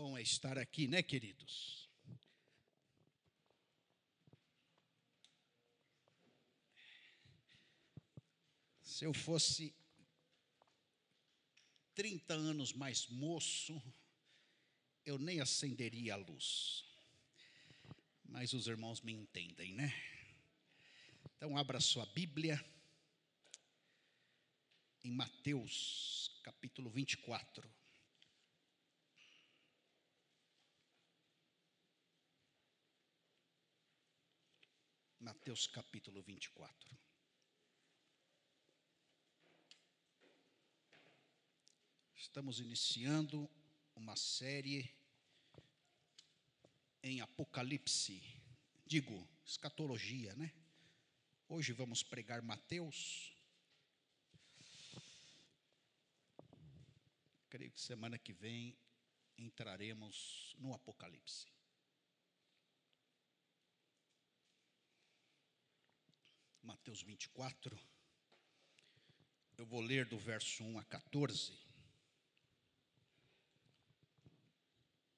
Bom 0.00 0.16
é 0.16 0.22
estar 0.22 0.56
aqui, 0.56 0.86
né, 0.86 1.02
queridos? 1.02 1.90
Se 8.80 9.04
eu 9.04 9.12
fosse 9.12 9.74
30 11.96 12.32
anos 12.32 12.72
mais 12.72 13.08
moço, 13.08 13.82
eu 15.04 15.18
nem 15.18 15.40
acenderia 15.40 16.14
a 16.14 16.16
luz. 16.16 16.84
Mas 18.22 18.52
os 18.52 18.68
irmãos 18.68 19.00
me 19.00 19.12
entendem, 19.12 19.74
né? 19.74 19.92
Então, 21.34 21.56
abra 21.56 21.80
sua 21.80 22.06
Bíblia 22.06 22.64
em 25.02 25.10
Mateus, 25.10 26.40
capítulo 26.44 26.88
24. 26.88 27.77
Mateus 35.28 35.66
capítulo 35.66 36.22
24. 36.22 36.98
Estamos 42.16 42.60
iniciando 42.60 43.46
uma 43.94 44.16
série 44.16 44.90
em 47.02 47.20
Apocalipse, 47.20 48.22
digo, 48.86 49.28
escatologia, 49.44 50.34
né? 50.34 50.50
Hoje 51.46 51.74
vamos 51.74 52.02
pregar 52.02 52.40
Mateus. 52.40 53.36
Creio 57.50 57.70
que 57.70 57.82
semana 57.82 58.18
que 58.18 58.32
vem 58.32 58.78
entraremos 59.36 60.56
no 60.58 60.72
Apocalipse. 60.72 61.57
Mateus 66.68 67.00
24. 67.00 67.80
Eu 69.56 69.64
vou 69.64 69.80
ler 69.80 70.04
do 70.04 70.18
verso 70.18 70.62
1 70.62 70.78
a 70.78 70.84
14. 70.84 71.58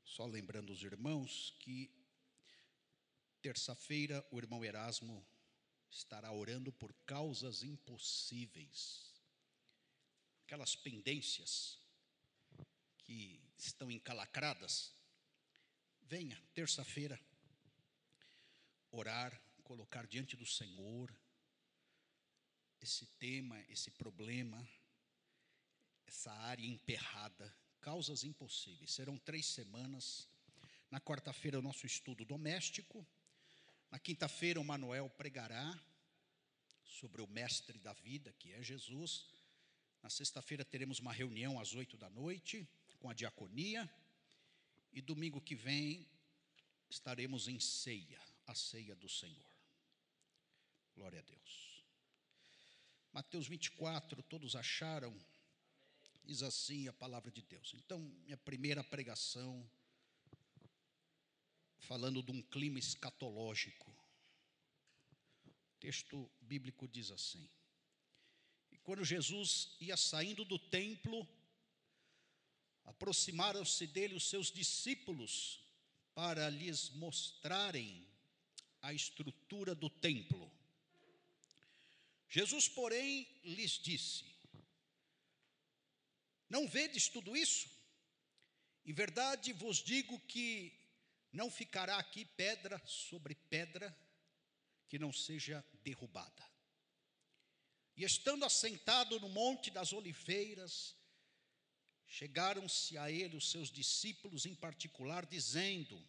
Só 0.04 0.26
lembrando 0.26 0.72
os 0.72 0.84
irmãos 0.84 1.52
que 1.58 1.90
terça-feira 3.42 4.24
o 4.30 4.38
irmão 4.38 4.64
Erasmo 4.64 5.26
estará 5.90 6.30
orando 6.30 6.70
por 6.70 6.92
causas 7.04 7.64
impossíveis. 7.64 9.12
Aquelas 10.44 10.76
pendências 10.76 11.80
que 12.98 13.42
estão 13.58 13.90
encalacradas. 13.90 14.94
Venha 16.02 16.40
terça-feira 16.54 17.20
orar, 18.92 19.36
colocar 19.64 20.06
diante 20.06 20.36
do 20.36 20.46
Senhor 20.46 21.12
esse 22.82 23.06
tema, 23.18 23.60
esse 23.68 23.90
problema, 23.90 24.66
essa 26.06 26.32
área 26.32 26.66
emperrada, 26.66 27.54
causas 27.80 28.24
impossíveis. 28.24 28.92
Serão 28.92 29.18
três 29.18 29.46
semanas. 29.46 30.28
Na 30.90 31.00
quarta-feira, 31.00 31.58
o 31.58 31.62
nosso 31.62 31.86
estudo 31.86 32.24
doméstico. 32.24 33.06
Na 33.90 33.98
quinta-feira, 33.98 34.60
o 34.60 34.64
Manuel 34.64 35.08
pregará 35.10 35.78
sobre 36.82 37.22
o 37.22 37.26
mestre 37.26 37.78
da 37.78 37.92
vida, 37.92 38.32
que 38.38 38.52
é 38.52 38.62
Jesus. 38.62 39.26
Na 40.02 40.10
sexta-feira, 40.10 40.64
teremos 40.64 40.98
uma 40.98 41.12
reunião 41.12 41.60
às 41.60 41.74
oito 41.74 41.96
da 41.96 42.10
noite 42.10 42.68
com 42.98 43.08
a 43.08 43.14
diaconia. 43.14 43.88
E 44.92 45.00
domingo 45.00 45.40
que 45.40 45.54
vem, 45.54 46.08
estaremos 46.88 47.46
em 47.46 47.60
ceia, 47.60 48.20
a 48.46 48.54
ceia 48.54 48.96
do 48.96 49.08
Senhor. 49.08 49.50
Glória 50.94 51.20
a 51.20 51.22
Deus. 51.22 51.69
Mateus 53.12 53.48
24, 53.48 54.22
todos 54.22 54.54
acharam? 54.54 55.16
Diz 56.24 56.42
assim 56.42 56.86
a 56.86 56.92
palavra 56.92 57.30
de 57.30 57.42
Deus. 57.42 57.74
Então, 57.74 57.98
minha 57.98 58.36
primeira 58.36 58.84
pregação, 58.84 59.68
falando 61.80 62.22
de 62.22 62.30
um 62.30 62.40
clima 62.40 62.78
escatológico. 62.78 63.90
O 65.44 65.80
texto 65.80 66.30
bíblico 66.40 66.86
diz 66.86 67.10
assim: 67.10 67.50
E 68.70 68.78
quando 68.78 69.04
Jesus 69.04 69.76
ia 69.80 69.96
saindo 69.96 70.44
do 70.44 70.58
templo, 70.58 71.26
aproximaram-se 72.84 73.86
dele 73.88 74.14
os 74.14 74.28
seus 74.28 74.52
discípulos 74.52 75.60
para 76.14 76.48
lhes 76.48 76.90
mostrarem 76.90 78.06
a 78.82 78.92
estrutura 78.92 79.74
do 79.74 79.90
templo. 79.90 80.50
Jesus, 82.30 82.68
porém, 82.68 83.28
lhes 83.42 83.72
disse: 83.72 84.24
Não 86.48 86.68
vedes 86.68 87.08
tudo 87.08 87.36
isso? 87.36 87.68
Em 88.86 88.92
verdade 88.92 89.52
vos 89.52 89.78
digo 89.78 90.18
que 90.20 90.72
não 91.32 91.50
ficará 91.50 91.98
aqui 91.98 92.24
pedra 92.24 92.80
sobre 92.86 93.34
pedra 93.34 93.94
que 94.88 94.98
não 94.98 95.12
seja 95.12 95.64
derrubada. 95.82 96.48
E 97.96 98.04
estando 98.04 98.44
assentado 98.44 99.18
no 99.18 99.28
Monte 99.28 99.70
das 99.70 99.92
Oliveiras, 99.92 100.96
chegaram-se 102.06 102.96
a 102.96 103.10
ele 103.10 103.36
os 103.36 103.50
seus 103.50 103.70
discípulos 103.70 104.46
em 104.46 104.54
particular, 104.54 105.26
dizendo: 105.26 106.00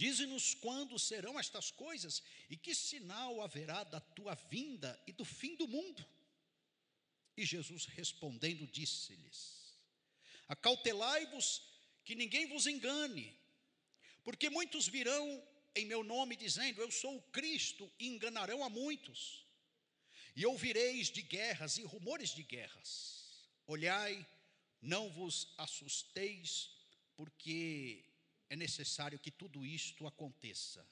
Dize-nos 0.00 0.54
quando 0.54 0.98
serão 0.98 1.38
estas 1.38 1.70
coisas 1.70 2.22
e 2.48 2.56
que 2.56 2.74
sinal 2.74 3.42
haverá 3.42 3.84
da 3.84 4.00
tua 4.00 4.34
vinda 4.34 4.98
e 5.06 5.12
do 5.12 5.26
fim 5.26 5.54
do 5.56 5.68
mundo. 5.68 6.02
E 7.36 7.44
Jesus 7.44 7.84
respondendo 7.84 8.66
disse-lhes: 8.66 9.78
Acautelai-vos 10.48 11.62
que 12.02 12.14
ninguém 12.14 12.46
vos 12.46 12.66
engane, 12.66 13.36
porque 14.24 14.48
muitos 14.48 14.88
virão 14.88 15.46
em 15.74 15.84
meu 15.84 16.02
nome 16.02 16.34
dizendo: 16.34 16.80
Eu 16.80 16.90
sou 16.90 17.18
o 17.18 17.22
Cristo, 17.30 17.92
e 17.98 18.06
enganarão 18.08 18.64
a 18.64 18.70
muitos. 18.70 19.46
E 20.34 20.46
ouvireis 20.46 21.10
de 21.10 21.20
guerras 21.20 21.76
e 21.76 21.82
rumores 21.82 22.30
de 22.30 22.42
guerras. 22.42 23.44
Olhai, 23.66 24.26
não 24.80 25.10
vos 25.10 25.52
assusteis, 25.58 26.70
porque 27.14 28.09
é 28.50 28.56
necessário 28.56 29.18
que 29.18 29.30
tudo 29.30 29.64
isto 29.64 30.06
aconteça, 30.08 30.84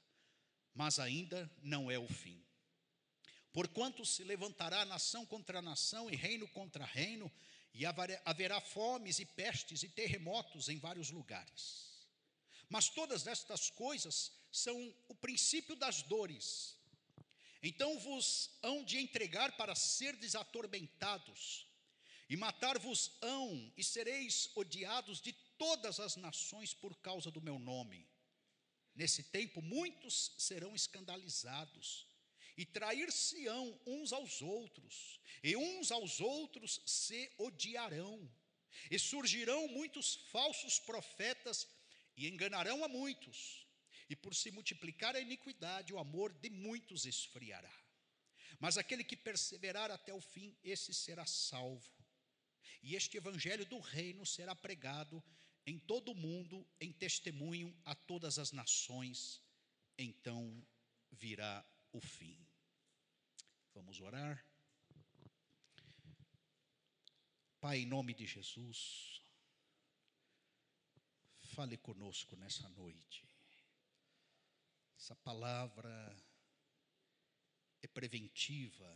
mas 0.72 1.00
ainda 1.00 1.50
não 1.60 1.90
é 1.90 1.98
o 1.98 2.06
fim. 2.06 2.40
Porquanto 3.52 4.06
se 4.06 4.22
levantará 4.22 4.84
nação 4.84 5.26
contra 5.26 5.60
nação 5.60 6.08
e 6.08 6.14
reino 6.14 6.46
contra 6.48 6.84
reino, 6.84 7.30
e 7.74 7.84
haverá 8.24 8.60
fomes 8.60 9.18
e 9.18 9.26
pestes 9.26 9.82
e 9.82 9.88
terremotos 9.88 10.68
em 10.68 10.78
vários 10.78 11.10
lugares. 11.10 12.06
Mas 12.68 12.88
todas 12.88 13.26
estas 13.26 13.70
coisas 13.70 14.32
são 14.52 14.94
o 15.08 15.14
princípio 15.14 15.74
das 15.74 16.02
dores. 16.02 16.76
Então 17.60 17.98
vos 17.98 18.50
hão 18.62 18.84
de 18.84 18.98
entregar 18.98 19.56
para 19.56 19.74
ser 19.74 20.14
desatormentados, 20.16 21.66
e 22.30 22.36
matar-vos-ão, 22.36 23.72
e 23.76 23.82
sereis 23.82 24.48
odiados 24.54 25.20
de 25.20 25.34
todas 25.58 26.00
as 26.00 26.16
nações 26.16 26.72
por 26.72 26.96
causa 26.96 27.30
do 27.30 27.42
meu 27.42 27.58
nome. 27.58 28.08
Nesse 28.94 29.22
tempo, 29.22 29.60
muitos 29.60 30.32
serão 30.38 30.74
escandalizados 30.74 32.06
e 32.56 32.64
trair-se-ão 32.66 33.80
uns 33.86 34.12
aos 34.12 34.42
outros, 34.42 35.20
e 35.44 35.56
uns 35.56 35.92
aos 35.92 36.20
outros 36.20 36.80
se 36.84 37.30
odiarão. 37.38 38.28
E 38.90 38.98
surgirão 38.98 39.68
muitos 39.68 40.16
falsos 40.32 40.78
profetas 40.78 41.68
e 42.16 42.28
enganarão 42.28 42.84
a 42.84 42.88
muitos. 42.88 43.66
E 44.10 44.16
por 44.16 44.34
se 44.34 44.50
multiplicar 44.50 45.14
a 45.14 45.20
iniquidade, 45.20 45.92
o 45.92 45.98
amor 45.98 46.32
de 46.32 46.50
muitos 46.50 47.04
esfriará. 47.04 47.72
Mas 48.58 48.76
aquele 48.76 49.04
que 49.04 49.16
perseverar 49.16 49.90
até 49.90 50.12
o 50.12 50.20
fim, 50.20 50.56
esse 50.64 50.92
será 50.92 51.26
salvo. 51.26 51.92
E 52.82 52.96
este 52.96 53.16
evangelho 53.16 53.66
do 53.66 53.78
reino 53.78 54.26
será 54.26 54.54
pregado 54.54 55.22
em 55.68 55.78
todo 55.78 56.12
o 56.12 56.14
mundo 56.14 56.66
em 56.80 56.90
testemunho 56.90 57.76
a 57.84 57.94
todas 57.94 58.38
as 58.38 58.52
nações, 58.52 59.42
então 59.98 60.66
virá 61.12 61.62
o 61.92 62.00
fim. 62.00 62.38
Vamos 63.74 64.00
orar. 64.00 64.42
Pai, 67.60 67.80
em 67.80 67.86
nome 67.86 68.14
de 68.14 68.26
Jesus, 68.26 69.20
fale 71.54 71.76
conosco 71.76 72.34
nessa 72.36 72.66
noite. 72.70 73.28
Essa 74.96 75.14
palavra 75.16 76.16
é 77.82 77.88
preventiva, 77.88 78.90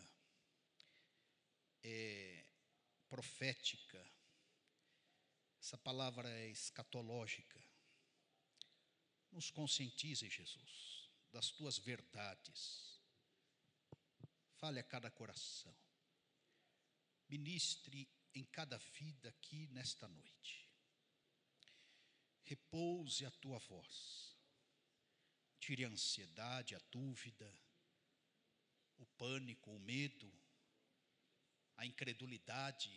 é 1.82 2.46
profética 3.10 4.02
essa 5.62 5.78
palavra 5.78 6.28
é 6.28 6.48
escatológica. 6.48 7.62
Nos 9.30 9.48
conscientize, 9.48 10.28
Jesus, 10.28 11.08
das 11.30 11.52
tuas 11.52 11.78
verdades. 11.78 13.00
Fale 14.56 14.80
a 14.80 14.82
cada 14.82 15.08
coração. 15.08 15.72
Ministre 17.28 18.08
em 18.34 18.44
cada 18.44 18.76
vida 18.76 19.28
aqui 19.28 19.68
nesta 19.68 20.08
noite. 20.08 20.68
Repouse 22.42 23.24
a 23.24 23.30
tua 23.30 23.60
voz. 23.60 24.36
Tire 25.60 25.84
a 25.84 25.88
ansiedade, 25.88 26.74
a 26.74 26.80
dúvida, 26.90 27.48
o 28.98 29.06
pânico, 29.06 29.70
o 29.70 29.78
medo, 29.78 30.30
a 31.76 31.86
incredulidade, 31.86 32.90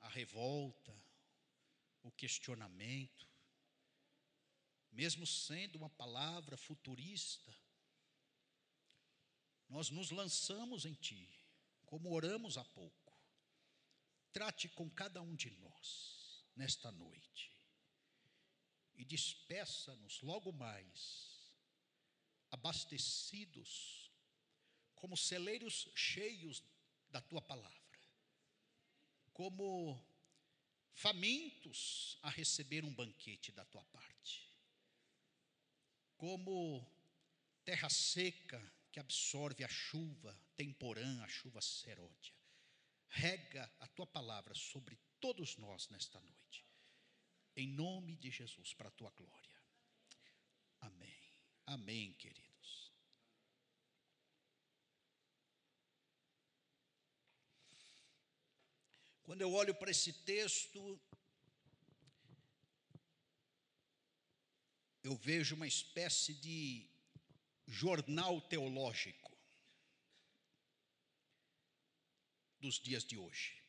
a 0.00 0.08
revolta, 0.08 1.07
o 2.02 2.10
questionamento. 2.12 3.28
Mesmo 4.90 5.26
sendo 5.26 5.76
uma 5.76 5.90
palavra 5.90 6.56
futurista, 6.56 7.54
nós 9.68 9.90
nos 9.90 10.10
lançamos 10.10 10.84
em 10.84 10.94
Ti, 10.94 11.28
como 11.84 12.12
oramos 12.12 12.56
há 12.56 12.64
pouco. 12.64 13.14
Trate 14.32 14.68
com 14.68 14.88
cada 14.90 15.20
um 15.20 15.34
de 15.34 15.50
nós 15.50 16.44
nesta 16.54 16.90
noite 16.90 17.58
e 18.98 19.04
despeça-nos 19.04 20.20
logo 20.22 20.52
mais, 20.52 21.52
abastecidos, 22.50 24.10
como 24.94 25.16
celeiros 25.16 25.88
cheios 25.94 26.64
da 27.08 27.20
Tua 27.20 27.40
palavra, 27.40 27.78
como 29.32 30.04
famintos 30.98 32.18
a 32.22 32.28
receber 32.28 32.84
um 32.84 32.92
banquete 32.92 33.52
da 33.52 33.64
Tua 33.64 33.84
parte, 33.84 34.52
como 36.16 36.84
terra 37.64 37.88
seca 37.88 38.60
que 38.90 38.98
absorve 38.98 39.62
a 39.62 39.68
chuva 39.68 40.36
temporã, 40.56 41.22
a 41.22 41.28
chuva 41.28 41.60
seródia. 41.60 42.34
Rega 43.10 43.70
a 43.78 43.86
tua 43.86 44.06
palavra 44.06 44.54
sobre 44.54 44.98
todos 45.20 45.56
nós 45.56 45.88
nesta 45.88 46.20
noite. 46.20 46.66
Em 47.56 47.68
nome 47.68 48.16
de 48.16 48.30
Jesus, 48.30 48.74
para 48.74 48.88
a 48.88 48.92
tua 48.92 49.10
glória. 49.10 49.62
Amém. 50.80 51.22
Amém, 51.66 52.12
queridos. 52.14 52.47
Quando 59.28 59.42
eu 59.42 59.52
olho 59.52 59.74
para 59.74 59.90
esse 59.90 60.10
texto, 60.24 60.98
eu 65.02 65.14
vejo 65.16 65.54
uma 65.54 65.66
espécie 65.66 66.32
de 66.32 66.88
jornal 67.66 68.40
teológico 68.40 69.36
dos 72.58 72.78
dias 72.78 73.04
de 73.04 73.18
hoje. 73.18 73.62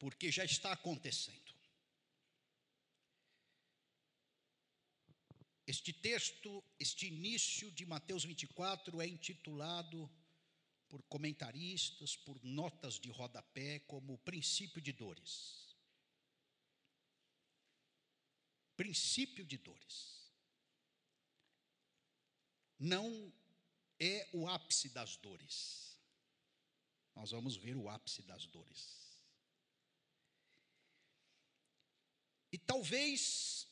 Porque 0.00 0.32
já 0.32 0.44
está 0.44 0.72
acontecendo. 0.72 1.54
Este 5.64 5.92
texto, 5.92 6.64
este 6.76 7.06
início 7.06 7.70
de 7.70 7.86
Mateus 7.86 8.24
24 8.24 9.00
é 9.00 9.06
intitulado 9.06 10.10
por 10.88 11.02
comentaristas, 11.04 12.16
por 12.16 12.42
notas 12.44 12.98
de 12.98 13.10
rodapé, 13.10 13.80
como 13.80 14.18
princípio 14.18 14.80
de 14.80 14.92
dores. 14.92 15.68
princípio 18.78 19.44
de 19.44 19.58
dores. 19.58 20.32
Não 22.78 23.32
é 23.98 24.30
o 24.32 24.46
ápice 24.46 24.88
das 24.90 25.16
dores. 25.16 25.98
Nós 27.12 27.32
vamos 27.32 27.56
ver 27.56 27.76
o 27.76 27.88
ápice 27.88 28.22
das 28.22 28.46
dores. 28.46 29.20
E 32.52 32.56
talvez 32.56 33.66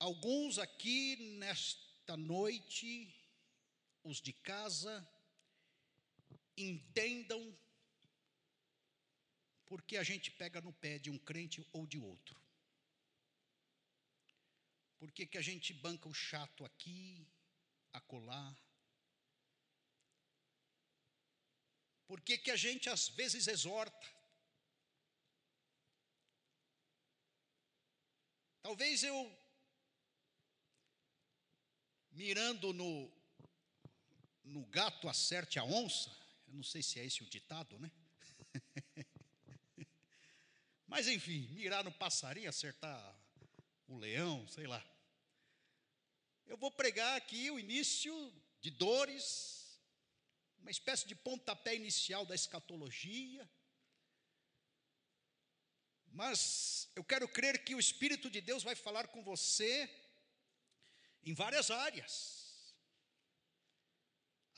alguns 0.00 0.58
aqui 0.58 1.38
nesta 1.38 2.16
noite, 2.16 3.14
os 4.02 4.20
de 4.20 4.32
casa, 4.32 5.08
entendam 6.56 7.56
porque 9.66 9.96
a 9.96 10.02
gente 10.02 10.30
pega 10.30 10.60
no 10.60 10.72
pé 10.72 10.98
de 10.98 11.10
um 11.10 11.18
crente 11.18 11.64
ou 11.72 11.86
de 11.86 11.98
outro. 11.98 12.36
Por 14.98 15.10
que, 15.12 15.26
que 15.26 15.38
a 15.38 15.42
gente 15.42 15.72
banca 15.72 16.08
o 16.08 16.14
chato 16.14 16.64
aqui, 16.64 17.26
acolá? 17.92 18.56
Por 22.06 22.20
que, 22.20 22.36
que 22.36 22.50
a 22.50 22.56
gente 22.56 22.90
às 22.90 23.08
vezes 23.08 23.46
exorta? 23.46 24.08
Talvez 28.62 29.02
eu, 29.02 29.18
mirando 32.10 32.72
no, 32.72 33.10
no 34.44 34.64
gato 34.66 35.08
acerte 35.08 35.58
a 35.58 35.64
onça, 35.64 36.10
eu 36.46 36.54
não 36.54 36.62
sei 36.62 36.82
se 36.82 36.98
é 36.98 37.04
esse 37.04 37.22
o 37.22 37.26
ditado, 37.26 37.78
né? 37.78 37.90
Mas 40.86 41.06
enfim, 41.06 41.46
mirar 41.52 41.84
no 41.84 41.92
passarinho, 41.92 42.48
acertar 42.48 43.16
o 43.86 43.96
leão, 43.96 44.46
sei 44.48 44.66
lá. 44.66 44.84
Eu 46.46 46.56
vou 46.56 46.70
pregar 46.70 47.16
aqui 47.16 47.50
o 47.50 47.60
início 47.60 48.12
de 48.60 48.70
dores, 48.70 49.80
uma 50.58 50.70
espécie 50.70 51.06
de 51.06 51.14
pontapé 51.14 51.76
inicial 51.76 52.26
da 52.26 52.34
escatologia. 52.34 53.48
Mas 56.08 56.88
eu 56.96 57.04
quero 57.04 57.28
crer 57.28 57.64
que 57.64 57.74
o 57.74 57.80
Espírito 57.80 58.28
de 58.28 58.40
Deus 58.40 58.64
vai 58.64 58.74
falar 58.74 59.06
com 59.08 59.22
você 59.22 59.88
em 61.22 61.34
várias 61.34 61.70
áreas, 61.70 62.39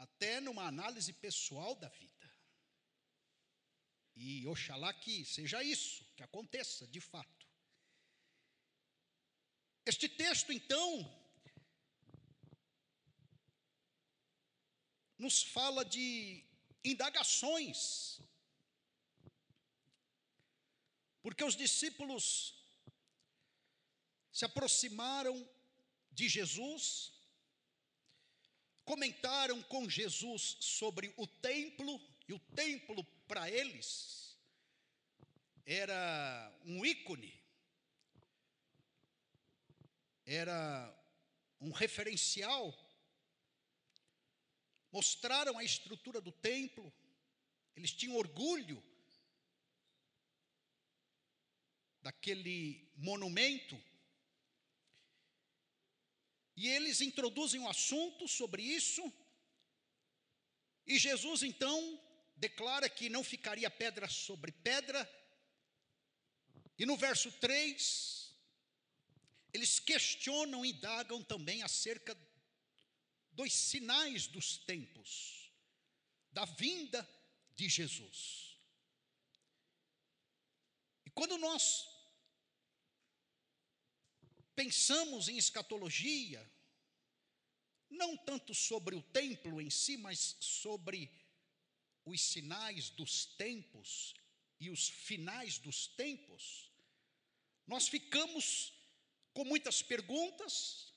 até 0.02 0.40
numa 0.40 0.66
análise 0.66 1.12
pessoal 1.12 1.74
da 1.76 1.88
vida. 1.88 2.28
E 4.14 4.46
oxalá 4.46 4.92
que 4.92 5.24
seja 5.24 5.62
isso, 5.62 6.04
que 6.16 6.22
aconteça 6.22 6.86
de 6.88 7.00
fato. 7.00 7.46
Este 9.86 10.08
texto, 10.08 10.52
então, 10.52 10.88
nos 15.18 15.42
fala 15.42 15.84
de 15.84 16.44
indagações, 16.84 18.20
porque 21.22 21.44
os 21.44 21.56
discípulos 21.56 22.26
se 24.32 24.44
aproximaram 24.44 25.36
de 26.10 26.28
Jesus, 26.28 27.12
comentaram 28.92 29.62
com 29.62 29.88
Jesus 29.88 30.58
sobre 30.60 31.14
o 31.16 31.26
templo, 31.26 31.98
e 32.28 32.34
o 32.34 32.38
templo 32.54 33.02
para 33.26 33.50
eles 33.50 34.36
era 35.64 36.52
um 36.66 36.84
ícone 36.84 37.32
era 40.26 40.94
um 41.58 41.70
referencial, 41.70 42.72
mostraram 44.90 45.56
a 45.58 45.64
estrutura 45.64 46.20
do 46.20 46.30
templo, 46.30 46.92
eles 47.74 47.92
tinham 47.92 48.16
orgulho 48.16 48.82
daquele 52.02 52.86
monumento, 52.96 53.82
e 56.56 56.68
eles 56.68 57.00
introduzem 57.00 57.60
um 57.60 57.68
assunto 57.68 58.28
sobre 58.28 58.62
isso, 58.62 59.02
e 60.86 60.98
Jesus 60.98 61.42
então 61.42 62.00
declara 62.36 62.88
que 62.88 63.08
não 63.08 63.22
ficaria 63.22 63.70
pedra 63.70 64.08
sobre 64.08 64.52
pedra, 64.52 65.08
e 66.78 66.84
no 66.84 66.96
verso 66.96 67.30
3, 67.32 68.34
eles 69.52 69.78
questionam 69.78 70.64
e 70.64 70.70
indagam 70.70 71.22
também 71.22 71.62
acerca 71.62 72.16
dos 73.32 73.52
sinais 73.52 74.26
dos 74.26 74.58
tempos, 74.58 75.52
da 76.32 76.44
vinda 76.44 77.08
de 77.54 77.68
Jesus. 77.68 78.58
E 81.04 81.10
quando 81.10 81.36
nós 81.38 81.91
pensamos 84.54 85.28
em 85.28 85.36
escatologia, 85.36 86.46
não 87.88 88.16
tanto 88.16 88.54
sobre 88.54 88.94
o 88.94 89.02
templo 89.02 89.60
em 89.60 89.70
si, 89.70 89.96
mas 89.96 90.36
sobre 90.40 91.10
os 92.04 92.20
sinais 92.20 92.90
dos 92.90 93.26
tempos 93.26 94.14
e 94.58 94.70
os 94.70 94.88
finais 94.88 95.58
dos 95.58 95.86
tempos, 95.86 96.70
nós 97.66 97.88
ficamos 97.88 98.72
com 99.32 99.44
muitas 99.44 99.82
perguntas 99.82 100.92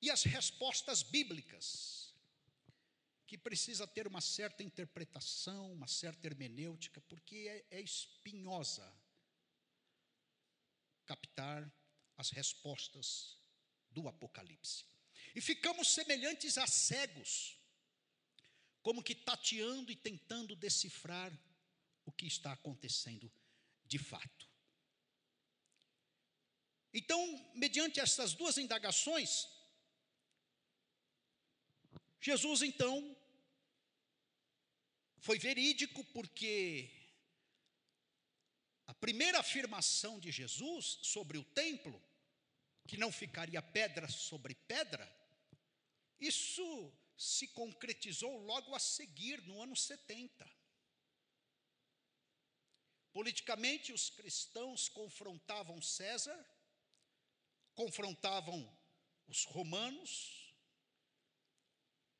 e 0.00 0.10
as 0.10 0.24
respostas 0.24 1.02
bíblicas, 1.02 2.12
que 3.26 3.38
precisa 3.38 3.86
ter 3.86 4.06
uma 4.06 4.20
certa 4.20 4.62
interpretação, 4.62 5.72
uma 5.72 5.86
certa 5.86 6.26
hermenêutica, 6.26 7.00
porque 7.02 7.64
é, 7.70 7.78
é 7.78 7.80
espinhosa 7.80 8.92
captar 11.06 11.72
as 12.16 12.30
respostas 12.30 13.38
do 13.90 14.08
Apocalipse. 14.08 14.84
E 15.34 15.40
ficamos 15.40 15.88
semelhantes 15.88 16.58
a 16.58 16.66
cegos, 16.66 17.58
como 18.82 19.02
que 19.02 19.14
tateando 19.14 19.90
e 19.92 19.96
tentando 19.96 20.56
decifrar 20.56 21.32
o 22.04 22.12
que 22.12 22.26
está 22.26 22.52
acontecendo 22.52 23.32
de 23.84 23.98
fato. 23.98 24.50
Então, 26.92 27.52
mediante 27.54 28.00
essas 28.00 28.34
duas 28.34 28.58
indagações, 28.58 29.48
Jesus 32.20 32.62
então 32.62 33.16
foi 35.18 35.38
verídico 35.38 36.04
porque 36.06 37.01
primeira 39.02 39.40
afirmação 39.40 40.20
de 40.20 40.30
Jesus 40.30 41.00
sobre 41.02 41.36
o 41.36 41.42
templo, 41.42 42.00
que 42.86 42.96
não 42.96 43.10
ficaria 43.10 43.60
pedra 43.60 44.06
sobre 44.08 44.54
pedra, 44.54 45.04
isso 46.20 46.64
se 47.16 47.48
concretizou 47.48 48.32
logo 48.46 48.72
a 48.76 48.78
seguir, 48.78 49.42
no 49.42 49.60
ano 49.60 49.74
70. 49.74 50.48
Politicamente, 53.12 53.92
os 53.92 54.08
cristãos 54.08 54.88
confrontavam 54.88 55.82
César, 55.82 56.38
confrontavam 57.74 58.56
os 59.26 59.42
romanos, 59.46 60.54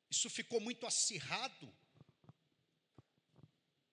isso 0.09 0.29
ficou 0.29 0.59
muito 0.59 0.85
acirrado, 0.85 1.73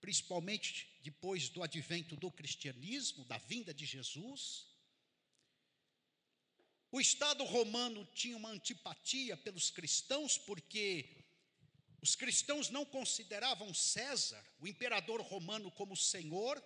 principalmente 0.01 0.89
depois 1.03 1.49
do 1.49 1.63
advento 1.63 2.17
do 2.17 2.31
cristianismo, 2.31 3.25
da 3.25 3.39
vinda 3.39 3.73
de 3.73 3.85
Jesus. 3.85 4.67
O 6.91 7.01
Estado 7.01 7.45
romano 7.45 8.05
tinha 8.15 8.37
uma 8.37 8.49
antipatia 8.49 9.37
pelos 9.37 9.71
cristãos, 9.71 10.37
porque 10.37 11.25
os 12.01 12.17
cristãos 12.17 12.71
não 12.71 12.85
consideravam 12.85 13.73
César, 13.75 14.45
o 14.59 14.67
imperador 14.67 15.21
romano, 15.21 15.71
como 15.71 15.97
senhor, 15.97 16.63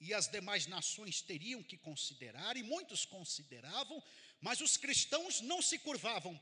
e 0.00 0.12
as 0.12 0.28
demais 0.28 0.66
nações 0.66 1.22
teriam 1.22 1.62
que 1.62 1.76
considerar, 1.76 2.56
e 2.56 2.62
muitos 2.62 3.04
consideravam, 3.04 4.02
mas 4.40 4.60
os 4.60 4.76
cristãos 4.76 5.40
não 5.42 5.62
se 5.62 5.78
curvavam 5.78 6.38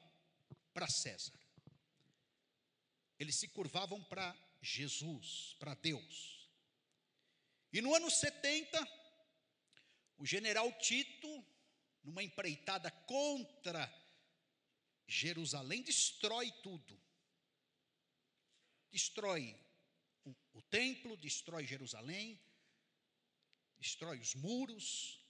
para 0.73 0.89
César, 0.89 1.39
eles 3.19 3.37
se 3.37 3.49
curvavam 3.49 4.03
para 4.05 4.35
Jesus, 4.61 5.57
para 5.59 5.75
Deus. 5.75 6.51
E 7.73 7.81
no 7.81 7.95
ano 7.95 8.11
70, 8.11 8.79
o 10.17 10.27
general 10.27 10.73
Tito, 10.79 11.45
numa 12.03 12.23
empreitada 12.23 12.91
contra 12.91 13.93
Jerusalém, 15.07 15.83
destrói 15.83 16.51
tudo. 16.63 17.01
Destrói 18.91 19.55
o, 20.25 20.35
o 20.55 20.63
templo, 20.63 21.17
destrói 21.17 21.67
Jerusalém, 21.67 22.41
destrói 23.79 24.19
os 24.19 24.35
muros. 24.35 25.21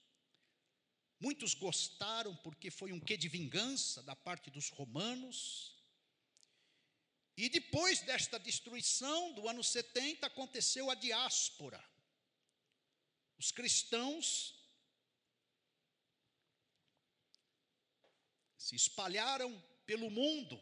Muitos 1.20 1.54
gostaram 1.54 2.36
porque 2.36 2.70
foi 2.70 2.92
um 2.92 3.00
quê 3.00 3.16
de 3.16 3.28
vingança 3.28 4.02
da 4.02 4.14
parte 4.14 4.50
dos 4.50 4.68
romanos. 4.70 5.77
E 7.42 7.48
depois 7.48 8.00
desta 8.00 8.36
destruição 8.36 9.32
do 9.32 9.48
ano 9.48 9.62
70 9.62 10.26
aconteceu 10.26 10.90
a 10.90 10.94
diáspora. 10.96 11.80
Os 13.38 13.52
cristãos 13.52 14.56
se 18.56 18.74
espalharam 18.74 19.56
pelo 19.86 20.10
mundo. 20.10 20.60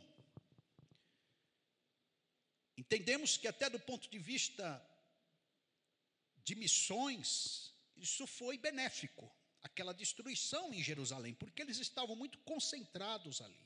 Entendemos 2.77 3.39
que, 3.39 3.49
até 3.49 3.71
do 3.71 3.81
ponto 3.81 4.07
de 4.11 4.19
vista 4.19 4.67
de 6.45 6.55
missões, 6.55 7.75
isso 7.97 8.27
foi 8.27 8.59
benéfico, 8.59 9.35
aquela 9.63 9.95
destruição 9.95 10.75
em 10.75 10.83
Jerusalém, 10.83 11.33
porque 11.33 11.63
eles 11.63 11.79
estavam 11.79 12.15
muito 12.15 12.37
concentrados 12.41 13.41
ali. 13.41 13.66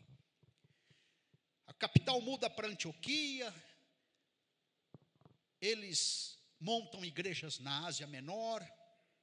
A 1.70 1.74
capital 1.74 2.20
muda 2.20 2.50
para 2.50 2.66
Antioquia, 2.66 3.54
eles 5.60 6.36
montam 6.58 7.04
igrejas 7.04 7.60
na 7.60 7.86
Ásia 7.86 8.08
Menor, 8.08 8.60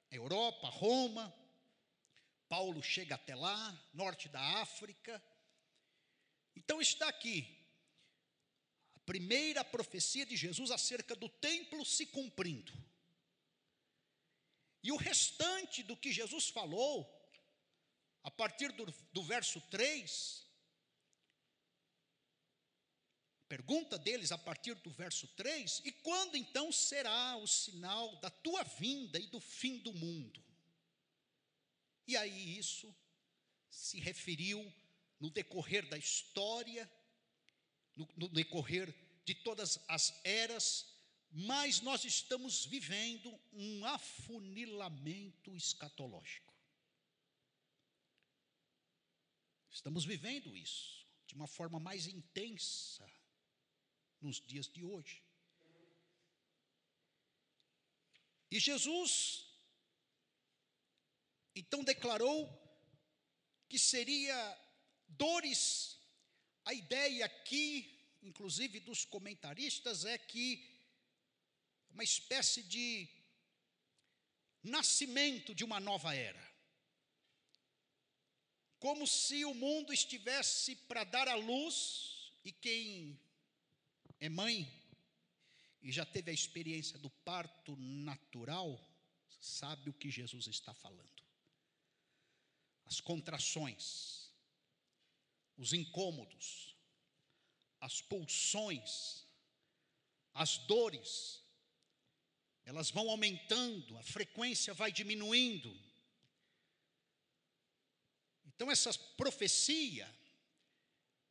Europa, 0.10 0.70
Roma. 0.70 1.36
Paulo 2.48 2.82
chega 2.82 3.16
até 3.16 3.36
lá, 3.36 3.77
norte 3.94 4.30
da 4.30 4.39
África. 4.62 5.22
Então 6.56 6.80
está 6.80 7.10
aqui 7.10 7.46
a 8.96 9.00
primeira 9.01 9.62
profecia 9.66 10.25
de 10.25 10.38
Jesus 10.38 10.72
acerca 10.72 11.18
do 11.18 11.27
templo 11.27 11.84
se 11.84 12.06
cumprindo. 12.06 12.72
E 14.82 14.89
o 14.94 14.96
restante 14.96 15.84
do 15.84 15.98
que 15.98 16.13
Jesus 16.13 16.48
falou, 16.48 17.06
a 18.24 18.32
partir 18.32 18.72
do, 18.72 18.86
do 19.12 19.22
verso 19.22 19.60
3, 19.70 20.47
pergunta 23.48 23.98
deles 23.98 24.32
a 24.32 24.38
partir 24.38 24.75
do 24.75 24.89
verso 24.89 25.27
3: 25.30 25.82
E 25.86 25.92
quando 25.92 26.36
então 26.36 26.72
será 26.72 27.38
o 27.38 27.48
sinal 27.48 28.16
da 28.18 28.30
tua 28.30 28.63
vinda 28.63 29.20
e 29.20 29.27
do 29.27 29.39
fim 29.39 29.77
do 29.80 29.94
mundo? 29.94 30.44
E 32.06 32.16
aí 32.16 32.58
isso 32.58 32.94
se 33.70 34.00
referiu 34.00 34.74
no 35.20 35.30
decorrer 35.30 35.88
da 35.88 35.98
história, 35.98 36.89
no, 37.96 38.08
no 38.16 38.27
decorrer 38.30 38.94
de 39.25 39.36
todas 39.36 39.80
as 39.88 40.20
eras, 40.24 40.86
mas 41.32 41.82
nós 41.82 42.06
estamos 42.06 42.66
vivendo 42.66 43.38
um 43.51 43.86
afunilamento 43.86 45.56
escatológico. 45.56 46.54
Estamos 49.70 50.06
vivendo 50.06 50.56
isso 50.56 51.06
de 51.27 51.36
uma 51.36 51.46
forma 51.46 51.80
mais 51.80 52.08
intensa 52.08 53.06
nos 54.21 54.39
dias 54.41 54.67
de 54.67 54.83
hoje. 54.83 55.24
E 58.50 58.59
Jesus 58.59 59.45
então 61.55 61.83
declarou 61.83 62.47
que 63.67 63.79
seria 63.79 64.38
dores. 65.07 65.97
A 66.63 66.74
ideia 66.74 67.25
aqui, 67.25 67.97
inclusive 68.21 68.79
dos 68.79 69.05
comentaristas, 69.05 70.05
é 70.05 70.17
que 70.17 70.77
uma 71.89 72.03
espécie 72.03 72.62
de 72.63 73.07
nascimento 74.63 75.55
de 75.55 75.63
uma 75.63 75.79
nova 75.79 76.13
era. 76.13 76.45
Como 78.79 79.07
se 79.07 79.43
o 79.45 79.53
mundo 79.53 79.91
estivesse 79.91 80.75
para 80.75 81.03
dar 81.03 81.27
à 81.27 81.36
luz 81.36 82.31
e 82.43 82.51
quem 82.51 83.19
é 84.19 84.29
mãe 84.29 84.71
e 85.81 85.91
já 85.91 86.05
teve 86.05 86.31
a 86.31 86.33
experiência 86.33 86.97
do 87.00 87.09
parto 87.09 87.75
natural, 87.77 88.79
sabe 89.39 89.89
o 89.89 89.93
que 89.93 90.09
Jesus 90.09 90.47
está 90.47 90.74
falando. 90.74 91.24
As 92.86 93.00
contrações, 93.00 94.31
os 95.57 95.74
incômodos, 95.74 96.75
as 97.79 98.01
pulsões, 98.01 99.25
as 100.33 100.57
dores, 100.59 101.43
elas 102.65 102.91
vão 102.91 103.09
aumentando, 103.09 103.97
a 103.97 104.03
frequência 104.03 104.74
vai 104.74 104.91
diminuindo. 104.91 105.74
Então, 108.45 108.71
essa 108.71 108.93
profecia 109.15 110.12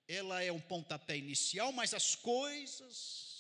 ela 0.09 0.43
é 0.43 0.53
um 0.53 0.61
pontapé 0.61 1.17
inicial, 1.17 1.73
mas 1.73 1.93
as 1.93 2.15
coisas 2.15 3.37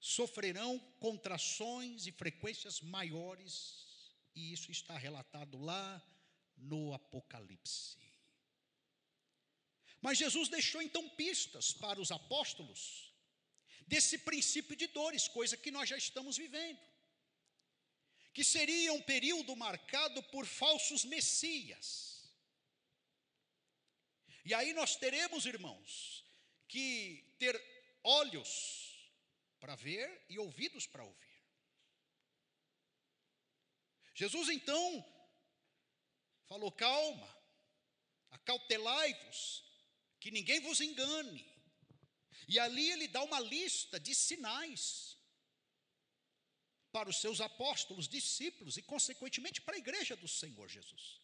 sofrerão 0.00 0.78
contrações 1.00 2.06
e 2.06 2.12
frequências 2.12 2.80
maiores, 2.80 3.74
e 4.34 4.52
isso 4.52 4.70
está 4.70 4.96
relatado 4.96 5.58
lá 5.58 6.02
no 6.56 6.94
Apocalipse. 6.94 7.96
Mas 10.00 10.18
Jesus 10.18 10.48
deixou 10.48 10.80
então 10.80 11.08
pistas 11.10 11.72
para 11.72 12.00
os 12.00 12.10
apóstolos, 12.10 13.12
desse 13.86 14.18
princípio 14.18 14.76
de 14.76 14.86
dores, 14.86 15.28
coisa 15.28 15.56
que 15.56 15.70
nós 15.70 15.88
já 15.88 15.96
estamos 15.96 16.36
vivendo. 16.36 16.78
Que 18.32 18.44
seria 18.44 18.92
um 18.92 19.00
período 19.00 19.56
marcado 19.56 20.22
por 20.24 20.46
falsos 20.46 21.04
messias. 21.04 22.15
E 24.46 24.54
aí 24.54 24.72
nós 24.72 24.94
teremos, 24.94 25.44
irmãos, 25.44 26.24
que 26.68 27.34
ter 27.36 27.60
olhos 28.04 29.10
para 29.58 29.74
ver 29.74 30.24
e 30.28 30.38
ouvidos 30.38 30.86
para 30.86 31.02
ouvir. 31.02 31.42
Jesus 34.14 34.48
então 34.48 35.04
falou: 36.46 36.70
calma, 36.70 37.28
acautelai-vos, 38.30 39.64
que 40.20 40.30
ninguém 40.30 40.60
vos 40.60 40.80
engane. 40.80 41.44
E 42.46 42.60
ali 42.60 42.88
ele 42.92 43.08
dá 43.08 43.24
uma 43.24 43.40
lista 43.40 43.98
de 43.98 44.14
sinais 44.14 45.18
para 46.92 47.08
os 47.08 47.20
seus 47.20 47.40
apóstolos, 47.40 48.06
discípulos 48.06 48.76
e, 48.76 48.82
consequentemente, 48.82 49.60
para 49.60 49.74
a 49.74 49.78
igreja 49.78 50.14
do 50.14 50.28
Senhor 50.28 50.68
Jesus. 50.68 51.20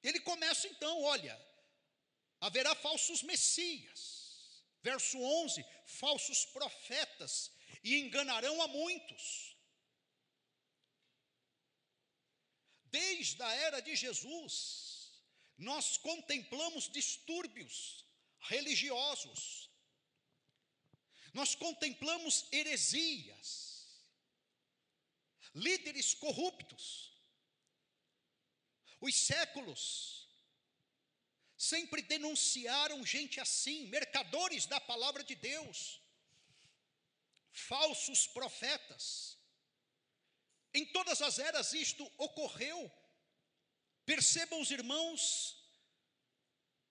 Ele 0.00 0.20
começa 0.20 0.68
então, 0.68 1.02
olha, 1.02 1.36
haverá 2.40 2.74
falsos 2.74 3.22
messias. 3.22 4.64
Verso 4.82 5.18
11: 5.18 5.64
falsos 5.84 6.44
profetas 6.46 7.52
e 7.82 7.98
enganarão 8.00 8.60
a 8.62 8.68
muitos. 8.68 9.56
Desde 12.84 13.42
a 13.42 13.52
era 13.52 13.80
de 13.80 13.96
Jesus, 13.96 15.12
nós 15.58 15.96
contemplamos 15.96 16.88
distúrbios 16.88 18.04
religiosos, 18.38 19.70
nós 21.32 21.54
contemplamos 21.54 22.46
heresias, 22.52 24.06
líderes 25.54 26.14
corruptos. 26.14 27.12
Os 29.00 29.14
séculos 29.14 30.25
sempre 31.68 32.02
denunciaram 32.02 33.04
gente 33.04 33.40
assim, 33.40 33.88
mercadores 33.88 34.66
da 34.66 34.80
palavra 34.80 35.22
de 35.24 35.34
Deus, 35.34 36.00
falsos 37.52 38.26
profetas. 38.26 39.38
Em 40.72 40.84
todas 40.96 41.22
as 41.22 41.38
eras 41.38 41.72
isto 41.72 42.04
ocorreu. 42.18 42.80
Percebam 44.04 44.60
os 44.60 44.70
irmãos, 44.70 45.56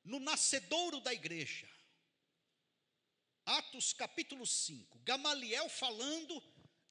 no 0.03 0.19
nascedouro 0.19 0.99
da 0.99 1.13
igreja, 1.13 1.69
Atos 3.45 3.93
capítulo 3.93 4.45
5, 4.45 4.99
Gamaliel 4.99 5.69
falando 5.69 6.43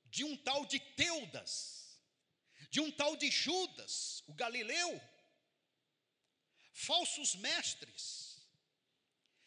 de 0.06 0.24
um 0.24 0.36
tal 0.36 0.64
de 0.64 0.78
Teudas, 0.78 2.00
de 2.70 2.80
um 2.80 2.90
tal 2.90 3.16
de 3.16 3.30
Judas, 3.30 4.22
o 4.26 4.32
Galileu, 4.32 5.00
falsos 6.74 7.36
mestres, 7.36 8.44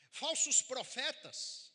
falsos 0.10 0.62
profetas. 0.62 1.72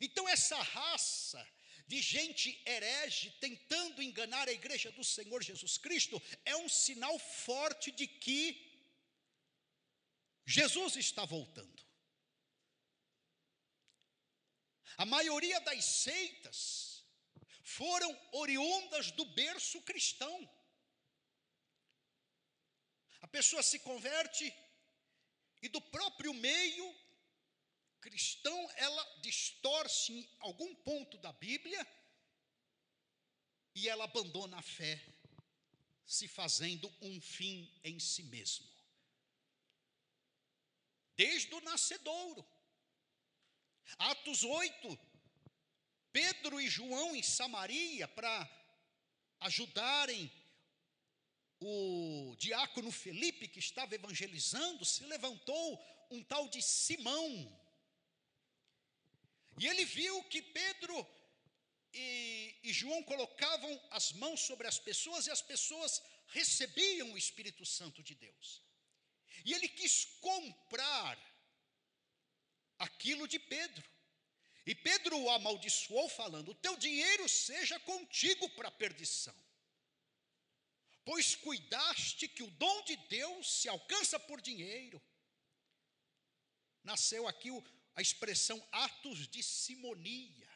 Então, 0.00 0.28
essa 0.28 0.56
raça 0.62 1.44
de 1.86 2.00
gente 2.00 2.62
herege 2.64 3.30
tentando 3.40 4.00
enganar 4.00 4.46
a 4.46 4.52
igreja 4.52 4.92
do 4.92 5.02
Senhor 5.02 5.42
Jesus 5.42 5.76
Cristo 5.76 6.22
é 6.44 6.54
um 6.56 6.68
sinal 6.68 7.18
forte 7.18 7.90
de 7.90 8.06
que 8.06 8.70
Jesus 10.46 10.96
está 10.96 11.24
voltando. 11.24 11.82
A 14.96 15.04
maioria 15.04 15.60
das 15.62 15.84
seitas 15.84 17.02
foram 17.62 18.10
oriundas 18.32 19.10
do 19.12 19.24
berço 19.24 19.80
cristão. 19.82 20.48
Pessoa 23.30 23.62
se 23.62 23.78
converte 23.78 24.52
e 25.62 25.68
do 25.68 25.80
próprio 25.80 26.32
meio 26.34 26.94
cristão, 28.00 28.70
ela 28.76 29.20
distorce 29.20 30.12
em 30.12 30.36
algum 30.40 30.74
ponto 30.76 31.18
da 31.18 31.32
Bíblia 31.32 31.86
e 33.74 33.88
ela 33.88 34.04
abandona 34.04 34.58
a 34.58 34.62
fé, 34.62 35.00
se 36.06 36.26
fazendo 36.26 36.92
um 37.00 37.20
fim 37.20 37.70
em 37.84 38.00
si 38.00 38.22
mesmo. 38.24 38.68
Desde 41.16 41.54
o 41.54 41.60
nascedouro. 41.60 42.46
Atos 43.98 44.42
8, 44.42 44.98
Pedro 46.12 46.60
e 46.60 46.68
João 46.68 47.14
em 47.14 47.22
Samaria 47.22 48.08
para 48.08 48.48
ajudarem 49.40 50.30
o 51.60 52.34
diácono 52.38 52.90
Felipe, 52.90 53.48
que 53.48 53.58
estava 53.58 53.94
evangelizando, 53.94 54.84
se 54.84 55.04
levantou 55.04 55.78
um 56.10 56.22
tal 56.22 56.48
de 56.48 56.62
Simão, 56.62 57.60
e 59.60 59.66
ele 59.66 59.84
viu 59.84 60.24
que 60.24 60.40
Pedro 60.40 61.06
e, 61.92 62.56
e, 62.62 62.72
João 62.72 63.02
colocavam 63.02 63.72
as 63.90 64.12
mãos 64.12 64.40
sobre 64.40 64.66
as 64.66 64.78
pessoas 64.78 65.26
e 65.26 65.30
as 65.30 65.42
pessoas 65.42 66.02
recebiam 66.28 67.12
o 67.12 67.18
Espírito 67.18 67.66
Santo 67.66 68.02
de 68.02 68.14
Deus. 68.14 68.62
E 69.44 69.52
ele 69.52 69.68
quis 69.68 70.06
comprar 70.20 71.18
aquilo 72.78 73.28
de 73.28 73.38
Pedro. 73.38 73.84
E 74.64 74.74
Pedro 74.74 75.18
o 75.18 75.30
amaldiçoou, 75.30 76.08
falando: 76.08 76.52
O 76.52 76.54
teu 76.54 76.76
dinheiro 76.76 77.28
seja 77.28 77.78
contigo 77.80 78.48
para 78.50 78.68
a 78.68 78.72
perdição. 78.72 79.34
Pois 81.10 81.34
cuidaste 81.34 82.28
que 82.28 82.44
o 82.44 82.50
dom 82.52 82.84
de 82.84 82.94
Deus 83.08 83.60
se 83.60 83.68
alcança 83.68 84.16
por 84.16 84.40
dinheiro. 84.40 85.02
Nasceu 86.84 87.26
aqui 87.26 87.48
a 87.96 88.00
expressão 88.00 88.64
atos 88.70 89.26
de 89.26 89.42
simonia. 89.42 90.48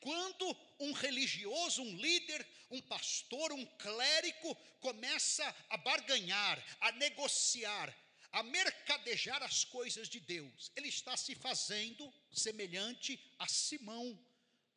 Quando 0.00 0.44
um 0.80 0.90
religioso, 0.90 1.82
um 1.82 1.96
líder, 1.96 2.44
um 2.68 2.82
pastor, 2.82 3.52
um 3.52 3.64
clérigo 3.76 4.56
começa 4.80 5.44
a 5.70 5.76
barganhar, 5.76 6.60
a 6.80 6.90
negociar, 6.90 7.96
a 8.32 8.42
mercadejar 8.42 9.40
as 9.40 9.62
coisas 9.62 10.08
de 10.08 10.18
Deus, 10.18 10.72
ele 10.74 10.88
está 10.88 11.16
se 11.16 11.36
fazendo 11.36 12.12
semelhante 12.32 13.24
a 13.38 13.46
Simão, 13.46 14.18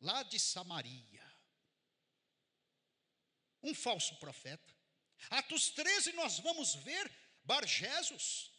lá 0.00 0.22
de 0.22 0.38
Samaria. 0.38 1.19
Um 3.62 3.74
falso 3.74 4.16
profeta. 4.16 4.74
Atos 5.28 5.70
13, 5.70 6.12
nós 6.12 6.38
vamos 6.38 6.74
ver 6.76 7.10
Barjesus, 7.44 8.50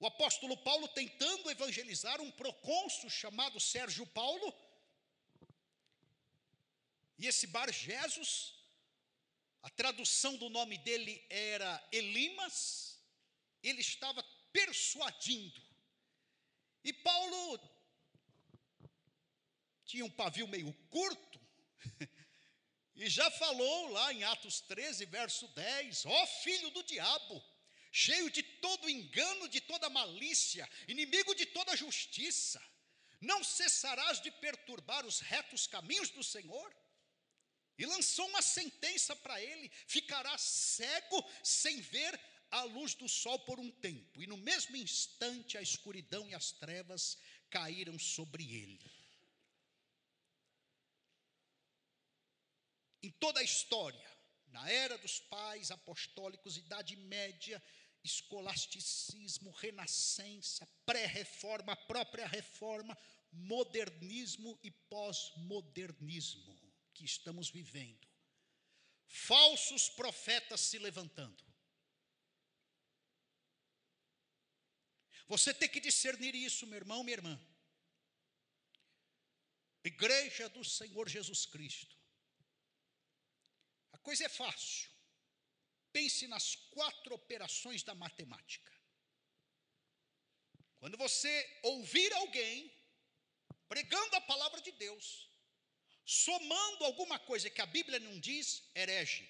o 0.00 0.06
apóstolo 0.06 0.56
Paulo 0.56 0.88
tentando 0.88 1.50
evangelizar 1.50 2.20
um 2.20 2.30
procônsul 2.30 3.10
chamado 3.10 3.60
Sérgio 3.60 4.06
Paulo. 4.06 4.54
E 7.18 7.26
esse 7.26 7.46
Bar 7.46 7.70
Jesus, 7.70 8.54
a 9.62 9.68
tradução 9.68 10.38
do 10.38 10.48
nome 10.48 10.78
dele 10.78 11.22
era 11.28 11.86
Elimas, 11.92 12.98
ele 13.62 13.82
estava 13.82 14.22
persuadindo. 14.50 15.60
E 16.82 16.94
Paulo 16.94 17.60
tinha 19.84 20.04
um 20.06 20.10
pavio 20.10 20.48
meio 20.48 20.72
curto, 20.88 21.38
e 23.00 23.08
já 23.08 23.30
falou 23.30 23.88
lá 23.88 24.12
em 24.12 24.22
Atos 24.24 24.60
13, 24.60 25.06
verso 25.06 25.48
10: 25.48 26.04
Ó 26.04 26.22
oh, 26.22 26.26
filho 26.42 26.68
do 26.70 26.82
diabo, 26.82 27.42
cheio 27.90 28.30
de 28.30 28.42
todo 28.42 28.90
engano, 28.90 29.48
de 29.48 29.58
toda 29.62 29.88
malícia, 29.88 30.68
inimigo 30.86 31.34
de 31.34 31.46
toda 31.46 31.74
justiça, 31.74 32.62
não 33.18 33.42
cessarás 33.42 34.20
de 34.20 34.30
perturbar 34.30 35.06
os 35.06 35.20
retos 35.20 35.66
caminhos 35.66 36.10
do 36.10 36.22
Senhor? 36.22 36.76
E 37.78 37.86
lançou 37.86 38.28
uma 38.28 38.42
sentença 38.42 39.16
para 39.16 39.40
ele: 39.40 39.72
ficará 39.86 40.36
cego 40.36 41.26
sem 41.42 41.80
ver 41.80 42.20
a 42.50 42.64
luz 42.64 42.94
do 42.94 43.08
sol 43.08 43.38
por 43.38 43.58
um 43.58 43.70
tempo. 43.70 44.22
E 44.22 44.26
no 44.26 44.36
mesmo 44.36 44.76
instante 44.76 45.56
a 45.56 45.62
escuridão 45.62 46.28
e 46.28 46.34
as 46.34 46.52
trevas 46.52 47.16
caíram 47.48 47.98
sobre 47.98 48.44
ele. 48.44 48.99
Em 53.02 53.10
toda 53.10 53.40
a 53.40 53.42
história, 53.42 54.10
na 54.48 54.70
era 54.70 54.98
dos 54.98 55.20
pais 55.20 55.70
apostólicos, 55.70 56.56
Idade 56.56 56.96
Média, 56.96 57.62
escolasticismo, 58.02 59.50
renascença, 59.50 60.66
pré-reforma, 60.84 61.76
própria 61.76 62.26
reforma, 62.26 62.96
modernismo 63.32 64.58
e 64.62 64.70
pós-modernismo 64.70 66.58
que 66.94 67.04
estamos 67.04 67.50
vivendo. 67.50 68.08
Falsos 69.06 69.88
profetas 69.88 70.60
se 70.60 70.78
levantando. 70.78 71.44
Você 75.26 75.54
tem 75.54 75.68
que 75.68 75.80
discernir 75.80 76.34
isso, 76.34 76.66
meu 76.66 76.76
irmão, 76.76 77.04
minha 77.04 77.16
irmã. 77.16 77.40
Igreja 79.84 80.48
do 80.48 80.64
Senhor 80.64 81.08
Jesus 81.08 81.46
Cristo. 81.46 81.99
Coisa 84.02 84.24
é 84.24 84.28
fácil. 84.28 84.90
Pense 85.92 86.26
nas 86.26 86.54
quatro 86.76 87.14
operações 87.14 87.82
da 87.82 87.94
matemática. 87.94 88.72
Quando 90.78 90.96
você 90.96 91.60
ouvir 91.62 92.12
alguém 92.14 92.72
pregando 93.68 94.16
a 94.16 94.20
palavra 94.20 94.60
de 94.60 94.72
Deus, 94.72 95.28
somando 96.04 96.84
alguma 96.84 97.18
coisa 97.18 97.50
que 97.50 97.60
a 97.60 97.66
Bíblia 97.66 98.00
não 98.00 98.18
diz, 98.18 98.46
herege. 98.74 99.28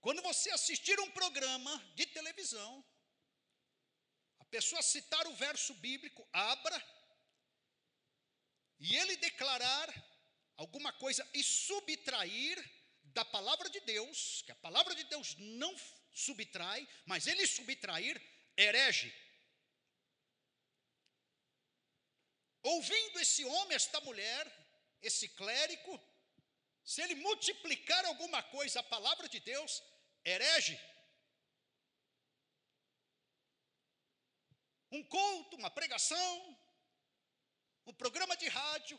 Quando 0.00 0.22
você 0.22 0.50
assistir 0.50 0.98
um 1.00 1.10
programa 1.10 1.72
de 1.94 2.06
televisão, 2.06 2.84
a 4.38 4.44
pessoa 4.46 4.82
citar 4.82 5.26
o 5.26 5.34
verso 5.34 5.74
bíblico, 5.74 6.26
abra, 6.32 6.78
e 8.78 8.96
ele 8.96 9.16
declarar 9.16 9.88
alguma 10.56 10.92
coisa 10.92 11.28
e 11.34 11.42
subtrair 11.42 12.56
da 13.12 13.24
palavra 13.24 13.68
de 13.70 13.80
Deus, 13.80 14.42
que 14.42 14.52
a 14.52 14.56
palavra 14.56 14.94
de 14.94 15.04
Deus 15.04 15.34
não 15.38 15.74
subtrai, 16.12 16.86
mas 17.06 17.26
ele 17.26 17.46
subtrair, 17.46 18.20
herege. 18.56 19.12
Ouvindo 22.62 23.20
esse 23.20 23.44
homem, 23.44 23.74
esta 23.74 24.00
mulher, 24.00 24.44
esse 25.02 25.28
clérigo, 25.28 26.00
se 26.84 27.02
ele 27.02 27.14
multiplicar 27.16 28.04
alguma 28.06 28.42
coisa, 28.42 28.80
a 28.80 28.82
palavra 28.82 29.28
de 29.28 29.40
Deus, 29.40 29.82
herege. 30.24 30.78
Um 34.90 35.02
culto, 35.02 35.56
uma 35.56 35.70
pregação, 35.70 36.58
um 37.86 37.92
programa 37.92 38.36
de 38.36 38.48
rádio, 38.48 38.98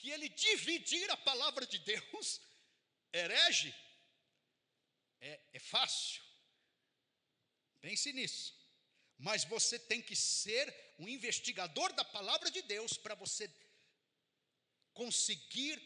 que 0.00 0.10
ele 0.10 0.28
dividir 0.30 1.10
a 1.10 1.16
palavra 1.16 1.66
de 1.66 1.78
Deus, 1.78 2.40
herege. 3.12 3.74
É, 5.20 5.40
é 5.52 5.58
fácil. 5.58 6.22
Pense 7.80 8.12
nisso. 8.12 8.58
Mas 9.18 9.44
você 9.44 9.78
tem 9.78 10.00
que 10.00 10.16
ser 10.16 10.66
um 10.98 11.06
investigador 11.06 11.92
da 11.92 12.04
palavra 12.04 12.50
de 12.50 12.62
Deus 12.62 12.96
para 12.96 13.14
você 13.14 13.52
conseguir 14.94 15.76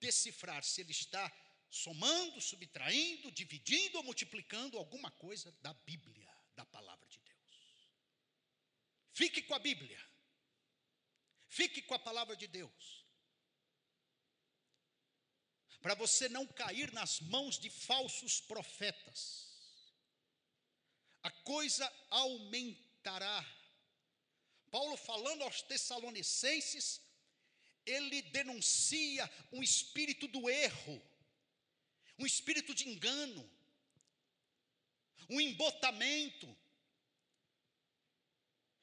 decifrar 0.00 0.64
se 0.64 0.80
ele 0.80 0.90
está 0.90 1.24
somando, 1.68 2.40
subtraindo, 2.40 3.30
dividindo 3.30 3.98
ou 3.98 4.02
multiplicando 4.02 4.76
alguma 4.76 5.10
coisa 5.12 5.52
da 5.62 5.72
Bíblia, 5.72 6.28
da 6.56 6.66
palavra 6.66 7.06
de 7.06 7.20
Deus. 7.20 7.88
Fique 9.12 9.42
com 9.42 9.54
a 9.54 9.60
Bíblia. 9.60 10.04
Fique 11.48 11.82
com 11.82 11.94
a 11.94 11.98
palavra 11.98 12.34
de 12.36 12.48
Deus. 12.48 12.99
Para 15.80 15.94
você 15.94 16.28
não 16.28 16.46
cair 16.46 16.92
nas 16.92 17.20
mãos 17.20 17.58
de 17.58 17.70
falsos 17.70 18.40
profetas. 18.40 19.48
A 21.22 21.30
coisa 21.30 21.90
aumentará. 22.10 23.44
Paulo 24.70 24.96
falando 24.96 25.42
aos 25.42 25.62
Tessalonicenses, 25.62 27.00
ele 27.84 28.22
denuncia 28.22 29.30
um 29.52 29.62
espírito 29.62 30.28
do 30.28 30.48
erro 30.48 31.10
um 32.20 32.26
espírito 32.26 32.74
de 32.74 32.86
engano, 32.86 33.50
um 35.28 35.40
embotamento. 35.40 36.54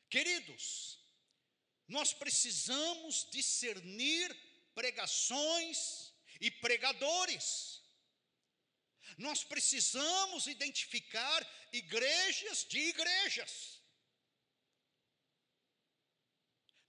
Queridos, 0.09 0.97
nós 1.87 2.13
precisamos 2.13 3.27
discernir 3.29 4.35
pregações 4.73 6.06
e 6.39 6.49
pregadores. 6.51 7.81
Nós 9.17 9.43
precisamos 9.43 10.47
identificar 10.47 11.39
igrejas 11.71 12.65
de 12.65 12.79
igrejas. 12.79 13.81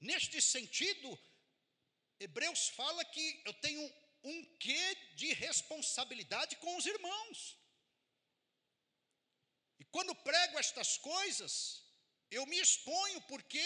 Neste 0.01 0.41
sentido, 0.41 1.19
Hebreus 2.21 2.69
fala 2.69 3.05
que 3.05 3.43
eu 3.45 3.55
tenho 3.55 3.83
um 4.23 4.45
quê 4.57 4.95
de 5.15 5.33
responsabilidade 5.33 6.57
com 6.57 6.77
os 6.77 6.87
irmãos. 6.87 7.57
E 9.79 9.85
quando 9.85 10.15
prego 10.15 10.59
estas 10.59 10.99
coisas, 10.99 11.83
eu 12.31 12.45
me 12.47 12.59
exponho 12.59 13.21
porque 13.23 13.65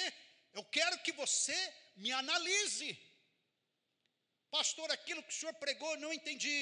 eu 0.52 0.64
quero 0.64 0.98
que 1.02 1.12
você 1.12 1.58
me 1.96 2.12
analise. 2.12 2.90
Pastor, 4.52 4.88
aquilo 4.92 5.22
que 5.24 5.34
o 5.34 5.36
senhor 5.40 5.54
pregou, 5.54 5.96
não 5.96 6.12
entendi 6.12 6.58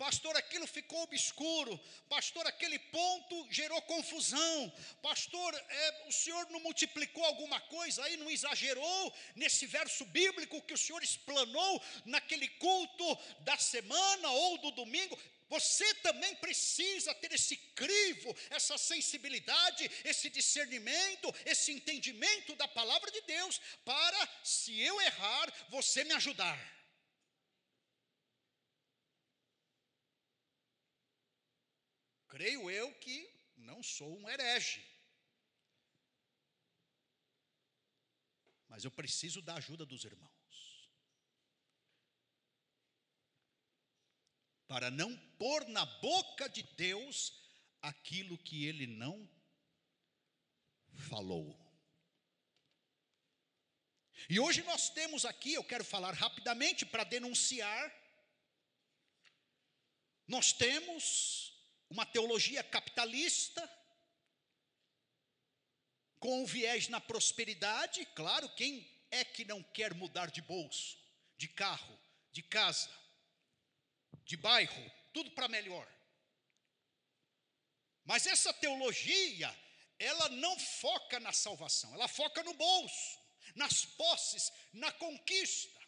pastor, 0.00 0.34
aquilo 0.34 0.66
ficou 0.66 1.02
obscuro, 1.02 1.78
pastor, 2.08 2.46
aquele 2.46 2.78
ponto 2.78 3.46
gerou 3.50 3.82
confusão, 3.82 4.72
pastor, 5.02 5.54
é, 5.54 6.04
o 6.08 6.12
senhor 6.12 6.48
não 6.48 6.60
multiplicou 6.60 7.22
alguma 7.22 7.60
coisa 7.60 8.02
aí, 8.02 8.16
não 8.16 8.30
exagerou 8.30 9.14
nesse 9.36 9.66
verso 9.66 10.06
bíblico 10.06 10.62
que 10.62 10.72
o 10.72 10.78
senhor 10.78 11.02
explanou 11.02 11.82
naquele 12.06 12.48
culto 12.48 13.18
da 13.40 13.58
semana 13.58 14.30
ou 14.30 14.56
do 14.56 14.70
domingo. 14.70 15.18
Você 15.50 15.94
também 15.96 16.34
precisa 16.36 17.12
ter 17.16 17.34
esse 17.34 17.58
crivo, 17.82 18.34
essa 18.48 18.78
sensibilidade, 18.78 19.90
esse 20.02 20.30
discernimento, 20.30 21.34
esse 21.44 21.72
entendimento 21.72 22.56
da 22.56 22.66
palavra 22.66 23.10
de 23.10 23.20
Deus, 23.22 23.60
para, 23.84 24.28
se 24.42 24.80
eu 24.80 24.98
errar, 24.98 25.52
você 25.68 26.04
me 26.04 26.14
ajudar. 26.14 26.79
Creio 32.30 32.70
eu 32.70 32.94
que 32.94 33.18
não 33.56 33.82
sou 33.82 34.16
um 34.18 34.30
herege. 34.30 34.82
Mas 38.68 38.84
eu 38.84 38.90
preciso 38.90 39.42
da 39.42 39.56
ajuda 39.56 39.84
dos 39.84 40.04
irmãos. 40.04 40.90
Para 44.68 44.90
não 44.90 45.14
pôr 45.36 45.66
na 45.68 45.84
boca 45.84 46.48
de 46.48 46.62
Deus 46.62 47.34
aquilo 47.82 48.38
que 48.38 48.64
ele 48.64 48.86
não 48.86 49.28
falou. 51.08 51.58
E 54.28 54.38
hoje 54.38 54.62
nós 54.62 54.88
temos 54.90 55.24
aqui, 55.24 55.54
eu 55.54 55.64
quero 55.64 55.84
falar 55.84 56.12
rapidamente 56.12 56.86
para 56.86 57.02
denunciar. 57.02 57.92
Nós 60.28 60.52
temos 60.52 61.49
uma 61.90 62.06
teologia 62.06 62.62
capitalista, 62.62 63.68
com 66.20 66.42
um 66.42 66.46
viés 66.46 66.88
na 66.88 67.00
prosperidade, 67.00 68.06
claro, 68.14 68.48
quem 68.54 68.88
é 69.10 69.24
que 69.24 69.44
não 69.44 69.62
quer 69.62 69.92
mudar 69.94 70.30
de 70.30 70.40
bolso, 70.40 70.96
de 71.36 71.48
carro, 71.48 71.98
de 72.30 72.42
casa, 72.42 72.90
de 74.24 74.36
bairro, 74.36 74.92
tudo 75.12 75.32
para 75.32 75.48
melhor. 75.48 75.90
Mas 78.04 78.26
essa 78.26 78.52
teologia, 78.54 79.54
ela 79.98 80.28
não 80.28 80.58
foca 80.58 81.18
na 81.18 81.32
salvação, 81.32 81.92
ela 81.94 82.06
foca 82.06 82.42
no 82.44 82.54
bolso, 82.54 83.18
nas 83.56 83.84
posses, 83.84 84.52
na 84.72 84.92
conquista. 84.92 85.80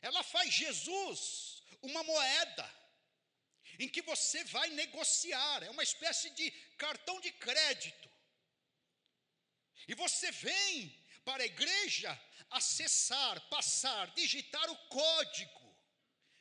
Ela 0.00 0.22
faz 0.22 0.52
Jesus 0.52 1.62
uma 1.80 2.02
moeda 2.04 2.81
em 3.82 3.88
que 3.88 4.02
você 4.02 4.44
vai 4.44 4.68
negociar, 4.70 5.62
é 5.64 5.70
uma 5.70 5.82
espécie 5.82 6.30
de 6.30 6.50
cartão 6.84 7.20
de 7.20 7.32
crédito. 7.32 8.08
E 9.88 9.94
você 9.94 10.30
vem 10.30 10.72
para 11.24 11.42
a 11.42 11.46
igreja 11.46 12.10
acessar, 12.50 13.40
passar, 13.48 14.06
digitar 14.14 14.70
o 14.70 14.76
código 14.88 15.76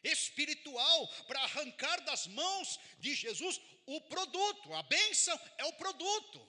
espiritual 0.03 1.07
para 1.25 1.41
arrancar 1.41 2.01
das 2.01 2.27
mãos 2.27 2.79
de 2.99 3.15
Jesus 3.15 3.59
o 3.87 3.99
produto. 4.01 4.73
A 4.75 4.83
bênção 4.83 5.39
é 5.57 5.65
o 5.65 5.73
produto. 5.73 6.47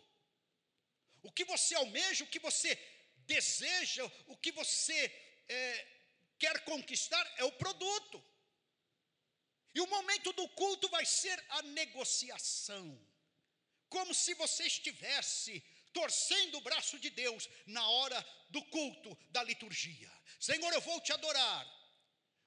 O 1.22 1.33
que 1.33 1.44
você 1.44 1.74
almeja, 1.74 2.24
o 2.24 2.33
que 2.35 2.38
você 2.38 2.74
deseja, 3.35 4.05
o 4.26 4.37
que 4.37 4.52
você 4.52 5.00
é, 5.48 5.87
quer 6.38 6.64
conquistar 6.64 7.24
é 7.38 7.44
o 7.44 7.52
produto. 7.52 8.22
E 9.75 9.81
o 9.81 9.87
momento 9.87 10.33
do 10.33 10.49
culto 10.51 10.89
vai 10.89 11.05
ser 11.05 11.43
a 11.49 11.63
negociação. 11.63 13.01
Como 13.89 14.15
se 14.15 14.35
você 14.35 14.65
estivesse 14.65 15.63
torcendo 15.93 16.59
o 16.59 16.61
braço 16.61 16.99
de 16.99 17.11
Deus 17.11 17.49
na 17.67 17.87
hora 17.87 18.27
do 18.51 18.63
culto, 18.67 19.17
da 19.31 19.43
liturgia. 19.43 20.11
Senhor, 20.41 20.73
eu 20.73 20.81
vou 20.81 21.01
te 21.01 21.13
adorar, 21.13 21.67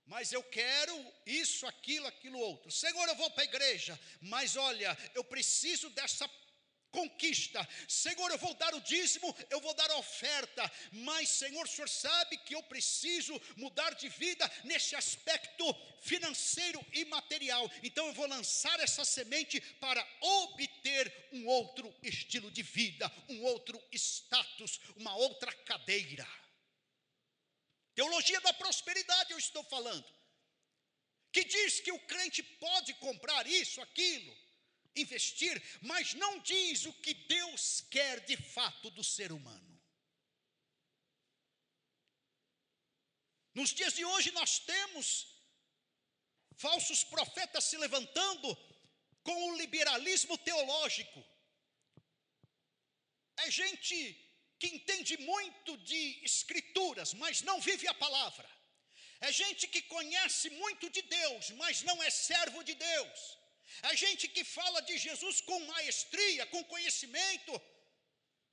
mas 0.05 0.31
eu 0.31 0.43
quero 0.43 1.13
isso, 1.25 1.65
aquilo, 1.65 2.07
aquilo 2.07 2.39
outro. 2.39 2.71
Senhor, 2.71 3.07
eu 3.07 3.15
vou 3.15 3.29
para 3.31 3.43
a 3.43 3.45
igreja, 3.45 3.99
mas 4.21 4.55
olha, 4.55 4.97
eu 5.13 5.23
preciso 5.23 5.89
dessa 5.91 6.27
conquista. 6.95 7.67
Senhor, 7.87 8.31
eu 8.31 8.37
vou 8.37 8.53
dar 8.53 8.73
o 8.73 8.81
dízimo, 8.81 9.35
eu 9.49 9.59
vou 9.59 9.73
dar 9.73 9.91
a 9.91 9.97
oferta, 9.97 10.71
mas, 10.91 11.29
Senhor, 11.29 11.65
o 11.65 11.67
Senhor 11.67 11.89
sabe 11.89 12.37
que 12.37 12.55
eu 12.55 12.63
preciso 12.63 13.39
mudar 13.57 13.93
de 13.95 14.07
vida 14.07 14.49
nesse 14.63 14.95
aspecto 14.95 15.65
financeiro 16.01 16.83
e 16.93 17.03
material. 17.05 17.69
Então, 17.83 18.07
eu 18.07 18.13
vou 18.13 18.27
lançar 18.27 18.79
essa 18.79 19.03
semente 19.03 19.59
para 19.85 20.01
obter 20.21 21.29
um 21.33 21.45
outro 21.47 21.93
estilo 22.01 22.49
de 22.49 22.63
vida, 22.63 23.11
um 23.29 23.43
outro 23.43 23.77
status, 23.91 24.79
uma 24.95 25.15
outra 25.15 25.51
cadeira. 25.51 26.27
Teologia 27.93 28.39
da 28.41 28.53
prosperidade, 28.53 29.31
eu 29.31 29.37
estou 29.37 29.63
falando. 29.65 30.05
Que 31.31 31.43
diz 31.43 31.81
que 31.81 31.91
o 31.91 31.99
crente 31.99 32.41
pode 32.41 32.93
comprar 32.95 33.45
isso, 33.45 33.81
aquilo, 33.81 34.44
investir, 34.95 35.61
mas 35.81 36.13
não 36.13 36.39
diz 36.39 36.85
o 36.85 36.93
que 36.93 37.13
Deus 37.13 37.81
quer 37.89 38.19
de 38.21 38.37
fato 38.37 38.89
do 38.89 39.03
ser 39.03 39.31
humano. 39.31 39.75
Nos 43.53 43.69
dias 43.69 43.93
de 43.93 44.03
hoje 44.03 44.31
nós 44.31 44.59
temos 44.59 45.27
falsos 46.57 47.03
profetas 47.03 47.63
se 47.65 47.77
levantando 47.77 48.55
com 49.23 49.49
o 49.49 49.57
liberalismo 49.57 50.37
teológico. 50.37 51.23
É 53.37 53.51
gente 53.51 53.97
que 54.59 54.67
entende 54.67 55.17
muito 55.17 55.77
de 55.77 56.23
escrituras, 56.23 57.13
mas 57.13 57.41
não 57.41 57.59
vive 57.59 57.87
a 57.87 57.93
palavra. 57.93 58.49
É 59.19 59.31
gente 59.31 59.67
que 59.67 59.81
conhece 59.83 60.49
muito 60.51 60.89
de 60.89 61.01
Deus, 61.01 61.49
mas 61.51 61.81
não 61.81 62.01
é 62.03 62.09
servo 62.09 62.63
de 62.63 62.75
Deus. 62.75 63.37
É 63.83 63.95
gente 63.95 64.27
que 64.27 64.43
fala 64.43 64.81
de 64.81 64.97
Jesus 64.97 65.41
com 65.41 65.59
maestria, 65.65 66.45
com 66.47 66.63
conhecimento, 66.65 67.61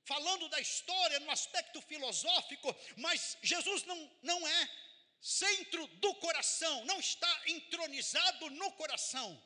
falando 0.03 0.49
da 0.49 0.59
história 0.59 1.19
no 1.21 1.31
aspecto 1.31 1.81
filosófico, 1.81 2.75
mas 2.97 3.37
Jesus 3.41 3.83
não, 3.83 4.11
não 4.21 4.47
é 4.47 4.69
centro 5.21 5.87
do 5.87 6.13
coração, 6.15 6.85
não 6.85 6.99
está 6.99 7.41
entronizado 7.47 8.49
no 8.51 8.71
coração. 8.73 9.41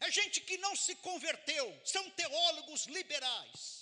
É 0.00 0.10
gente 0.10 0.40
que 0.40 0.56
não 0.58 0.74
se 0.74 0.94
converteu, 0.96 1.80
são 1.84 2.08
teólogos 2.10 2.86
liberais 2.86 3.80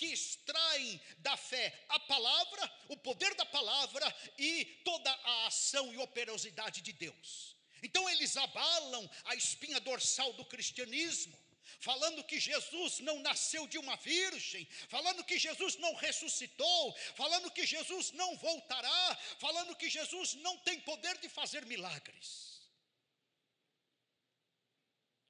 que 0.00 0.06
extraem 0.06 0.98
da 1.18 1.36
fé 1.36 1.84
a 1.90 2.00
palavra, 2.00 2.72
o 2.88 2.96
poder 2.96 3.34
da 3.34 3.44
palavra 3.44 4.32
e 4.38 4.64
toda 4.82 5.10
a 5.10 5.46
ação 5.46 5.92
e 5.92 5.98
operosidade 5.98 6.80
de 6.80 6.90
Deus. 6.90 7.54
Então 7.82 8.08
eles 8.10 8.36
abalam 8.36 9.10
a 9.24 9.34
espinha 9.34 9.80
dorsal 9.80 10.32
do 10.34 10.44
cristianismo, 10.44 11.38
falando 11.78 12.24
que 12.24 12.38
Jesus 12.38 12.98
não 13.00 13.20
nasceu 13.20 13.66
de 13.66 13.78
uma 13.78 13.96
virgem, 13.96 14.66
falando 14.88 15.24
que 15.24 15.38
Jesus 15.38 15.76
não 15.76 15.94
ressuscitou, 15.94 16.94
falando 17.16 17.50
que 17.50 17.66
Jesus 17.66 18.12
não 18.12 18.36
voltará, 18.36 19.18
falando 19.38 19.76
que 19.76 19.88
Jesus 19.88 20.34
não 20.34 20.58
tem 20.58 20.80
poder 20.80 21.18
de 21.18 21.28
fazer 21.28 21.64
milagres. 21.66 22.60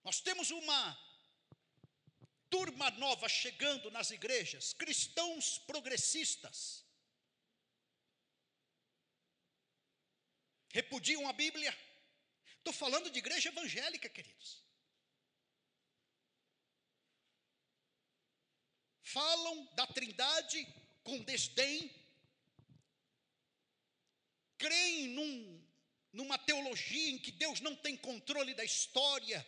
Nós 0.02 0.20
temos 0.20 0.50
uma 0.50 0.98
turma 2.48 2.90
nova 2.92 3.28
chegando 3.28 3.90
nas 3.90 4.10
igrejas, 4.10 4.72
cristãos 4.72 5.58
progressistas. 5.58 6.84
Repudiam 10.72 11.28
a 11.28 11.32
Bíblia. 11.32 11.76
Estou 12.60 12.74
falando 12.74 13.10
de 13.10 13.18
igreja 13.18 13.48
evangélica, 13.48 14.08
queridos. 14.08 14.62
Falam 19.02 19.64
da 19.74 19.86
Trindade 19.86 20.64
com 21.02 21.24
desdém, 21.24 21.90
creem 24.58 25.08
num, 25.08 25.66
numa 26.12 26.38
teologia 26.38 27.10
em 27.10 27.18
que 27.18 27.32
Deus 27.32 27.60
não 27.60 27.74
tem 27.74 27.96
controle 27.96 28.54
da 28.54 28.62
história, 28.62 29.44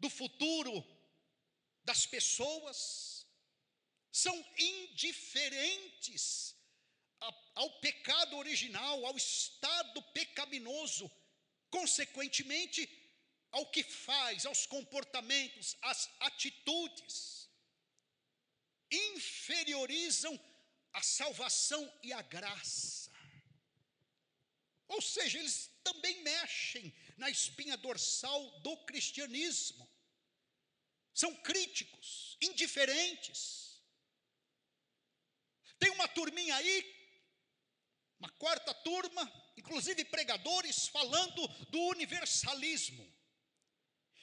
do 0.00 0.08
futuro, 0.08 0.84
das 1.84 2.06
pessoas, 2.06 3.26
são 4.10 4.34
indiferentes 4.56 6.56
ao 7.54 7.78
pecado 7.80 8.38
original, 8.38 9.04
ao 9.04 9.16
estado 9.16 10.02
pecaminoso, 10.14 11.10
consequentemente, 11.70 12.88
ao 13.50 13.70
que 13.70 13.82
faz, 13.82 14.46
aos 14.46 14.66
comportamentos, 14.66 15.76
às 15.82 16.08
atitudes, 16.20 17.48
inferiorizam 18.90 20.38
a 20.92 21.02
salvação 21.02 21.92
e 22.02 22.12
a 22.12 22.22
graça. 22.22 23.10
Ou 24.88 25.02
seja, 25.02 25.38
eles 25.38 25.70
também 25.84 26.22
mexem 26.22 26.94
na 27.16 27.28
espinha 27.28 27.76
dorsal 27.76 28.60
do 28.60 28.76
cristianismo 28.84 29.88
são 31.18 31.34
críticos, 31.34 32.38
indiferentes. 32.40 33.82
Tem 35.76 35.90
uma 35.90 36.06
turminha 36.06 36.54
aí, 36.54 36.76
uma 38.20 38.30
quarta 38.30 38.72
turma, 38.72 39.26
inclusive 39.58 40.04
pregadores, 40.16 40.86
falando 40.96 41.46
do 41.74 41.80
universalismo, 41.94 43.04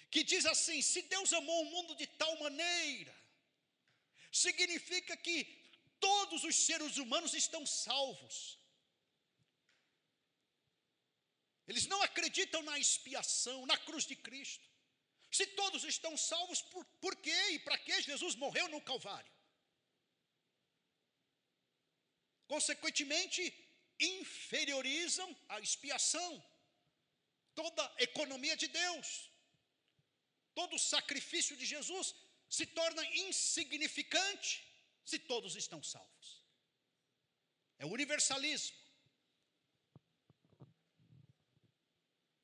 que 0.09 0.23
diz 0.31 0.45
assim: 0.53 0.81
se 0.81 1.01
Deus 1.13 1.31
amou 1.33 1.61
o 1.61 1.71
mundo 1.75 1.95
de 2.01 2.07
tal 2.21 2.33
maneira, 2.45 3.15
significa 4.31 5.15
que 5.25 5.37
todos 5.99 6.43
os 6.49 6.55
seres 6.67 6.97
humanos 6.97 7.33
estão 7.33 7.65
salvos. 7.65 8.37
Eles 11.67 11.85
não 11.87 12.01
acreditam 12.07 12.61
na 12.69 12.77
expiação, 12.85 13.65
na 13.65 13.77
cruz 13.77 14.05
de 14.05 14.15
Cristo. 14.15 14.67
Se 15.37 15.45
todos 15.61 15.83
estão 15.83 16.15
salvos, 16.15 16.61
por, 16.61 16.85
por 17.03 17.15
quê 17.25 17.41
e 17.55 17.59
para 17.59 17.77
que 17.85 18.01
Jesus 18.09 18.35
morreu 18.35 18.67
no 18.69 18.79
Calvário? 18.79 19.33
Consequentemente, 22.47 23.41
inferiorizam 23.99 25.35
a 25.49 25.59
expiação, 25.59 26.43
toda 27.53 27.83
a 27.83 28.03
economia 28.03 28.55
de 28.57 28.67
Deus, 28.67 29.31
todo 30.53 30.75
o 30.75 30.79
sacrifício 30.79 31.55
de 31.55 31.65
Jesus 31.65 32.13
se 32.49 32.65
torna 32.65 33.03
insignificante 33.27 34.63
se 35.03 35.19
todos 35.19 35.55
estão 35.55 35.81
salvos. 35.83 36.43
É 37.77 37.85
universalismo. 37.85 38.77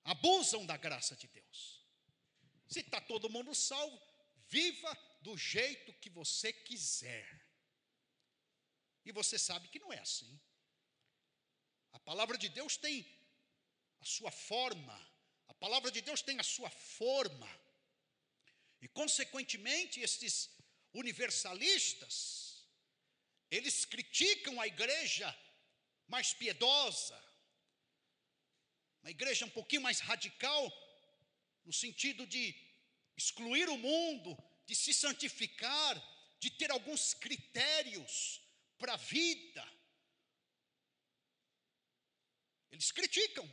Abusam 0.03 0.65
da 0.65 0.77
graça 0.77 1.15
de 1.15 1.27
Deus. 1.27 1.85
Se 2.67 2.79
está 2.79 2.99
todo 2.99 3.29
mundo 3.29 3.53
salvo, 3.53 4.01
viva 4.47 4.91
do 5.21 5.37
jeito 5.37 5.93
que 5.93 6.09
você 6.09 6.51
quiser. 6.51 7.27
E 9.05 9.11
você 9.11 9.37
sabe 9.37 9.67
que 9.69 9.79
não 9.79 9.91
é 9.91 9.99
assim. 9.99 10.39
Palavra 12.11 12.37
de 12.37 12.49
Deus 12.49 12.75
tem 12.75 13.05
a 14.01 14.05
sua 14.05 14.29
forma, 14.31 14.95
a 15.47 15.53
palavra 15.53 15.89
de 15.89 16.01
Deus 16.01 16.21
tem 16.21 16.37
a 16.41 16.43
sua 16.43 16.69
forma. 16.69 17.49
E, 18.81 18.87
consequentemente, 18.89 20.01
estes 20.01 20.49
universalistas, 20.93 22.65
eles 23.49 23.85
criticam 23.85 24.59
a 24.59 24.67
igreja 24.67 25.33
mais 26.05 26.33
piedosa, 26.33 27.17
uma 29.01 29.11
igreja 29.11 29.45
um 29.45 29.55
pouquinho 29.57 29.83
mais 29.83 30.01
radical, 30.01 30.63
no 31.63 31.71
sentido 31.71 32.27
de 32.27 32.53
excluir 33.15 33.69
o 33.69 33.77
mundo, 33.77 34.37
de 34.65 34.75
se 34.75 34.93
santificar, 34.93 35.95
de 36.41 36.49
ter 36.49 36.71
alguns 36.71 37.13
critérios 37.13 38.41
para 38.77 38.95
a 38.95 38.97
vida. 38.97 39.80
Eles 42.71 42.91
criticam. 42.91 43.47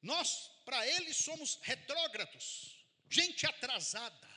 Nós, 0.00 0.48
para 0.64 0.86
eles, 0.86 1.16
somos 1.16 1.58
retrógrados, 1.62 2.84
gente 3.08 3.46
atrasada. 3.46 4.28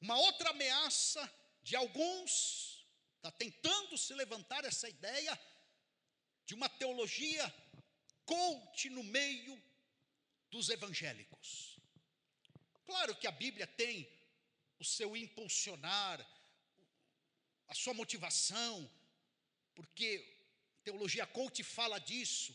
Uma 0.00 0.18
outra 0.18 0.50
ameaça 0.50 1.22
de 1.62 1.74
alguns, 1.74 2.86
está 3.16 3.30
tentando 3.32 3.96
se 3.96 4.12
levantar 4.14 4.64
essa 4.64 4.88
ideia 4.88 5.40
de 6.44 6.54
uma 6.54 6.68
teologia 6.68 7.44
coach 8.26 8.90
no 8.90 9.02
meio 9.02 9.62
dos 10.50 10.68
evangélicos. 10.68 11.78
Claro 12.84 13.16
que 13.16 13.26
a 13.26 13.32
Bíblia 13.32 13.66
tem 13.66 14.06
o 14.78 14.84
seu 14.84 15.16
impulsionar, 15.16 16.20
a 17.66 17.74
sua 17.74 17.94
motivação, 17.94 18.90
porque 19.74 20.33
teologia 20.84 21.26
coach 21.26 21.62
fala 21.62 21.98
disso, 21.98 22.54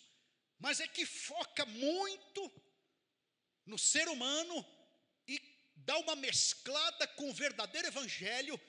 mas 0.60 0.80
é 0.80 0.88
que 0.88 1.06
foca 1.06 1.66
muito 1.66 2.52
no 3.66 3.78
ser 3.78 4.08
humano 4.08 4.66
e 5.28 5.42
dá 5.76 5.98
uma 5.98 6.16
mesclada 6.16 7.08
com 7.08 7.30
o 7.30 7.34
verdadeiro 7.34 7.88
evangelho 7.88 8.60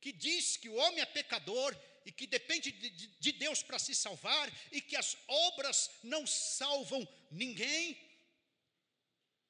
que 0.00 0.12
diz 0.12 0.56
que 0.56 0.68
o 0.68 0.74
homem 0.74 1.00
é 1.00 1.06
pecador 1.06 1.76
e 2.06 2.12
que 2.12 2.26
depende 2.26 2.72
de, 2.72 2.90
de, 2.90 3.06
de 3.06 3.32
Deus 3.32 3.62
para 3.62 3.78
se 3.78 3.94
salvar 3.94 4.50
e 4.72 4.80
que 4.80 4.96
as 4.96 5.16
obras 5.26 5.90
não 6.02 6.26
salvam 6.26 7.06
ninguém 7.30 7.98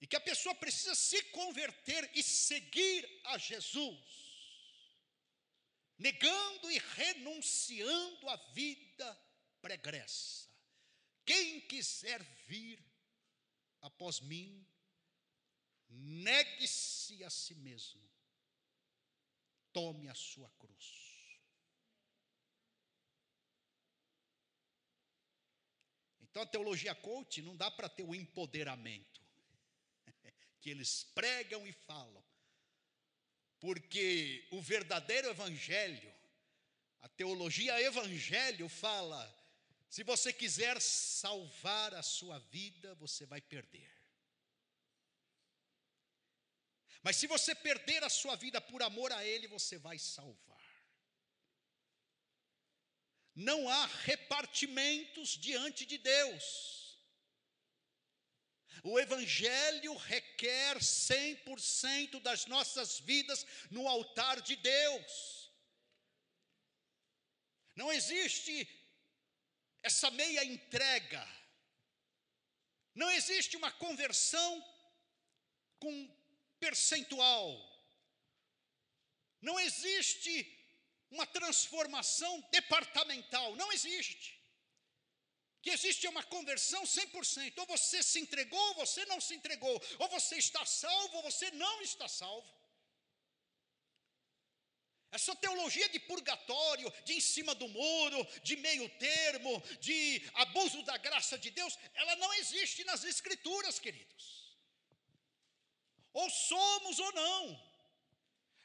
e 0.00 0.06
que 0.06 0.16
a 0.16 0.20
pessoa 0.20 0.54
precisa 0.54 0.94
se 0.94 1.22
converter 1.24 2.10
e 2.14 2.22
seguir 2.22 3.08
a 3.24 3.36
Jesus, 3.36 3.98
negando 5.98 6.70
e 6.70 6.78
renunciando 6.78 8.28
à 8.28 8.36
vida 8.54 9.29
pregressa. 9.60 10.48
Quem 11.24 11.60
quiser 11.60 12.22
vir 12.46 12.82
após 13.80 14.20
mim, 14.20 14.66
negue-se 15.88 17.22
a 17.24 17.30
si 17.30 17.54
mesmo, 17.54 18.02
tome 19.72 20.08
a 20.08 20.14
sua 20.14 20.50
cruz. 20.58 21.10
Então 26.20 26.42
a 26.42 26.46
teologia 26.46 26.94
coach 26.94 27.42
não 27.42 27.56
dá 27.56 27.70
para 27.70 27.88
ter 27.88 28.04
o 28.04 28.14
empoderamento 28.14 29.20
que 30.60 30.70
eles 30.70 31.04
pregam 31.14 31.66
e 31.66 31.72
falam. 31.72 32.24
Porque 33.58 34.46
o 34.52 34.60
verdadeiro 34.62 35.28
evangelho, 35.28 36.14
a 37.00 37.08
teologia 37.08 37.80
evangelho 37.82 38.68
fala: 38.68 39.39
se 39.90 40.04
você 40.04 40.32
quiser 40.32 40.80
salvar 40.80 41.92
a 41.94 42.02
sua 42.02 42.38
vida, 42.38 42.94
você 42.94 43.26
vai 43.26 43.40
perder. 43.40 43.92
Mas 47.02 47.16
se 47.16 47.26
você 47.26 47.56
perder 47.56 48.04
a 48.04 48.08
sua 48.08 48.36
vida 48.36 48.60
por 48.60 48.84
amor 48.84 49.10
a 49.10 49.24
Ele, 49.24 49.48
você 49.48 49.78
vai 49.78 49.98
salvar. 49.98 50.60
Não 53.34 53.68
há 53.68 53.86
repartimentos 53.86 55.30
diante 55.30 55.84
de 55.84 55.98
Deus. 55.98 56.96
O 58.84 58.96
Evangelho 59.00 59.96
requer 59.96 60.78
100% 60.78 62.22
das 62.22 62.46
nossas 62.46 63.00
vidas 63.00 63.44
no 63.72 63.88
altar 63.88 64.40
de 64.40 64.54
Deus. 64.54 65.50
Não 67.74 67.92
existe 67.92 68.68
essa 69.82 70.10
meia 70.10 70.44
entrega. 70.44 71.26
Não 72.94 73.10
existe 73.10 73.56
uma 73.56 73.72
conversão 73.72 74.64
com 75.78 75.92
percentual. 76.58 77.48
Não 79.40 79.58
existe 79.58 80.32
uma 81.10 81.26
transformação 81.26 82.40
departamental, 82.52 83.56
não 83.56 83.72
existe. 83.72 84.38
Que 85.62 85.70
existe 85.70 86.06
uma 86.08 86.22
conversão 86.22 86.82
100%, 86.84 87.58
ou 87.58 87.66
você 87.66 88.02
se 88.02 88.18
entregou, 88.18 88.60
ou 88.68 88.74
você 88.74 89.04
não 89.06 89.20
se 89.20 89.34
entregou, 89.34 89.82
ou 89.98 90.08
você 90.08 90.36
está 90.36 90.64
salvo, 90.64 91.16
ou 91.16 91.22
você 91.22 91.50
não 91.52 91.82
está 91.82 92.08
salvo. 92.08 92.59
Essa 95.12 95.34
teologia 95.34 95.88
de 95.88 95.98
purgatório, 95.98 96.92
de 97.04 97.14
em 97.14 97.20
cima 97.20 97.54
do 97.54 97.66
muro, 97.68 98.26
de 98.42 98.56
meio 98.56 98.88
termo, 98.90 99.60
de 99.80 100.22
abuso 100.34 100.82
da 100.82 100.96
graça 100.96 101.36
de 101.36 101.50
Deus, 101.50 101.76
ela 101.94 102.14
não 102.16 102.32
existe 102.34 102.84
nas 102.84 103.02
Escrituras, 103.02 103.80
queridos. 103.80 104.56
Ou 106.12 106.30
somos 106.30 106.98
ou 106.98 107.12
não. 107.12 107.70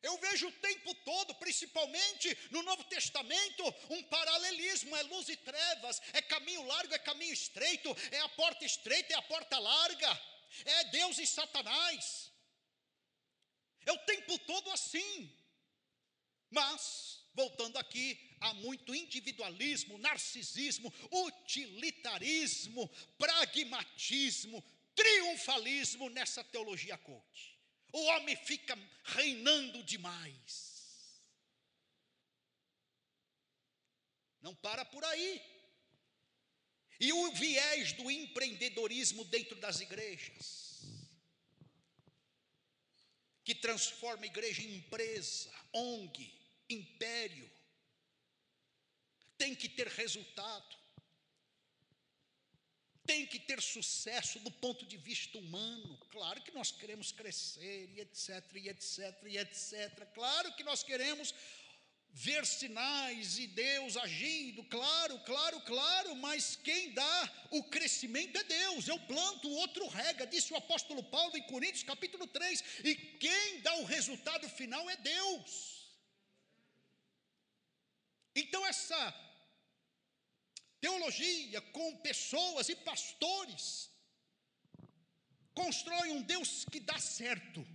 Eu 0.03 0.19
vejo 0.19 0.47
o 0.47 0.51
tempo 0.51 0.93
todo, 1.03 1.33
principalmente 1.35 2.37
no 2.51 2.61
Novo 2.61 2.83
Testamento, 2.83 3.63
um 3.89 4.03
paralelismo: 4.03 4.95
é 4.95 5.01
luz 5.03 5.27
e 5.29 5.35
trevas, 5.35 5.99
é 6.13 6.21
caminho 6.21 6.63
largo, 6.67 6.93
é 6.93 6.99
caminho 6.99 7.33
estreito, 7.33 7.89
é 8.11 8.19
a 8.19 8.29
porta 8.29 8.63
estreita, 8.63 9.13
é 9.13 9.17
a 9.17 9.21
porta 9.23 9.57
larga, 9.57 10.21
é 10.63 10.83
Deus 10.85 11.17
e 11.17 11.25
Satanás. 11.25 12.31
É 13.83 13.91
o 13.91 13.97
tempo 14.05 14.37
todo 14.39 14.69
assim. 14.71 15.31
Mas, 16.55 17.19
voltando 17.33 17.77
aqui, 17.77 18.17
há 18.39 18.53
muito 18.53 18.95
individualismo, 18.95 19.97
narcisismo, 19.97 20.91
utilitarismo, 21.11 22.87
pragmatismo, 23.17 24.63
triunfalismo 24.95 26.09
nessa 26.09 26.45
teologia 26.45 26.97
coach. 26.97 27.59
O 27.91 28.01
homem 28.05 28.37
fica 28.37 28.77
reinando 29.03 29.83
demais. 29.83 30.73
Não 34.41 34.55
para 34.55 34.85
por 34.85 35.03
aí. 35.03 35.41
E 37.01 37.11
o 37.11 37.33
viés 37.33 37.91
do 37.91 38.09
empreendedorismo 38.09 39.25
dentro 39.25 39.57
das 39.57 39.81
igrejas, 39.81 40.85
que 43.43 43.53
transforma 43.53 44.23
a 44.23 44.27
igreja 44.27 44.61
em 44.61 44.77
empresa, 44.77 45.51
ONG, 45.73 46.44
império, 46.69 47.49
tem 49.37 49.53
que 49.53 49.69
ter 49.69 49.87
resultado, 49.87 50.75
tem 53.05 53.25
que 53.25 53.39
ter 53.39 53.61
sucesso 53.61 54.39
do 54.39 54.51
ponto 54.51 54.85
de 54.85 54.97
vista 54.97 55.37
humano. 55.37 55.97
Claro 56.09 56.41
que 56.41 56.51
nós 56.51 56.71
queremos 56.71 57.11
crescer, 57.11 57.89
e 57.95 58.01
etc, 58.01 58.43
e 58.55 58.69
etc, 58.69 59.23
e 59.27 59.37
etc. 59.37 60.05
Claro 60.13 60.55
que 60.55 60.63
nós 60.63 60.83
queremos 60.83 61.33
ver 62.17 62.45
sinais 62.45 63.37
e 63.37 63.45
Deus 63.45 63.97
agindo, 63.97 64.63
claro, 64.63 65.19
claro, 65.25 65.59
claro, 65.61 66.15
mas 66.15 66.55
quem 66.55 66.93
dá 66.93 67.47
o 67.51 67.61
crescimento 67.65 68.37
é 68.37 68.43
Deus. 68.45 68.87
Eu 68.87 68.97
planto, 69.01 69.49
o 69.49 69.55
outro 69.57 69.85
rega, 69.87 70.25
disse 70.25 70.53
o 70.53 70.55
apóstolo 70.55 71.03
Paulo 71.03 71.35
em 71.35 71.43
Coríntios 71.43 71.83
capítulo 71.83 72.25
3, 72.25 72.63
e 72.85 72.95
quem 72.95 73.59
dá 73.61 73.75
o 73.75 73.83
resultado 73.83 74.47
final 74.47 74.89
é 74.89 74.95
Deus. 74.95 75.74
Então, 78.35 78.65
essa 78.65 79.01
teologia 80.81 81.61
com 81.61 81.97
pessoas 81.97 82.69
e 82.69 82.75
pastores 82.75 83.89
constrói 85.53 86.11
um 86.11 86.21
Deus 86.21 86.65
que 86.65 86.79
dá 86.79 86.99
certo. 86.99 87.65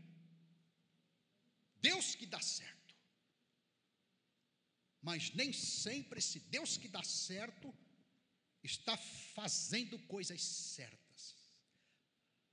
Deus 1.77 2.15
que 2.15 2.27
dá 2.27 2.41
certo. 2.41 2.95
Mas 5.01 5.31
nem 5.31 5.51
sempre 5.53 6.19
esse 6.19 6.39
Deus 6.41 6.77
que 6.77 6.87
dá 6.87 7.03
certo 7.03 7.75
está 8.63 8.97
fazendo 9.35 9.99
coisas 10.01 10.43
certas. 10.43 11.35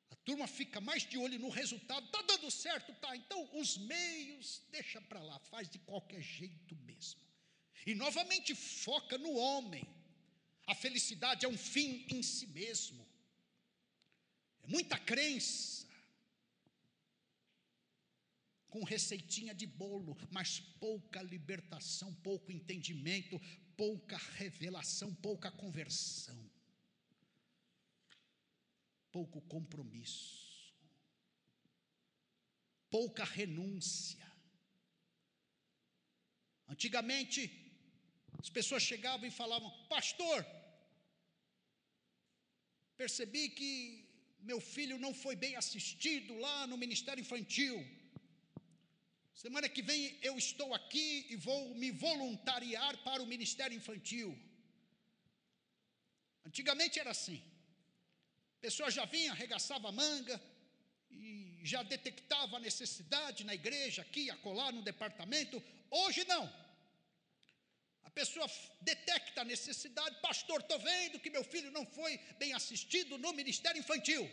A 0.09 0.15
turma 0.15 0.47
fica 0.47 0.79
mais 0.79 1.03
de 1.03 1.17
olho 1.17 1.37
no 1.37 1.49
resultado, 1.49 2.05
está 2.05 2.21
dando 2.21 2.49
certo, 2.49 2.93
tá? 2.95 3.15
Então 3.17 3.49
os 3.59 3.77
meios 3.77 4.61
deixa 4.71 5.01
para 5.01 5.21
lá, 5.21 5.37
faz 5.39 5.69
de 5.69 5.79
qualquer 5.79 6.21
jeito 6.21 6.73
mesmo. 6.77 7.26
E 7.87 7.95
novamente 7.95 8.53
foca 8.53 9.17
no 9.17 9.31
homem. 9.37 9.87
A 10.65 10.75
felicidade 10.75 11.45
é 11.45 11.47
um 11.47 11.57
fim 11.57 12.05
em 12.09 12.21
si 12.21 12.45
mesmo. 12.47 13.07
É 14.61 14.67
muita 14.67 14.99
crença. 14.99 15.87
Com 18.67 18.83
receitinha 18.83 19.55
de 19.55 19.65
bolo, 19.65 20.17
mas 20.29 20.59
pouca 20.59 21.21
libertação, 21.21 22.13
pouco 22.15 22.51
entendimento, 22.51 23.39
pouca 23.77 24.17
revelação, 24.17 25.15
pouca 25.15 25.49
conversão. 25.49 26.51
Pouco 29.13 29.39
compromisso. 29.43 30.75
Pouca 32.89 33.23
renúncia. 33.23 34.29
Antigamente, 36.67 37.66
as 38.43 38.49
pessoas 38.57 38.83
chegavam 38.83 39.25
e 39.27 39.37
falavam: 39.41 39.69
Pastor, 39.93 40.45
percebi 42.95 43.49
que 43.49 43.71
meu 44.49 44.59
filho 44.73 44.97
não 45.05 45.13
foi 45.13 45.35
bem 45.35 45.55
assistido 45.55 46.37
lá 46.45 46.57
no 46.67 46.77
Ministério 46.77 47.21
Infantil. 47.21 47.77
Semana 49.33 49.69
que 49.69 49.83
vem 49.89 50.17
eu 50.21 50.35
estou 50.37 50.73
aqui 50.73 51.27
e 51.29 51.35
vou 51.35 51.75
me 51.75 51.89
voluntariar 51.91 52.93
para 53.03 53.21
o 53.21 53.27
Ministério 53.33 53.77
Infantil. 53.81 54.29
Antigamente 56.45 56.99
era 56.99 57.11
assim. 57.11 57.39
A 58.57 58.59
pessoa 58.67 58.89
já 58.89 59.05
vinha, 59.05 59.31
arregaçava 59.31 59.89
a 59.89 59.91
manga 59.91 60.41
e 61.11 61.59
já 61.63 61.83
detectava 61.83 62.57
a 62.57 62.65
necessidade 62.67 63.43
na 63.43 63.53
igreja, 63.53 64.01
aqui, 64.01 64.29
acolá, 64.29 64.71
no 64.71 64.81
departamento. 64.81 65.61
Hoje 65.89 66.23
não 66.25 66.43
pessoa 68.19 68.47
detecta 68.89 69.41
a 69.41 69.49
necessidade, 69.53 70.15
pastor, 70.27 70.59
estou 70.61 70.79
vendo 70.91 71.21
que 71.23 71.35
meu 71.35 71.43
filho 71.53 71.71
não 71.77 71.85
foi 71.97 72.13
bem 72.41 72.51
assistido 72.59 73.13
no 73.23 73.31
ministério 73.39 73.79
infantil. 73.83 74.23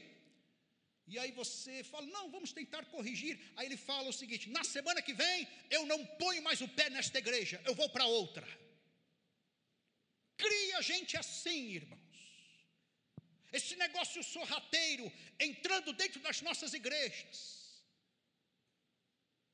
E 1.13 1.19
aí 1.23 1.31
você 1.41 1.75
fala, 1.93 2.07
não, 2.17 2.25
vamos 2.35 2.53
tentar 2.59 2.83
corrigir. 2.95 3.35
Aí 3.57 3.67
ele 3.69 3.77
fala 3.91 4.09
o 4.09 4.19
seguinte: 4.21 4.49
na 4.59 4.65
semana 4.75 5.03
que 5.07 5.15
vem 5.23 5.41
eu 5.77 5.83
não 5.93 6.01
ponho 6.23 6.43
mais 6.49 6.61
o 6.67 6.69
pé 6.79 6.87
nesta 6.97 7.19
igreja, 7.25 7.61
eu 7.69 7.75
vou 7.81 7.89
para 7.97 8.07
outra. 8.21 8.47
Cria 10.45 10.81
gente 10.93 11.15
assim, 11.23 11.61
irmãos. 11.81 12.01
Esse 13.59 13.75
negócio 13.85 14.23
sorrateiro 14.35 15.07
entrando 15.49 15.93
dentro 15.93 16.21
das 16.27 16.41
nossas 16.47 16.73
igrejas. 16.81 17.39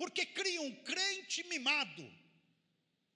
Porque 0.00 0.24
cria 0.38 0.62
um 0.68 0.74
crente 0.90 1.40
mimado, 1.52 2.04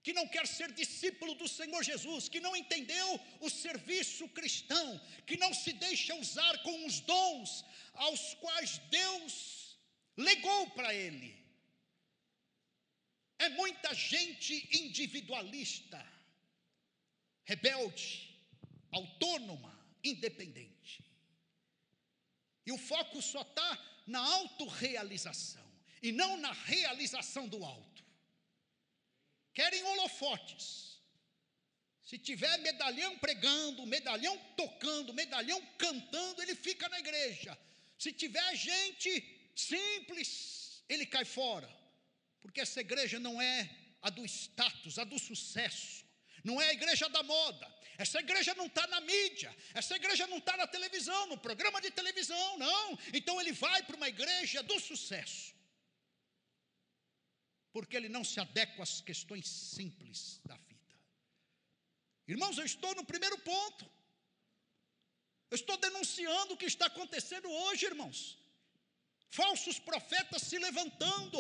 que 0.05 0.13
não 0.13 0.29
quer 0.29 0.47
ser 0.47 0.71
discípulo 0.71 1.35
do 1.35 1.49
Senhor 1.49 1.83
Jesus, 1.83 2.29
que 2.29 2.39
não 2.39 2.55
entendeu 2.55 3.09
o 3.41 3.49
serviço 3.49 4.29
cristão, 4.29 5.01
que 5.27 5.39
não 5.39 5.53
se 5.55 5.73
deixa 5.73 6.15
usar 6.17 6.63
com 6.63 6.85
os 6.85 7.01
dons 7.01 7.65
aos 7.95 8.35
quais 8.35 8.77
Deus 8.91 9.79
legou 10.15 10.71
para 10.73 10.93
ele. 10.95 11.35
É 13.39 13.49
muita 13.49 13.95
gente 13.95 14.69
individualista, 14.83 16.07
rebelde, 17.45 18.39
autônoma, 18.93 19.73
independente. 20.05 21.03
E 22.67 22.73
o 22.73 22.77
foco 22.77 23.23
só 23.23 23.41
está 23.41 24.03
na 24.07 24.21
autorrealização 24.21 25.65
e 26.03 26.13
não 26.13 26.37
na 26.37 26.53
realização 26.53 27.49
do 27.49 27.65
alto. 27.65 27.94
Querem 29.55 29.83
holofotes. 29.85 30.99
Se 32.03 32.19
tiver 32.19 32.59
medalhão 32.59 33.17
pregando, 33.19 33.87
medalhão 33.87 34.37
tocando, 34.57 35.15
medalhão 35.15 35.61
cantando, 35.79 36.43
ele 36.43 36.55
fica 36.55 36.89
na 36.89 36.99
igreja. 36.99 37.57
Se 37.99 38.13
tiver 38.13 38.55
gente 38.57 39.11
simples, 39.57 40.85
ele 40.89 41.07
cai 41.07 41.25
fora. 41.25 41.69
Porque 42.43 42.61
essa 42.61 42.81
igreja 42.81 43.19
não 43.19 43.41
é 43.41 43.71
a 44.03 44.11
do 44.11 44.25
status, 44.27 44.99
a 44.99 45.05
do 45.05 45.19
sucesso. 45.19 46.05
Não 46.43 46.61
é 46.61 46.69
a 46.69 46.73
igreja 46.75 47.09
da 47.09 47.23
moda. 47.23 47.67
Essa 47.97 48.19
igreja 48.19 48.55
não 48.55 48.67
está 48.67 48.87
na 48.89 49.01
mídia. 49.01 49.55
Essa 49.73 49.97
igreja 49.97 50.27
não 50.27 50.39
está 50.39 50.57
na 50.57 50.67
televisão, 50.67 51.27
no 51.29 51.39
programa 51.39 51.81
de 51.81 51.91
televisão, 51.91 52.59
não. 52.59 52.99
Então 53.15 53.41
ele 53.41 53.53
vai 53.53 53.83
para 53.83 53.97
uma 53.97 54.09
igreja 54.09 54.63
do 54.63 54.79
sucesso. 54.79 55.55
Porque 57.75 57.97
ele 57.99 58.11
não 58.17 58.25
se 58.31 58.39
adequa 58.45 58.83
às 58.87 58.95
questões 59.09 59.47
simples 59.49 60.19
da 60.49 60.57
vida. 60.69 60.93
Irmãos, 62.35 62.57
eu 62.57 62.67
estou 62.73 62.93
no 62.99 63.05
primeiro 63.13 63.39
ponto. 63.51 63.85
Eu 65.51 65.57
estou 65.61 65.77
denunciando 65.87 66.55
o 66.55 66.57
que 66.61 66.69
está 66.75 66.87
acontecendo 66.87 67.49
hoje, 67.63 67.87
irmãos. 67.93 68.19
Falsos 69.41 69.79
profetas 69.89 70.43
se 70.43 70.57
levantando, 70.67 71.39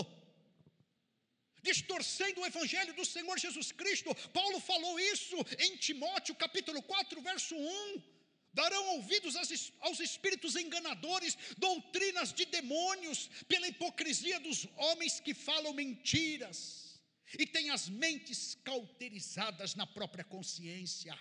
distorcendo 1.62 2.40
o 2.40 2.46
evangelho 2.52 2.92
do 2.94 3.04
Senhor 3.04 3.38
Jesus 3.38 3.70
Cristo. 3.80 4.12
Paulo 4.38 4.58
falou 4.70 4.98
isso 5.14 5.36
em 5.64 5.76
Timóteo, 5.76 6.34
capítulo 6.34 6.82
4, 6.82 7.20
verso 7.30 7.54
1. 7.56 8.13
Darão 8.54 8.96
ouvidos 8.96 9.34
aos 9.80 9.98
espíritos 9.98 10.54
enganadores, 10.54 11.36
doutrinas 11.58 12.32
de 12.32 12.44
demônios, 12.46 13.28
pela 13.48 13.66
hipocrisia 13.66 14.38
dos 14.38 14.66
homens 14.76 15.18
que 15.18 15.34
falam 15.34 15.72
mentiras 15.72 17.02
e 17.36 17.46
têm 17.46 17.70
as 17.70 17.88
mentes 17.88 18.54
cauterizadas 18.62 19.74
na 19.74 19.86
própria 19.86 20.22
consciência. 20.22 21.18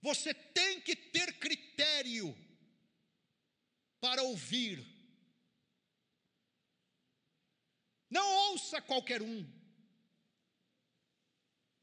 Você 0.00 0.32
tem 0.32 0.80
que 0.80 0.96
ter 0.96 1.38
critério 1.38 2.34
para 4.00 4.22
ouvir. 4.22 4.84
Não 8.08 8.26
ouça 8.50 8.80
qualquer 8.80 9.20
um. 9.22 9.46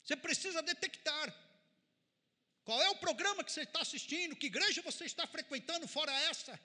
Você 0.03 0.15
precisa 0.15 0.61
detectar 0.63 1.40
qual 2.63 2.81
é 2.81 2.89
o 2.89 2.95
programa 3.05 3.43
que 3.43 3.51
você 3.51 3.63
está 3.63 3.81
assistindo, 3.81 4.35
que 4.35 4.47
igreja 4.47 4.81
você 4.81 5.05
está 5.05 5.25
frequentando 5.25 5.87
fora 5.87 6.11
essa. 6.31 6.59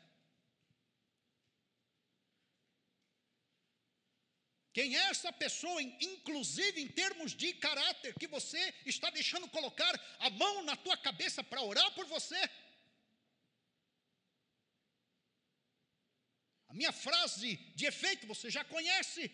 Quem 4.76 4.94
é 4.94 5.04
essa 5.08 5.32
pessoa, 5.32 5.80
inclusive 5.82 6.82
em 6.82 6.88
termos 6.88 7.34
de 7.34 7.54
caráter, 7.54 8.12
que 8.20 8.26
você 8.26 8.74
está 8.84 9.08
deixando 9.08 9.48
colocar 9.48 9.94
a 10.18 10.28
mão 10.28 10.62
na 10.64 10.76
tua 10.76 10.98
cabeça 10.98 11.42
para 11.42 11.62
orar 11.62 11.94
por 11.94 12.04
você? 12.04 12.38
A 16.68 16.74
minha 16.74 16.92
frase 16.92 17.56
de 17.74 17.86
efeito 17.86 18.26
você 18.26 18.50
já 18.50 18.62
conhece. 18.64 19.32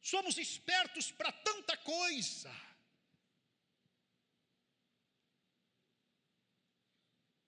Somos 0.00 0.38
espertos 0.38 1.12
para 1.12 1.30
tanta 1.30 1.76
coisa. 1.76 2.50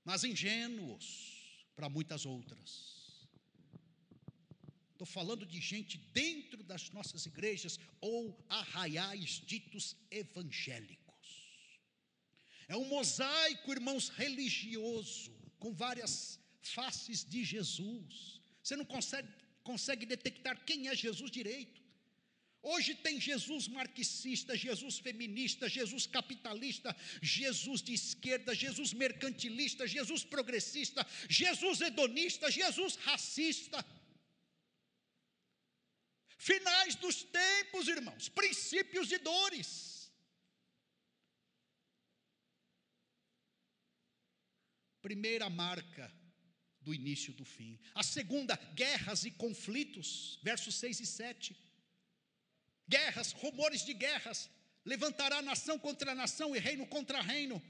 Mas 0.05 0.25
ingênuos 0.25 1.67
para 1.77 1.89
muitas 1.89 2.27
outras. 2.27 2.93
Estou 4.93 5.07
falando 5.07 5.45
de 5.45 5.61
gente 5.61 5.99
dentro 6.15 6.63
das 6.63 6.91
nossas 6.91 7.27
igrejas 7.27 7.79
ou 8.01 8.39
arraiais 8.49 9.43
ditos 9.45 9.97
evangélicos. 10.11 11.03
É 12.69 12.77
um 12.77 12.85
mosaico, 12.85 13.73
irmãos, 13.73 14.09
religioso, 14.11 15.33
com 15.59 15.73
várias 15.75 16.39
faces 16.63 17.25
de 17.25 17.43
Jesus. 17.43 18.41
Você 18.63 18.77
não 18.77 18.85
consegue, 18.85 19.29
consegue 19.65 20.07
detectar 20.07 20.65
quem 20.65 20.89
é 20.89 20.95
Jesus 20.95 21.31
direito. 21.31 21.82
Hoje 22.63 22.95
tem 22.95 23.21
Jesus 23.21 23.67
marxista, 23.67 24.57
Jesus 24.57 24.99
feminista, 24.99 25.69
Jesus 25.69 26.07
capitalista, 26.07 26.95
Jesus 27.21 27.83
de 27.83 27.93
esquerda, 27.93 28.55
Jesus 28.55 28.93
mercantilista, 28.93 29.85
Jesus 29.85 30.23
progressista, 30.25 31.05
Jesus 31.29 31.81
hedonista, 31.81 32.49
Jesus 32.51 32.95
racista. 32.97 33.85
Finais 36.39 36.95
dos 36.95 37.25
tempos, 37.25 37.89
irmãos, 37.89 38.29
princípios 38.29 39.09
de 39.09 39.19
dores. 39.19 40.13
Primeira 45.01 45.51
marca 45.51 46.13
do 46.81 46.95
início 46.95 47.33
do 47.33 47.45
fim. 47.45 47.81
A 47.93 48.05
segunda, 48.05 48.55
guerras 48.73 49.25
e 49.25 49.33
conflitos, 49.33 50.39
versos 50.45 50.77
6 50.77 51.01
e 51.01 51.07
7. 51.07 51.72
Guerras, 52.89 53.33
rumores 53.33 53.85
de 53.85 53.95
guerras. 53.95 54.51
Levantará 54.85 55.41
nação 55.41 55.79
contra 55.79 56.15
nação 56.15 56.55
e 56.57 56.59
reino 56.59 56.87
contra 56.87 57.21
reino. 57.21 57.63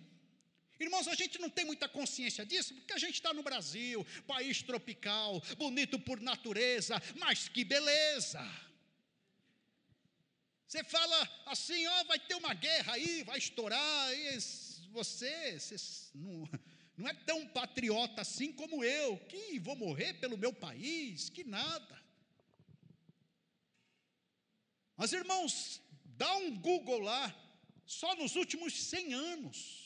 Irmãos, 0.80 1.06
a 1.06 1.14
gente 1.14 1.38
não 1.38 1.48
tem 1.48 1.64
muita 1.64 1.88
consciência 1.88 2.44
disso, 2.44 2.74
porque 2.74 2.92
a 2.92 2.98
gente 2.98 3.14
está 3.14 3.32
no 3.32 3.42
Brasil, 3.42 4.04
país 4.26 4.62
tropical, 4.62 5.40
bonito 5.56 5.98
por 5.98 6.20
natureza, 6.20 7.00
mas 7.18 7.48
que 7.48 7.64
beleza! 7.64 8.40
Você 10.66 10.82
fala 10.82 11.44
assim, 11.46 11.86
ó, 11.86 12.04
vai 12.04 12.18
ter 12.18 12.34
uma 12.34 12.54
guerra 12.54 12.94
aí, 12.94 13.22
vai 13.22 13.38
estourar, 13.38 14.12
e 14.12 14.40
você, 14.90 15.60
você 15.60 15.76
não, 16.14 16.48
não 16.96 17.08
é 17.08 17.14
tão 17.14 17.46
patriota 17.46 18.22
assim 18.22 18.52
como 18.52 18.82
eu, 18.82 19.18
que 19.18 19.58
vou 19.58 19.76
morrer 19.76 20.14
pelo 20.14 20.36
meu 20.36 20.52
país, 20.52 21.28
que 21.28 21.44
nada. 21.44 22.01
Mas 25.02 25.12
irmãos, 25.12 25.82
dá 26.04 26.32
um 26.36 26.56
Google 26.60 27.00
lá, 27.00 27.34
só 27.84 28.14
nos 28.14 28.36
últimos 28.36 28.72
100 28.84 29.14
anos, 29.14 29.82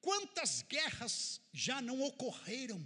Quantas 0.00 0.62
guerras 0.62 1.40
já 1.52 1.82
não 1.82 2.00
ocorreram? 2.02 2.80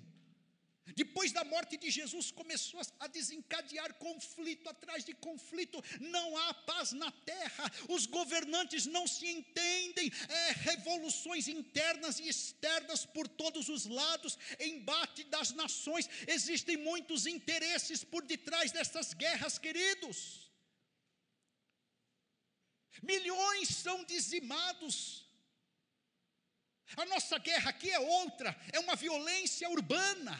Depois 0.96 1.30
da 1.30 1.44
morte 1.44 1.76
de 1.76 1.88
Jesus, 1.88 2.32
começou 2.32 2.80
a 2.98 3.06
desencadear 3.06 3.94
conflito 3.94 4.68
atrás 4.68 5.04
de 5.04 5.14
conflito, 5.14 5.82
não 6.00 6.36
há 6.36 6.52
paz 6.52 6.90
na 6.92 7.10
terra, 7.10 7.70
os 7.88 8.06
governantes 8.06 8.86
não 8.86 9.06
se 9.06 9.26
entendem, 9.28 10.10
é, 10.28 10.52
revoluções 10.52 11.46
internas 11.46 12.18
e 12.18 12.28
externas 12.28 13.06
por 13.06 13.28
todos 13.28 13.68
os 13.68 13.86
lados, 13.86 14.36
embate 14.58 15.22
das 15.24 15.52
nações, 15.52 16.10
existem 16.26 16.76
muitos 16.76 17.26
interesses 17.26 18.02
por 18.02 18.24
detrás 18.24 18.72
dessas 18.72 19.14
guerras, 19.14 19.58
queridos. 19.58 20.41
Milhões 23.00 23.68
são 23.68 24.04
dizimados, 24.04 25.22
a 26.96 27.04
nossa 27.06 27.38
guerra 27.38 27.70
aqui 27.70 27.90
é 27.90 27.98
outra, 27.98 28.54
é 28.72 28.78
uma 28.78 28.94
violência 28.94 29.68
urbana, 29.70 30.32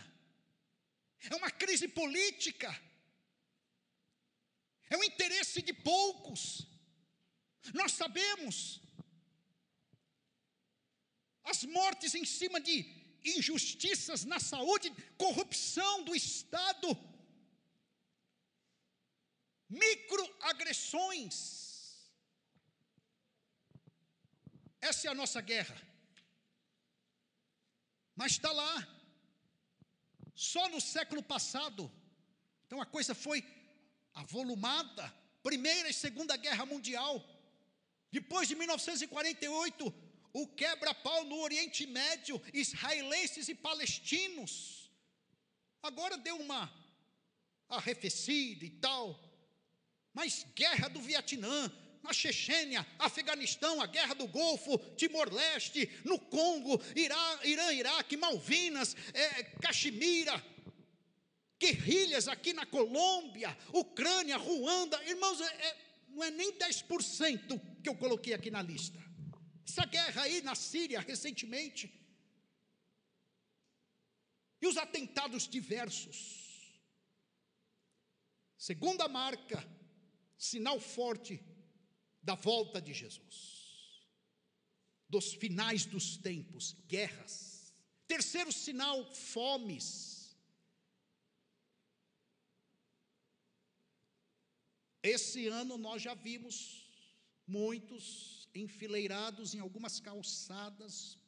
é 1.31 1.37
uma 1.37 1.51
crise 1.51 1.89
política, 1.89 2.69
é 4.91 4.97
o 4.97 5.05
interesse 5.05 5.63
de 5.63 5.73
poucos. 5.73 6.67
Nós 7.73 7.93
sabemos, 7.93 8.83
as 11.45 11.65
mortes 11.65 12.15
em 12.15 12.25
cima 12.25 12.61
de 12.61 12.85
injustiças 13.25 14.25
na 14.25 14.39
saúde, 14.39 14.91
corrupção 15.17 16.05
do 16.05 16.15
Estado, 16.15 16.89
microagressões. 19.71 21.72
Essa 24.91 25.07
é 25.07 25.11
a 25.11 25.15
nossa 25.15 25.41
guerra. 25.41 25.77
Mas 28.17 28.33
está 28.33 28.51
lá. 28.51 28.75
Só 30.35 30.69
no 30.69 30.81
século 30.81 31.23
passado. 31.23 31.91
Então 32.67 32.81
a 32.83 32.87
coisa 32.87 33.15
foi 33.15 33.39
avolumada. 34.13 35.05
Primeira 35.43 35.89
e 35.89 35.95
Segunda 35.95 36.37
Guerra 36.37 36.67
Mundial. 36.67 37.15
Depois 38.11 38.49
de 38.49 38.55
1948, 38.57 39.95
o 40.33 40.47
quebra-pau 40.49 41.25
no 41.25 41.39
Oriente 41.41 41.87
Médio, 41.87 42.43
israelenses 42.53 43.49
e 43.49 43.55
palestinos. 43.55 44.91
Agora 45.83 46.17
deu 46.17 46.37
uma 46.37 46.73
arrefecida 47.69 48.65
e 48.65 48.71
tal. 48.71 49.19
Mas 50.13 50.45
guerra 50.55 50.89
do 50.89 51.01
Vietnã, 51.01 51.71
na 52.03 52.13
Chechênia, 52.13 52.87
Afeganistão, 52.99 53.81
a 53.81 53.87
guerra 53.87 54.15
do 54.15 54.27
Golfo, 54.27 54.77
Timor-Leste, 54.97 55.89
no 56.05 56.19
Congo, 56.19 56.81
Irã, 56.97 57.39
Irã 57.45 57.73
Iraque, 57.73 58.17
Malvinas, 58.17 58.97
é, 59.15 59.45
Caxemira, 59.61 60.45
guerrilhas 61.59 62.27
aqui 62.27 62.53
na 62.53 62.67
Colômbia, 62.67 63.57
Ucrânia, 63.73 64.37
Ruanda, 64.37 65.03
irmãos, 65.05 65.41
é, 65.41 65.45
é, 65.45 65.77
não 66.09 66.25
é 66.25 66.31
nem 66.31 66.53
10% 66.59 67.61
que 67.83 67.89
eu 67.89 67.95
coloquei 67.95 68.35
aqui 68.35 68.51
na 68.51 68.63
lista. 68.63 68.99
Essa 69.67 69.87
guerra 69.87 70.23
aí 70.23 70.43
na 70.43 70.57
Síria 70.57 71.01
recentemente. 71.01 71.93
E 74.61 74.67
os 74.67 74.77
atentados 74.77 75.49
diversos. 75.49 76.41
Segunda 78.59 79.09
marca, 79.09 79.65
sinal 80.37 80.79
forte 80.79 81.41
da 82.23 82.35
volta 82.35 82.81
de 82.81 82.93
Jesus, 82.95 84.07
dos 85.09 85.35
finais 85.35 85.85
dos 85.85 86.17
tempos, 86.17 86.77
guerras. 86.87 87.75
Terceiro 88.07 88.53
sinal, 88.53 89.05
fomes. 89.15 90.37
Esse 95.03 95.49
ano 95.49 95.77
nós 95.77 96.01
já 96.01 96.15
vimos 96.15 96.89
muitos 97.47 98.49
enfileirados 98.55 99.55
em 99.55 99.59
algumas 99.59 99.99
calçadas 99.99 101.19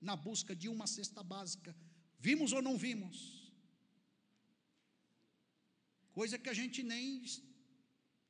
na 0.00 0.16
busca 0.16 0.56
de 0.56 0.68
uma 0.68 0.86
cesta 0.86 1.22
básica. 1.22 1.76
Vimos 2.18 2.52
ou 2.52 2.62
não 2.62 2.78
vimos? 2.78 3.52
Coisa 6.12 6.38
que 6.38 6.48
a 6.48 6.54
gente 6.54 6.82
nem 6.82 7.22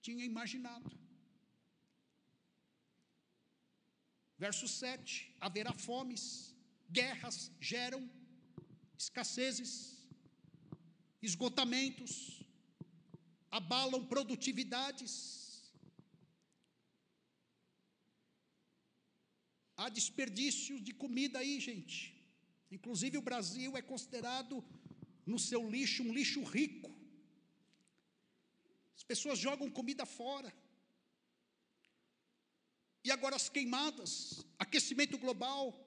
tinha 0.01 0.25
imaginado. 0.25 1.02
Verso 4.45 4.67
7: 4.67 5.33
haverá 5.41 5.73
fomes, 5.73 6.23
guerras 6.91 7.37
geram 7.61 8.01
escassezes, 9.03 9.73
esgotamentos, 11.29 12.13
abalam 13.59 14.03
produtividades, 14.15 15.13
há 19.77 19.89
desperdício 19.89 20.81
de 20.81 20.93
comida 20.93 21.39
aí, 21.39 21.55
gente. 21.61 21.97
Inclusive 22.77 23.19
o 23.19 23.27
Brasil 23.31 23.77
é 23.77 23.83
considerado 23.93 24.57
no 25.25 25.39
seu 25.39 25.63
lixo 25.71 26.03
um 26.03 26.13
lixo 26.19 26.43
rico. 26.43 26.91
As 28.97 29.05
pessoas 29.05 29.39
jogam 29.39 29.71
comida 29.71 30.05
fora. 30.05 30.53
Agora 33.13 33.37
as 33.37 33.49
queimadas, 33.49 34.45
aquecimento 34.59 35.19
global, 35.19 35.79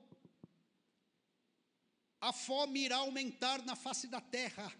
a 2.21 2.31
fome 2.31 2.81
irá 2.81 2.97
aumentar 2.97 3.63
na 3.65 3.75
face 3.75 4.07
da 4.07 4.21
terra. 4.21 4.71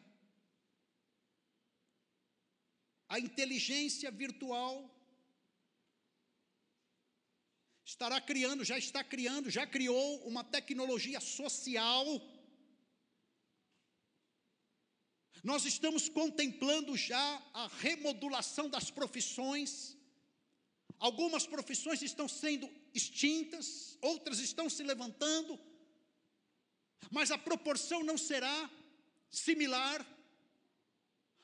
A 3.09 3.19
inteligência 3.19 4.11
virtual 4.11 4.89
estará 7.83 8.21
criando, 8.21 8.63
já 8.63 8.77
está 8.77 9.03
criando, 9.03 9.49
já 9.49 9.65
criou 9.65 10.27
uma 10.27 10.43
tecnologia 10.43 11.19
social. 11.19 12.05
Nós 15.43 15.65
estamos 15.65 16.09
contemplando 16.09 16.95
já 16.97 17.43
a 17.53 17.67
remodulação 17.67 18.69
das 18.69 18.91
profissões. 18.91 19.94
Algumas 20.99 21.45
profissões 21.45 22.01
estão 22.01 22.27
sendo 22.27 22.69
extintas, 22.93 23.97
outras 24.01 24.39
estão 24.39 24.69
se 24.69 24.81
levantando, 24.83 25.59
mas 27.11 27.31
a 27.31 27.37
proporção 27.37 28.03
não 28.03 28.17
será 28.17 28.69
similar. 29.29 30.05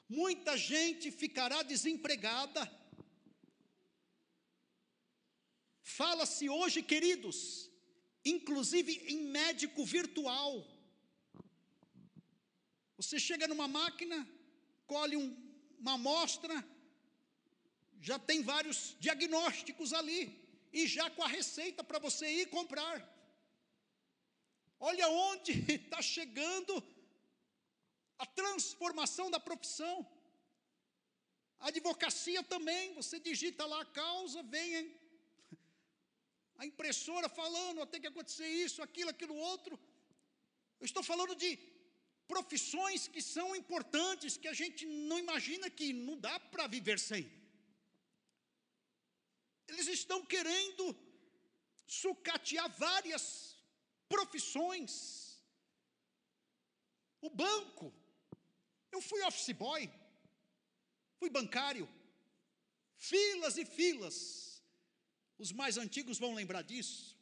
Muita 0.07 0.57
gente 0.57 1.11
ficará 1.11 1.61
desempregada. 1.63 2.69
Fala-se 5.83 6.49
hoje, 6.49 6.81
queridos, 6.81 7.69
inclusive 8.23 8.93
em 9.07 9.25
médico 9.27 9.85
virtual. 9.85 10.65
Você 12.97 13.19
chega 13.19 13.47
numa 13.47 13.67
máquina, 13.67 14.27
colhe 14.87 15.17
um, 15.17 15.35
uma 15.79 15.93
amostra, 15.93 16.55
já 18.01 18.17
tem 18.17 18.41
vários 18.41 18.95
diagnósticos 18.99 19.93
ali, 19.93 20.21
e 20.73 20.87
já 20.87 21.09
com 21.09 21.23
a 21.23 21.27
receita 21.27 21.83
para 21.83 21.99
você 21.99 22.27
ir 22.41 22.47
comprar. 22.47 22.97
Olha 24.79 25.07
onde 25.09 25.51
está 25.71 26.01
chegando 26.01 26.73
a 28.17 28.25
transformação 28.25 29.29
da 29.29 29.39
profissão. 29.39 29.95
A 31.59 31.67
advocacia 31.67 32.41
também, 32.43 32.93
você 32.93 33.19
digita 33.19 33.65
lá 33.65 33.81
a 33.81 33.85
causa, 33.85 34.41
vem 34.41 34.99
a 36.57 36.65
impressora 36.65 37.29
falando, 37.29 37.85
tem 37.85 38.01
que 38.01 38.07
acontecer 38.07 38.47
isso, 38.47 38.81
aquilo, 38.81 39.11
aquilo 39.11 39.35
outro. 39.35 39.79
Eu 40.79 40.85
estou 40.85 41.03
falando 41.03 41.35
de 41.35 41.49
profissões 42.27 43.07
que 43.07 43.21
são 43.21 43.55
importantes, 43.55 44.37
que 44.37 44.47
a 44.47 44.53
gente 44.53 44.85
não 44.85 45.19
imagina 45.19 45.69
que 45.69 45.93
não 45.93 46.17
dá 46.17 46.39
para 46.39 46.65
viver 46.65 46.97
sem. 46.99 47.40
Eles 49.71 49.87
estão 49.87 50.19
querendo 50.33 50.85
sucatear 51.85 52.67
várias 52.87 53.23
profissões. 54.13 54.93
O 57.21 57.29
banco. 57.29 57.87
Eu 58.91 59.01
fui 59.01 59.21
office 59.23 59.53
boy, 59.65 59.89
fui 61.17 61.29
bancário, 61.29 61.87
filas 62.97 63.57
e 63.57 63.65
filas. 63.77 64.17
Os 65.37 65.51
mais 65.53 65.77
antigos 65.77 66.19
vão 66.19 66.33
lembrar 66.33 66.63
disso. 66.71 67.17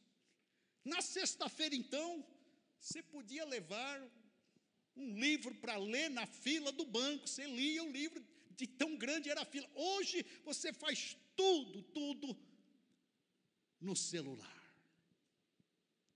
Na 0.84 1.02
sexta-feira, 1.02 1.76
então, 1.76 2.26
você 2.80 3.04
podia 3.04 3.45
levar 3.45 3.95
um 4.95 5.20
livro 5.26 5.54
para 5.56 5.78
ler 5.78 6.10
na 6.10 6.26
fila 6.26 6.72
do 6.72 6.86
banco. 6.86 7.28
Você 7.28 7.45
lia 7.45 7.84
o 7.84 7.91
livro, 7.91 8.26
de 8.60 8.66
tão 8.66 8.97
grande 8.97 9.30
era 9.30 9.41
a 9.41 9.45
fila. 9.45 9.70
Hoje 9.76 10.26
você 10.43 10.74
faz 10.74 11.16
tudo, 11.39 11.81
tudo 11.83 12.37
no 13.79 13.95
celular. 13.95 14.59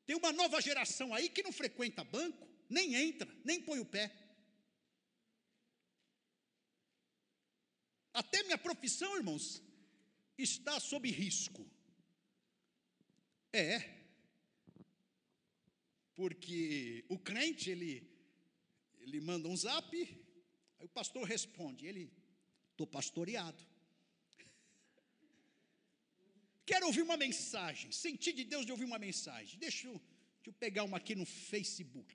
Tem 0.05 0.17
uma 0.17 0.33
nova 0.33 0.59
geração 0.59 1.13
aí 1.13 1.29
que 1.29 1.41
não 1.41 1.53
frequenta 1.53 2.03
banco, 2.03 2.45
nem 2.69 2.93
entra, 2.93 3.33
nem 3.45 3.61
põe 3.61 3.79
o 3.79 3.85
pé. 3.85 4.11
Até 8.13 8.43
minha 8.43 8.57
profissão, 8.57 9.15
irmãos, 9.15 9.63
está 10.37 10.77
sob 10.81 11.09
risco. 11.09 11.65
É. 13.53 14.03
Porque 16.15 17.05
o 17.07 17.17
crente, 17.17 17.69
ele, 17.69 18.05
ele 18.99 19.21
manda 19.21 19.47
um 19.47 19.55
zap, 19.55 19.95
aí 20.79 20.85
o 20.85 20.89
pastor 20.89 21.23
responde, 21.23 21.87
ele, 21.87 22.11
estou 22.73 22.85
pastoreado. 22.85 23.72
Quero 26.73 26.87
ouvir 26.87 27.03
uma 27.03 27.15
mensagem, 27.15 27.91
senti 27.91 28.33
de 28.33 28.43
Deus 28.43 28.65
de 28.65 28.71
ouvir 28.71 28.85
uma 28.85 28.97
mensagem. 28.97 29.59
Deixa 29.59 29.85
eu, 29.85 29.91
deixa 29.91 30.47
eu 30.47 30.53
pegar 30.53 30.83
uma 30.83 30.97
aqui 30.97 31.13
no 31.13 31.23
Facebook. 31.23 32.11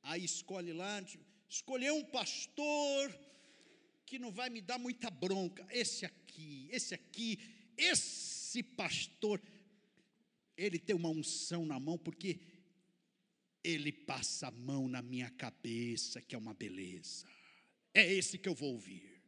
Aí 0.00 0.24
escolhe 0.24 0.72
lá, 0.72 1.04
escolher 1.48 1.90
um 1.90 2.04
pastor 2.04 3.12
que 4.04 4.16
não 4.16 4.30
vai 4.30 4.48
me 4.48 4.60
dar 4.60 4.78
muita 4.78 5.10
bronca. 5.10 5.66
Esse 5.72 6.06
aqui, 6.06 6.68
esse 6.70 6.94
aqui, 6.94 7.40
esse 7.76 8.62
pastor, 8.62 9.42
ele 10.56 10.78
tem 10.78 10.94
uma 10.94 11.08
unção 11.08 11.66
na 11.66 11.80
mão, 11.80 11.98
porque 11.98 12.38
ele 13.64 13.90
passa 13.90 14.46
a 14.46 14.52
mão 14.52 14.86
na 14.86 15.02
minha 15.02 15.30
cabeça, 15.30 16.22
que 16.22 16.36
é 16.36 16.38
uma 16.38 16.54
beleza. 16.54 17.26
É 17.92 18.06
esse 18.06 18.38
que 18.38 18.48
eu 18.48 18.54
vou 18.54 18.74
ouvir. 18.74 19.20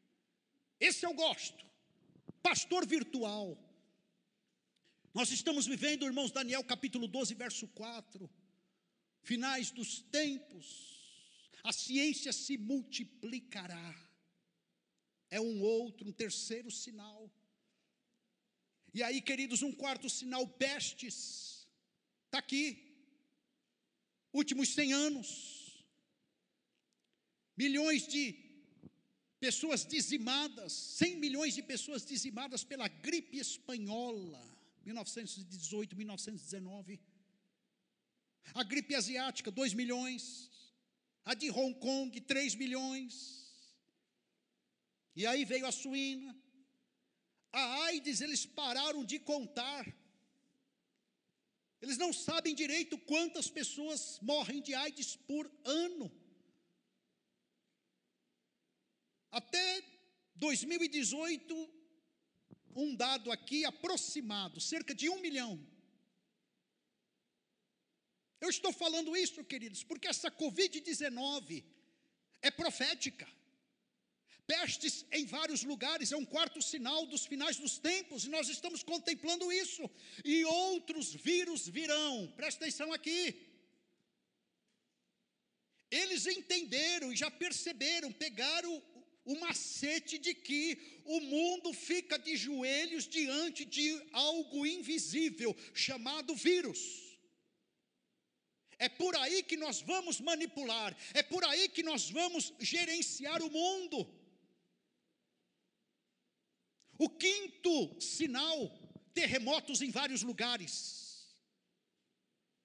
Esse 0.78 1.04
eu 1.04 1.12
gosto. 1.14 1.66
Pastor 2.40 2.86
virtual. 2.86 3.64
Nós 5.14 5.30
estamos 5.30 5.66
vivendo, 5.66 6.06
irmãos, 6.06 6.30
Daniel 6.30 6.62
capítulo 6.62 7.08
12, 7.08 7.34
verso 7.34 7.66
4. 7.68 8.28
Finais 9.22 9.70
dos 9.70 10.00
tempos, 10.02 10.66
a 11.62 11.72
ciência 11.72 12.32
se 12.32 12.56
multiplicará. 12.56 14.08
É 15.30 15.40
um 15.40 15.62
outro, 15.62 16.08
um 16.08 16.12
terceiro 16.12 16.70
sinal. 16.70 17.30
E 18.94 19.02
aí, 19.02 19.20
queridos, 19.20 19.62
um 19.62 19.72
quarto 19.72 20.08
sinal, 20.08 20.46
pestes. 20.46 21.66
Está 22.26 22.38
aqui. 22.38 22.64
Últimos 24.32 24.70
100 24.70 24.92
anos. 24.92 25.86
Milhões 27.56 28.06
de 28.06 28.48
pessoas 29.40 29.84
dizimadas, 29.84 30.72
100 30.72 31.16
milhões 31.16 31.54
de 31.54 31.62
pessoas 31.62 32.04
dizimadas 32.04 32.64
pela 32.64 32.88
gripe 32.88 33.38
espanhola, 33.38 34.57
1918, 34.88 35.96
1919. 35.96 37.00
A 38.54 38.62
gripe 38.64 38.94
asiática, 38.94 39.50
2 39.50 39.74
milhões. 39.74 40.24
A 41.24 41.34
de 41.34 41.50
Hong 41.50 41.74
Kong, 41.78 42.20
3 42.20 42.54
milhões. 42.54 43.14
E 45.14 45.26
aí 45.26 45.44
veio 45.44 45.66
a 45.66 45.72
suína. 45.72 46.34
A 47.52 47.84
AIDS, 47.86 48.20
eles 48.20 48.44
pararam 48.46 49.04
de 49.04 49.18
contar. 49.18 49.84
Eles 51.82 51.98
não 51.98 52.12
sabem 52.12 52.54
direito 52.54 52.98
quantas 52.98 53.48
pessoas 53.58 54.18
morrem 54.20 54.60
de 54.60 54.74
AIDS 54.74 55.16
por 55.16 55.44
ano. 55.64 56.10
Até 59.30 59.66
2018, 60.36 61.77
um 62.74 62.94
dado 62.94 63.30
aqui 63.30 63.64
aproximado, 63.64 64.60
cerca 64.60 64.94
de 64.94 65.08
um 65.08 65.20
milhão. 65.20 65.58
Eu 68.40 68.48
estou 68.48 68.72
falando 68.72 69.16
isso, 69.16 69.42
queridos, 69.44 69.82
porque 69.82 70.08
essa 70.08 70.30
Covid-19 70.30 71.64
é 72.40 72.50
profética. 72.50 73.26
Pestes 74.46 75.04
em 75.12 75.26
vários 75.26 75.62
lugares 75.62 76.10
é 76.10 76.16
um 76.16 76.24
quarto 76.24 76.62
sinal 76.62 77.04
dos 77.06 77.26
finais 77.26 77.56
dos 77.58 77.78
tempos, 77.78 78.24
e 78.24 78.30
nós 78.30 78.48
estamos 78.48 78.82
contemplando 78.82 79.52
isso. 79.52 79.90
E 80.24 80.44
outros 80.44 81.12
vírus 81.12 81.68
virão, 81.68 82.32
presta 82.36 82.64
atenção 82.64 82.92
aqui. 82.92 83.46
Eles 85.90 86.26
entenderam 86.26 87.12
e 87.12 87.16
já 87.16 87.30
perceberam, 87.30 88.12
pegaram 88.12 88.82
o 89.28 89.38
macete 89.40 90.16
de 90.16 90.32
que 90.32 90.62
o 91.04 91.20
mundo 91.20 91.70
fica 91.74 92.18
de 92.18 92.34
joelhos 92.34 93.06
diante 93.06 93.62
de 93.62 93.86
algo 94.10 94.66
invisível 94.66 95.54
chamado 95.74 96.34
vírus. 96.34 96.80
É 98.78 98.88
por 98.88 99.14
aí 99.16 99.42
que 99.42 99.58
nós 99.64 99.82
vamos 99.82 100.18
manipular, 100.18 100.96
é 101.12 101.22
por 101.22 101.44
aí 101.44 101.68
que 101.68 101.82
nós 101.82 102.08
vamos 102.08 102.54
gerenciar 102.58 103.42
o 103.42 103.50
mundo. 103.50 103.98
O 106.96 107.10
quinto 107.10 108.00
sinal: 108.00 108.56
terremotos 109.12 109.82
em 109.82 109.90
vários 109.90 110.22
lugares. 110.22 110.72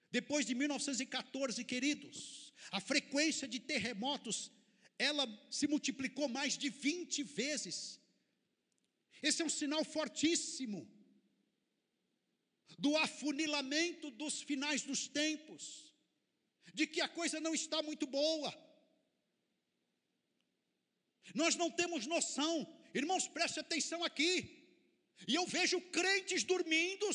Depois 0.09 0.45
de 0.45 0.55
1914, 0.55 1.61
queridos, 1.65 2.53
a 2.71 2.79
frequência 2.79 3.47
de 3.49 3.59
terremotos 3.59 4.49
ela 4.97 5.25
se 5.49 5.67
multiplicou 5.67 6.27
mais 6.27 6.57
de 6.57 6.69
20 6.69 7.23
vezes. 7.23 7.99
Esse 9.21 9.41
é 9.41 9.45
um 9.45 9.49
sinal 9.49 9.83
fortíssimo 9.83 10.87
do 12.77 12.95
afunilamento 12.97 14.09
dos 14.11 14.41
finais 14.41 14.81
dos 14.81 15.07
tempos, 15.07 15.93
de 16.73 16.87
que 16.87 17.01
a 17.01 17.07
coisa 17.07 17.39
não 17.39 17.53
está 17.53 17.81
muito 17.81 18.05
boa. 18.05 18.51
Nós 21.33 21.55
não 21.55 21.69
temos 21.71 22.05
noção, 22.05 22.67
irmãos, 22.93 23.27
preste 23.27 23.59
atenção 23.59 24.03
aqui. 24.03 24.59
E 25.27 25.35
eu 25.35 25.45
vejo 25.45 25.79
crentes 25.79 26.43
dormindo, 26.43 27.07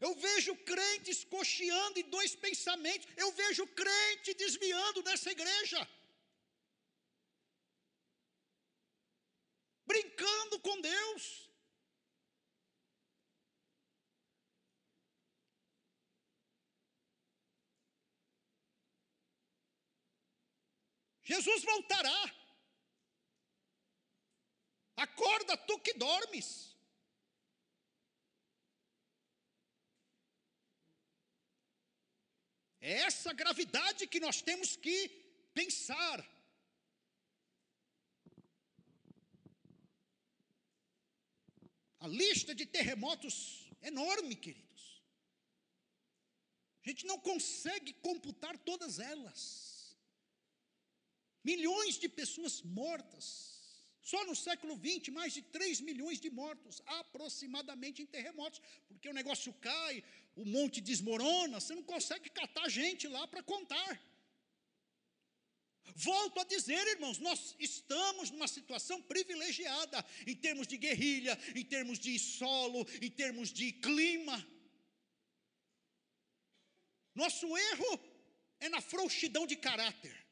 eu 0.00 0.14
vejo 0.14 0.54
crentes 0.56 1.24
cocheando 1.24 1.98
em 1.98 2.08
dois 2.10 2.34
pensamentos. 2.34 3.08
Eu 3.16 3.32
vejo 3.32 3.66
crente 3.68 4.34
desviando 4.34 5.02
nessa 5.02 5.30
igreja. 5.30 5.88
Brincando 9.86 10.60
com 10.60 10.80
Deus. 10.80 11.46
Jesus 21.22 21.64
voltará. 21.64 22.34
Acorda, 24.96 25.56
tu 25.56 25.78
que 25.80 25.92
dormes. 25.94 26.75
É 32.90 32.92
essa 33.08 33.32
gravidade 33.32 34.06
que 34.06 34.20
nós 34.20 34.40
temos 34.40 34.76
que 34.76 34.96
pensar. 35.52 36.18
A 41.98 42.06
lista 42.06 42.54
de 42.54 42.64
terremotos 42.64 43.36
é 43.80 43.88
enorme, 43.88 44.36
queridos. 44.36 45.02
A 46.84 46.88
gente 46.88 47.04
não 47.06 47.18
consegue 47.18 47.92
computar 47.94 48.56
todas 48.58 49.00
elas. 49.00 49.98
Milhões 51.42 51.98
de 51.98 52.08
pessoas 52.08 52.62
mortas. 52.62 53.55
Só 54.10 54.24
no 54.24 54.36
século 54.36 54.74
XX, 54.76 55.08
mais 55.08 55.32
de 55.36 55.42
3 55.42 55.80
milhões 55.80 56.20
de 56.20 56.30
mortos, 56.30 56.80
aproximadamente 56.86 58.02
em 58.02 58.06
terremotos, 58.06 58.60
porque 58.86 59.08
o 59.08 59.12
negócio 59.12 59.52
cai, 59.54 60.04
o 60.36 60.44
monte 60.44 60.80
desmorona, 60.80 61.58
você 61.58 61.74
não 61.74 61.82
consegue 61.82 62.30
catar 62.30 62.68
gente 62.68 63.08
lá 63.08 63.26
para 63.26 63.42
contar. 63.42 64.00
Volto 65.96 66.38
a 66.38 66.44
dizer, 66.44 66.86
irmãos, 66.86 67.18
nós 67.18 67.56
estamos 67.58 68.30
numa 68.30 68.46
situação 68.46 69.02
privilegiada 69.02 70.06
em 70.24 70.36
termos 70.36 70.68
de 70.68 70.76
guerrilha, 70.76 71.36
em 71.56 71.64
termos 71.64 71.98
de 71.98 72.16
solo, 72.16 72.86
em 73.02 73.10
termos 73.10 73.52
de 73.52 73.72
clima. 73.72 74.36
Nosso 77.12 77.56
erro 77.56 78.00
é 78.60 78.68
na 78.68 78.80
frouxidão 78.80 79.48
de 79.48 79.56
caráter. 79.56 80.25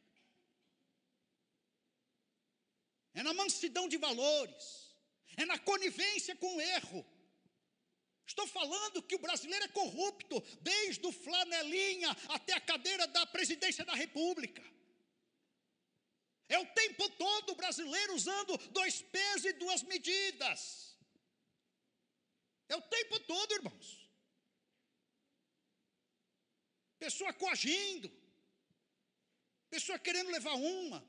É 3.14 3.22
na 3.22 3.32
mansidão 3.32 3.88
de 3.88 3.96
valores, 3.96 4.94
é 5.36 5.44
na 5.44 5.58
conivência 5.58 6.34
com 6.36 6.56
o 6.56 6.60
erro. 6.60 7.06
Estou 8.26 8.46
falando 8.46 9.02
que 9.02 9.14
o 9.14 9.18
brasileiro 9.18 9.64
é 9.66 9.68
corrupto, 9.68 10.40
desde 10.60 11.06
o 11.06 11.12
flanelinha 11.12 12.10
até 12.28 12.54
a 12.54 12.60
cadeira 12.60 13.06
da 13.06 13.26
presidência 13.26 13.84
da 13.84 13.94
República. 13.94 14.62
É 16.48 16.58
o 16.58 16.66
tempo 16.66 17.08
todo 17.10 17.50
o 17.50 17.54
brasileiro 17.54 18.14
usando 18.14 18.56
dois 18.70 19.02
pesos 19.02 19.44
e 19.44 19.52
duas 19.52 19.82
medidas. 19.82 20.98
É 22.68 22.76
o 22.76 22.82
tempo 22.82 23.20
todo, 23.20 23.54
irmãos. 23.54 24.10
Pessoa 26.98 27.32
coagindo, 27.34 28.10
pessoa 29.68 29.98
querendo 29.98 30.30
levar 30.30 30.54
uma, 30.54 31.06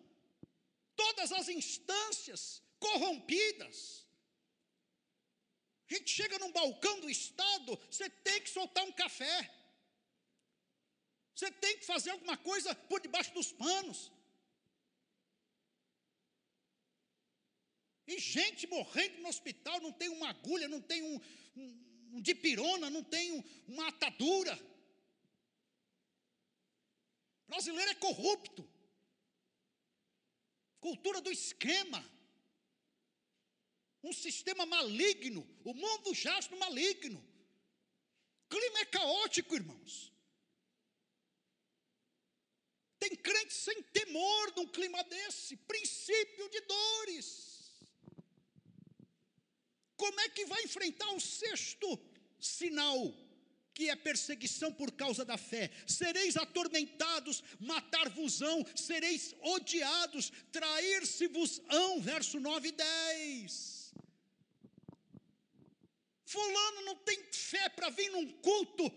todas 0.96 1.32
as 1.32 1.48
instâncias 1.50 2.62
corrompidas. 2.80 4.06
A 5.90 5.94
gente 5.94 6.10
chega 6.10 6.40
num 6.40 6.52
balcão 6.52 7.00
do 7.00 7.10
Estado, 7.10 7.78
você 7.90 8.10
tem 8.10 8.42
que 8.42 8.50
soltar 8.50 8.84
um 8.84 8.92
café. 8.92 9.52
Você 11.36 11.52
tem 11.52 11.78
que 11.78 11.86
fazer 11.86 12.12
alguma 12.12 12.38
coisa 12.38 12.74
por 12.74 13.02
debaixo 13.02 13.34
dos 13.34 13.52
panos. 13.52 14.12
E 18.08 18.20
gente 18.20 18.68
morrendo 18.68 19.22
no 19.22 19.30
hospital, 19.30 19.82
não 19.82 19.92
tem 19.92 20.10
uma 20.10 20.30
agulha, 20.30 20.68
não 20.68 20.82
tem 20.82 21.02
um, 21.04 21.20
um, 21.56 22.10
um 22.14 22.22
dipirona, 22.22 22.90
não 22.90 23.04
tem 23.04 23.32
um, 23.32 23.44
uma 23.68 23.88
atadura. 23.88 24.56
O 27.46 27.48
brasileiro 27.48 27.92
é 27.92 27.96
corrupto 27.96 28.68
cultura 30.86 31.20
do 31.20 31.32
esquema, 31.32 32.00
um 34.04 34.14
sistema 34.14 34.68
maligno, 34.68 35.42
o 35.64 35.74
mundo 35.74 36.14
jaz 36.14 36.48
no 36.48 36.58
maligno. 36.58 37.20
Clima 38.48 38.80
é 38.82 38.86
caótico, 38.86 39.56
irmãos. 39.56 40.14
Tem 43.00 43.16
crente 43.16 43.56
sem 43.56 43.82
temor 43.98 44.54
num 44.56 44.68
clima 44.68 45.04
desse, 45.06 45.58
princípio 45.58 46.48
de 46.50 46.62
dores. 46.62 47.32
Como 49.98 50.20
é 50.20 50.30
que 50.30 50.46
vai 50.46 50.62
enfrentar 50.66 51.10
o 51.14 51.20
sexto 51.20 52.00
sinal? 52.40 53.25
Que 53.76 53.90
é 53.90 53.96
perseguição 53.96 54.72
por 54.72 54.92
causa 54.94 55.26
da 55.26 55.38
fé? 55.38 55.70
Sereis 55.86 56.38
atormentados, 56.38 57.44
matar-vos-ão, 57.60 58.66
sereis 58.74 59.36
odiados, 59.42 60.32
trair-se-vos-ão, 60.52 62.02
verso 62.02 62.40
9 62.40 62.70
e 62.70 62.72
10. 62.72 63.94
Fulano 66.26 66.82
não 66.86 66.96
tem 66.96 67.22
fé 67.32 67.68
para 67.70 67.90
vir 67.90 68.10
num 68.12 68.32
culto, 68.42 68.92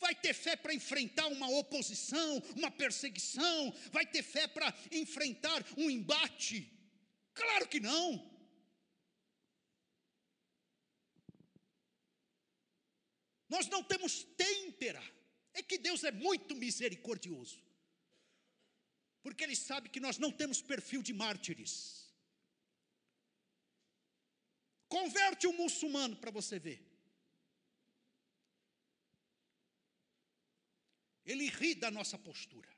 vai 0.00 0.14
ter 0.14 0.32
fé 0.32 0.56
para 0.56 0.72
enfrentar 0.72 1.26
uma 1.26 1.50
oposição, 1.50 2.42
uma 2.56 2.70
perseguição, 2.70 3.74
vai 3.90 4.06
ter 4.06 4.22
fé 4.22 4.46
para 4.46 4.72
enfrentar 4.92 5.64
um 5.76 5.90
embate? 5.90 6.72
Claro 7.34 7.68
que 7.68 7.80
não. 7.80 8.31
Nós 13.52 13.66
não 13.68 13.82
temos 13.84 14.24
têmpera. 14.42 15.02
É 15.52 15.62
que 15.62 15.76
Deus 15.76 16.02
é 16.04 16.10
muito 16.10 16.54
misericordioso. 16.54 17.62
Porque 19.20 19.44
Ele 19.44 19.54
sabe 19.54 19.90
que 19.90 20.00
nós 20.00 20.16
não 20.16 20.32
temos 20.32 20.62
perfil 20.62 21.02
de 21.02 21.12
mártires. 21.12 21.74
Converte 24.88 25.46
um 25.46 25.52
muçulmano 25.52 26.16
para 26.16 26.30
você 26.30 26.58
ver. 26.58 26.80
Ele 31.26 31.48
ri 31.48 31.74
da 31.74 31.90
nossa 31.90 32.16
postura. 32.16 32.72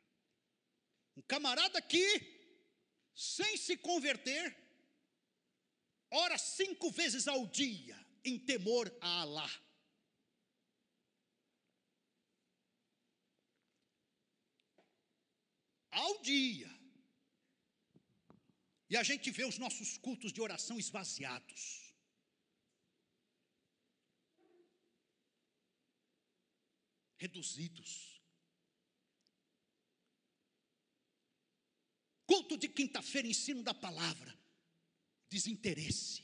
Um 1.16 1.22
camarada 1.22 1.80
que, 1.80 2.08
sem 3.14 3.56
se 3.56 3.76
converter, 3.76 4.44
ora 6.10 6.36
cinco 6.36 6.90
vezes 6.90 7.28
ao 7.28 7.46
dia 7.46 7.96
em 8.24 8.36
temor 8.40 8.92
a 9.00 9.20
Alá. 9.20 9.63
Ao 15.94 16.20
dia. 16.22 16.70
E 18.90 18.96
a 18.96 19.02
gente 19.02 19.30
vê 19.30 19.44
os 19.44 19.58
nossos 19.58 19.96
cultos 19.98 20.32
de 20.32 20.40
oração 20.40 20.78
esvaziados. 20.78 21.94
Reduzidos. 27.16 28.22
Culto 32.26 32.56
de 32.56 32.68
quinta-feira, 32.68 33.28
ensino 33.28 33.62
da 33.62 33.72
palavra. 33.72 34.36
Desinteresse. 35.30 36.22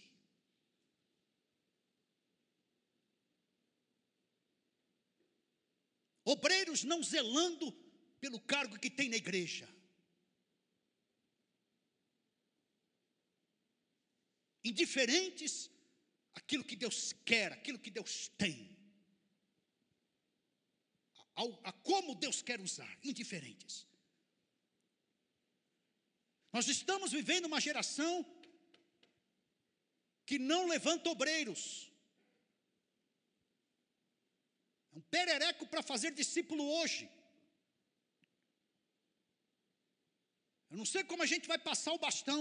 Obreiros 6.24 6.84
não 6.84 7.02
zelando 7.02 7.72
pelo 8.20 8.40
cargo 8.40 8.78
que 8.78 8.90
tem 8.90 9.08
na 9.08 9.16
igreja. 9.16 9.68
Indiferentes 14.62 15.70
aquilo 16.34 16.64
que 16.64 16.76
Deus 16.76 17.12
quer, 17.24 17.52
aquilo 17.52 17.78
que 17.78 17.90
Deus 17.90 18.28
tem. 18.36 18.78
A 21.64 21.72
como 21.72 22.14
Deus 22.14 22.42
quer 22.42 22.60
usar, 22.60 22.98
indiferentes. 23.02 23.86
Nós 26.52 26.68
estamos 26.68 27.12
vivendo 27.12 27.46
uma 27.46 27.60
geração 27.60 28.26
que 30.26 30.38
não 30.38 30.66
levanta 30.66 31.08
obreiros. 31.08 31.90
É 34.92 34.98
um 34.98 35.00
perereco 35.02 35.66
para 35.66 35.82
fazer 35.82 36.10
discípulo 36.12 36.64
hoje. 36.64 37.08
Eu 40.70 40.76
não 40.76 40.86
sei 40.92 41.02
como 41.02 41.22
a 41.24 41.30
gente 41.32 41.48
vai 41.48 41.58
passar 41.58 41.92
o 41.92 41.98
bastão. 41.98 42.40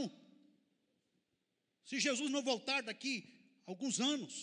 Se 1.83 1.99
Jesus 1.99 2.29
não 2.29 2.43
voltar 2.43 2.81
daqui 2.83 3.15
alguns 3.65 3.99
anos. 3.99 4.35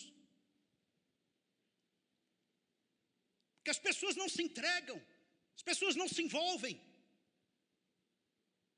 Porque 3.55 3.71
as 3.71 3.79
pessoas 3.79 4.15
não 4.17 4.27
se 4.27 4.41
entregam, 4.43 5.01
as 5.55 5.63
pessoas 5.69 5.95
não 5.95 6.07
se 6.09 6.21
envolvem, 6.21 6.75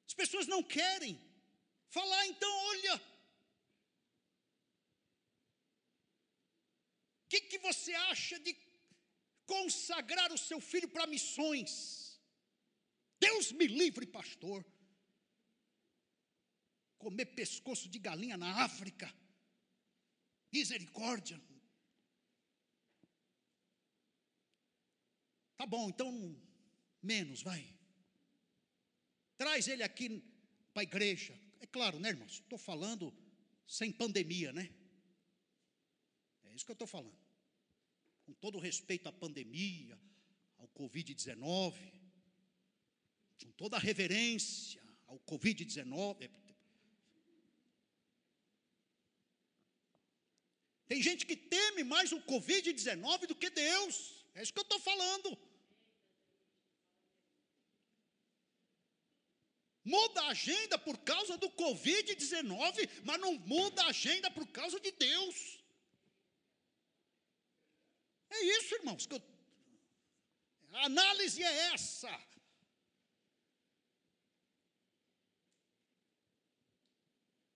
as 0.07 0.13
pessoas 0.13 0.45
não 0.53 0.61
querem 0.77 1.19
falar, 1.97 2.25
então 2.27 2.51
olha. 2.73 2.95
O 7.25 7.29
que, 7.29 7.41
que 7.41 7.59
você 7.59 7.93
acha 8.11 8.39
de 8.39 8.55
consagrar 9.45 10.31
o 10.31 10.37
seu 10.37 10.59
filho 10.59 10.89
para 10.89 11.07
missões? 11.07 11.71
Deus 13.19 13.51
me 13.51 13.67
livre, 13.67 14.05
pastor 14.05 14.63
comer 16.99 17.27
pescoço 17.27 17.89
de 17.89 17.97
galinha 17.97 18.37
na 18.37 18.63
África. 18.63 19.11
Misericórdia. 20.51 21.41
Tá 25.57 25.65
bom, 25.65 25.89
então 25.89 26.11
menos, 27.01 27.41
vai. 27.41 27.75
Traz 29.37 29.67
ele 29.67 29.83
aqui 29.83 30.21
para 30.73 30.81
a 30.81 30.83
igreja. 30.83 31.39
É 31.59 31.65
claro, 31.65 31.99
né, 31.99 32.09
irmãos? 32.09 32.33
Estou 32.33 32.59
falando 32.59 33.13
sem 33.65 33.91
pandemia, 33.91 34.51
né? 34.51 34.69
É 36.43 36.53
isso 36.53 36.65
que 36.65 36.71
eu 36.71 36.73
estou 36.73 36.87
falando. 36.87 37.17
Com 38.25 38.33
todo 38.33 38.59
respeito 38.59 39.07
à 39.07 39.11
pandemia, 39.11 39.97
ao 40.57 40.67
Covid-19, 40.69 41.73
com 43.41 43.51
toda 43.53 43.77
a 43.77 43.79
reverência 43.79 44.81
ao 45.07 45.19
Covid-19, 45.21 46.29
Tem 50.89 51.01
gente 51.07 51.23
que 51.29 51.35
teme 51.35 51.83
mais 51.83 52.11
o 52.11 52.19
Covid-19 52.31 53.27
do 53.27 53.35
que 53.35 53.49
Deus. 53.51 53.95
É 54.33 54.41
isso 54.41 54.53
que 54.53 54.59
eu 54.59 54.69
estou 54.69 54.79
falando. 54.79 55.37
Muda 59.83 60.21
a 60.23 60.29
agenda 60.29 60.77
por 60.79 60.97
causa 61.11 61.37
do 61.37 61.49
Covid-19, 61.51 62.89
mas 63.03 63.19
não 63.19 63.33
muda 63.53 63.83
a 63.83 63.89
agenda 63.89 64.31
por 64.31 64.47
causa 64.47 64.79
de 64.79 64.91
Deus. 64.91 65.59
É 68.31 68.39
isso, 68.57 68.75
irmãos. 68.75 69.07
Eu... 69.09 69.21
A 70.73 70.85
análise 70.85 71.43
é 71.43 71.73
essa. 71.73 72.11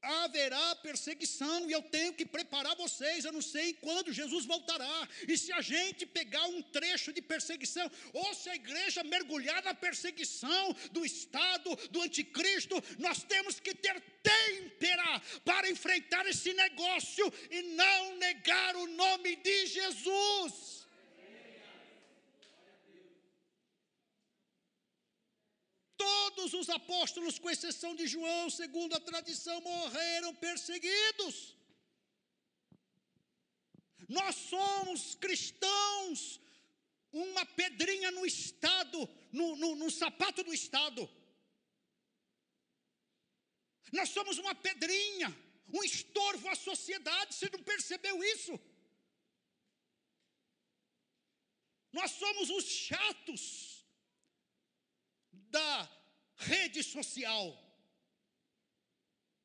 Haverá 0.04 0.76
perseguição 0.76 1.70
e 1.70 1.72
eu 1.72 1.82
tenho 1.82 2.14
que 2.14 2.26
preparar 2.26 2.76
vocês. 2.76 3.24
Eu 3.24 3.32
não 3.32 3.42
sei 3.42 3.74
quando 3.74 4.12
Jesus 4.12 4.46
voltará. 4.46 5.08
E 5.28 5.38
se 5.38 5.52
a 5.54 5.62
gente 5.62 6.06
pegar 6.06 6.46
um 6.46 6.62
trecho 6.62 7.14
de 7.14 7.22
perseguição, 7.22 7.90
ou 8.12 8.34
se 8.34 8.50
a 8.50 8.56
igreja 8.56 9.04
mergulhar 9.04 9.64
na 9.64 9.74
perseguição 9.74 10.76
do 10.92 11.06
Estado, 11.06 11.76
do 11.90 12.02
anticristo, 12.02 12.82
nós 13.00 13.24
temos 13.24 13.60
que 13.60 13.74
ter 13.74 14.02
têmpera 14.22 15.22
para 15.46 15.70
enfrentar 15.70 16.26
esse 16.28 16.54
negócio 16.54 17.32
e 17.50 17.62
não 17.62 18.18
negar 18.18 18.76
o 18.76 18.88
nome 18.88 19.38
de 19.38 19.68
Jesus. 19.68 20.83
Todos 26.04 26.54
os 26.60 26.70
apóstolos, 26.78 27.40
com 27.42 27.50
exceção 27.50 27.92
de 28.00 28.06
João, 28.14 28.50
segundo 28.50 28.94
a 28.96 29.06
tradição, 29.10 29.58
morreram 29.62 30.32
perseguidos. 30.36 31.36
Nós 34.18 34.36
somos 34.54 35.16
cristãos, 35.26 36.42
uma 37.28 37.46
pedrinha 37.46 38.10
no 38.18 38.26
Estado, 38.26 38.98
no, 39.32 39.48
no, 39.62 39.70
no 39.82 39.90
sapato 40.02 40.44
do 40.48 40.54
Estado. 40.62 41.04
Nós 43.98 44.10
somos 44.10 44.38
uma 44.44 44.56
pedrinha, 44.68 45.30
um 45.78 45.84
estorvo 45.84 46.50
à 46.50 46.56
sociedade. 46.56 47.34
Você 47.36 47.50
não 47.56 47.64
percebeu 47.72 48.18
isso? 48.36 48.60
Nós 52.00 52.12
somos 52.12 52.50
os 52.50 52.66
chatos 52.66 53.73
da 55.54 55.90
rede 56.36 56.82
social. 56.84 57.46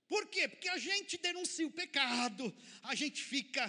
Por 0.09 0.27
quê? 0.33 0.49
Porque 0.49 0.71
a 0.71 0.79
gente 0.79 1.19
denuncia 1.19 1.67
o 1.67 1.71
pecado, 1.83 2.45
a 2.83 2.95
gente 2.95 3.23
fica 3.23 3.63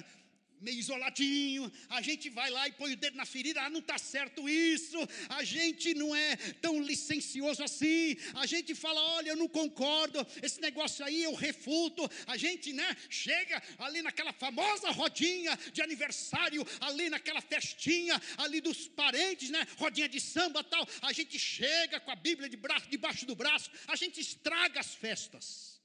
meio 0.61 0.79
isoladinho, 0.79 1.71
a 1.89 2.01
gente 2.01 2.29
vai 2.29 2.49
lá 2.49 2.67
e 2.67 2.71
põe 2.71 2.93
o 2.93 2.97
dedo 2.97 3.17
na 3.17 3.25
ferida, 3.25 3.61
ah, 3.61 3.69
não 3.69 3.79
está 3.79 3.97
certo 3.97 4.47
isso, 4.47 4.97
a 5.29 5.43
gente 5.43 5.93
não 5.93 6.15
é 6.15 6.35
tão 6.61 6.81
licencioso 6.81 7.63
assim, 7.63 8.15
a 8.35 8.45
gente 8.45 8.75
fala, 8.75 9.01
olha, 9.15 9.29
eu 9.29 9.35
não 9.35 9.47
concordo, 9.47 10.25
esse 10.41 10.59
negócio 10.61 11.03
aí 11.05 11.23
eu 11.23 11.33
refuto, 11.33 12.09
a 12.27 12.37
gente, 12.37 12.73
né, 12.73 12.95
chega 13.09 13.61
ali 13.77 14.01
naquela 14.01 14.33
famosa 14.33 14.91
rodinha 14.91 15.57
de 15.73 15.81
aniversário, 15.81 16.65
ali 16.81 17.09
naquela 17.09 17.41
festinha, 17.41 18.21
ali 18.37 18.61
dos 18.61 18.87
parentes, 18.87 19.49
né, 19.49 19.65
rodinha 19.77 20.09
de 20.09 20.19
samba 20.19 20.63
tal, 20.63 20.87
a 21.01 21.13
gente 21.13 21.37
chega 21.39 21.99
com 21.99 22.11
a 22.11 22.15
Bíblia 22.15 22.49
de 22.49 22.57
braço, 22.57 22.89
debaixo 22.89 23.25
do 23.25 23.35
braço, 23.35 23.71
a 23.87 23.95
gente 23.95 24.19
estraga 24.19 24.79
as 24.79 24.93
festas. 24.95 25.79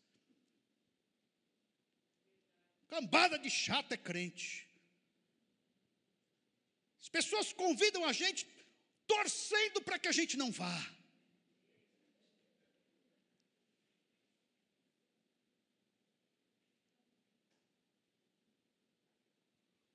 Cambada 2.88 3.38
de 3.38 3.50
chato 3.50 3.92
é 3.92 3.96
crente. 3.96 4.63
As 7.04 7.10
pessoas 7.10 7.52
convidam 7.52 8.02
a 8.06 8.12
gente 8.14 8.48
torcendo 9.06 9.82
para 9.82 9.98
que 9.98 10.08
a 10.08 10.12
gente 10.18 10.38
não 10.38 10.50
vá. 10.50 10.76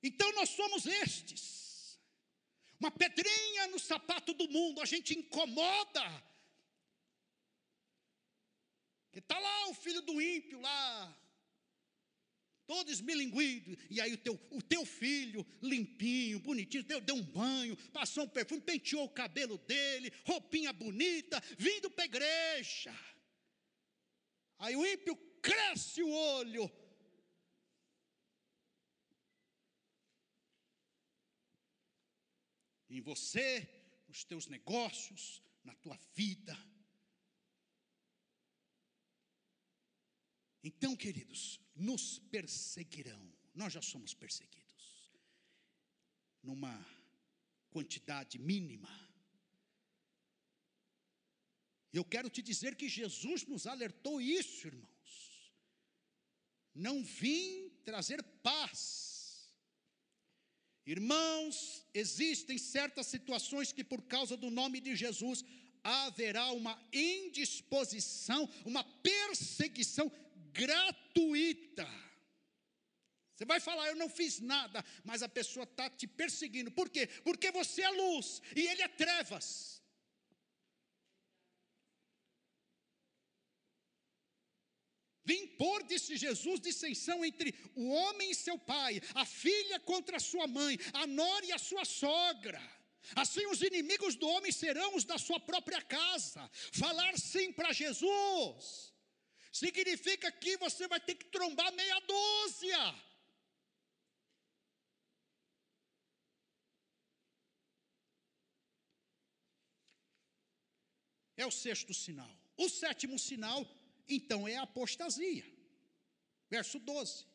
Então 0.00 0.32
nós 0.34 0.50
somos 0.50 0.86
estes. 0.86 1.98
Uma 2.78 2.92
pedrinha 2.92 3.66
no 3.66 3.80
sapato 3.80 4.32
do 4.32 4.48
mundo, 4.48 4.80
a 4.80 4.86
gente 4.86 5.18
incomoda. 5.18 6.06
Que 9.10 9.18
está 9.18 9.36
lá 9.36 9.66
o 9.66 9.74
filho 9.74 10.00
do 10.02 10.22
ímpio 10.22 10.60
lá, 10.60 11.19
todo 12.70 12.88
esmilinguido, 12.88 13.76
e 13.90 14.00
aí 14.00 14.12
o 14.12 14.16
teu, 14.16 14.34
o 14.48 14.62
teu 14.62 14.86
filho, 14.86 15.44
limpinho, 15.60 16.38
bonitinho, 16.38 16.84
deu, 16.84 17.00
deu 17.00 17.16
um 17.16 17.22
banho, 17.24 17.76
passou 17.88 18.22
um 18.22 18.28
perfume, 18.28 18.60
penteou 18.60 19.06
o 19.06 19.10
cabelo 19.10 19.58
dele, 19.58 20.12
roupinha 20.24 20.72
bonita, 20.72 21.42
vindo 21.58 21.90
para 21.90 22.04
a 22.04 22.06
igreja. 22.06 22.94
Aí 24.56 24.76
o 24.76 24.86
ímpio 24.86 25.16
cresce 25.42 26.00
o 26.00 26.08
olho. 26.08 26.70
Em 32.88 33.00
você, 33.00 33.68
nos 34.06 34.22
teus 34.22 34.46
negócios, 34.46 35.42
na 35.64 35.74
tua 35.74 35.98
vida. 36.14 36.56
Então, 40.62 40.94
queridos, 40.94 41.58
nos 41.80 42.18
perseguirão. 42.30 43.22
Nós 43.54 43.72
já 43.72 43.82
somos 43.82 44.12
perseguidos. 44.14 45.10
Numa 46.42 46.74
quantidade 47.70 48.38
mínima. 48.38 48.90
Eu 51.92 52.04
quero 52.04 52.30
te 52.30 52.42
dizer 52.42 52.76
que 52.76 52.88
Jesus 52.88 53.46
nos 53.46 53.66
alertou 53.66 54.20
isso, 54.20 54.66
irmãos. 54.66 55.52
Não 56.74 57.02
vim 57.02 57.70
trazer 57.84 58.22
paz. 58.42 59.52
Irmãos, 60.86 61.84
existem 61.92 62.58
certas 62.58 63.06
situações 63.06 63.72
que, 63.72 63.84
por 63.84 64.02
causa 64.02 64.36
do 64.36 64.50
nome 64.50 64.80
de 64.80 64.94
Jesus, 64.94 65.44
haverá 65.82 66.52
uma 66.52 66.80
indisposição, 66.92 68.48
uma 68.64 68.84
perseguição 68.84 70.10
gratuita. 70.52 71.88
Você 73.40 73.46
vai 73.46 73.58
falar, 73.58 73.88
eu 73.88 73.96
não 73.96 74.10
fiz 74.10 74.38
nada, 74.38 74.84
mas 75.02 75.22
a 75.22 75.28
pessoa 75.28 75.64
está 75.64 75.88
te 75.88 76.06
perseguindo. 76.06 76.70
Por 76.70 76.90
quê? 76.90 77.06
Porque 77.24 77.50
você 77.50 77.80
é 77.80 77.88
luz 77.88 78.42
e 78.54 78.60
ele 78.66 78.82
é 78.82 78.88
trevas. 78.88 79.82
Vim 85.24 85.46
pôr, 85.46 85.82
disse 85.84 86.18
Jesus, 86.18 86.60
dissensão 86.60 87.24
entre 87.24 87.54
o 87.74 87.88
homem 87.88 88.30
e 88.30 88.34
seu 88.34 88.58
pai, 88.58 89.00
a 89.14 89.24
filha 89.24 89.80
contra 89.80 90.18
a 90.18 90.20
sua 90.20 90.46
mãe, 90.46 90.78
a 90.92 91.06
nora 91.06 91.46
e 91.46 91.52
a 91.52 91.58
sua 91.58 91.86
sogra. 91.86 92.60
Assim 93.16 93.46
os 93.46 93.62
inimigos 93.62 94.16
do 94.16 94.28
homem 94.28 94.52
serão 94.52 94.94
os 94.96 95.04
da 95.04 95.16
sua 95.16 95.40
própria 95.40 95.80
casa. 95.80 96.50
Falar 96.72 97.16
sim 97.18 97.52
para 97.52 97.72
Jesus 97.72 98.89
significa 99.50 100.30
que 100.30 100.56
você 100.56 100.86
vai 100.86 101.00
ter 101.00 101.14
que 101.14 101.26
trombar 101.26 101.72
meia 101.72 102.00
dúzia. 102.00 102.94
É 111.36 111.46
o 111.46 111.50
sexto 111.50 111.94
sinal. 111.94 112.30
O 112.56 112.68
sétimo 112.68 113.18
sinal, 113.18 113.66
então, 114.06 114.46
é 114.46 114.56
a 114.56 114.62
apostasia. 114.62 115.46
Verso 116.50 116.78
12. 116.78 117.26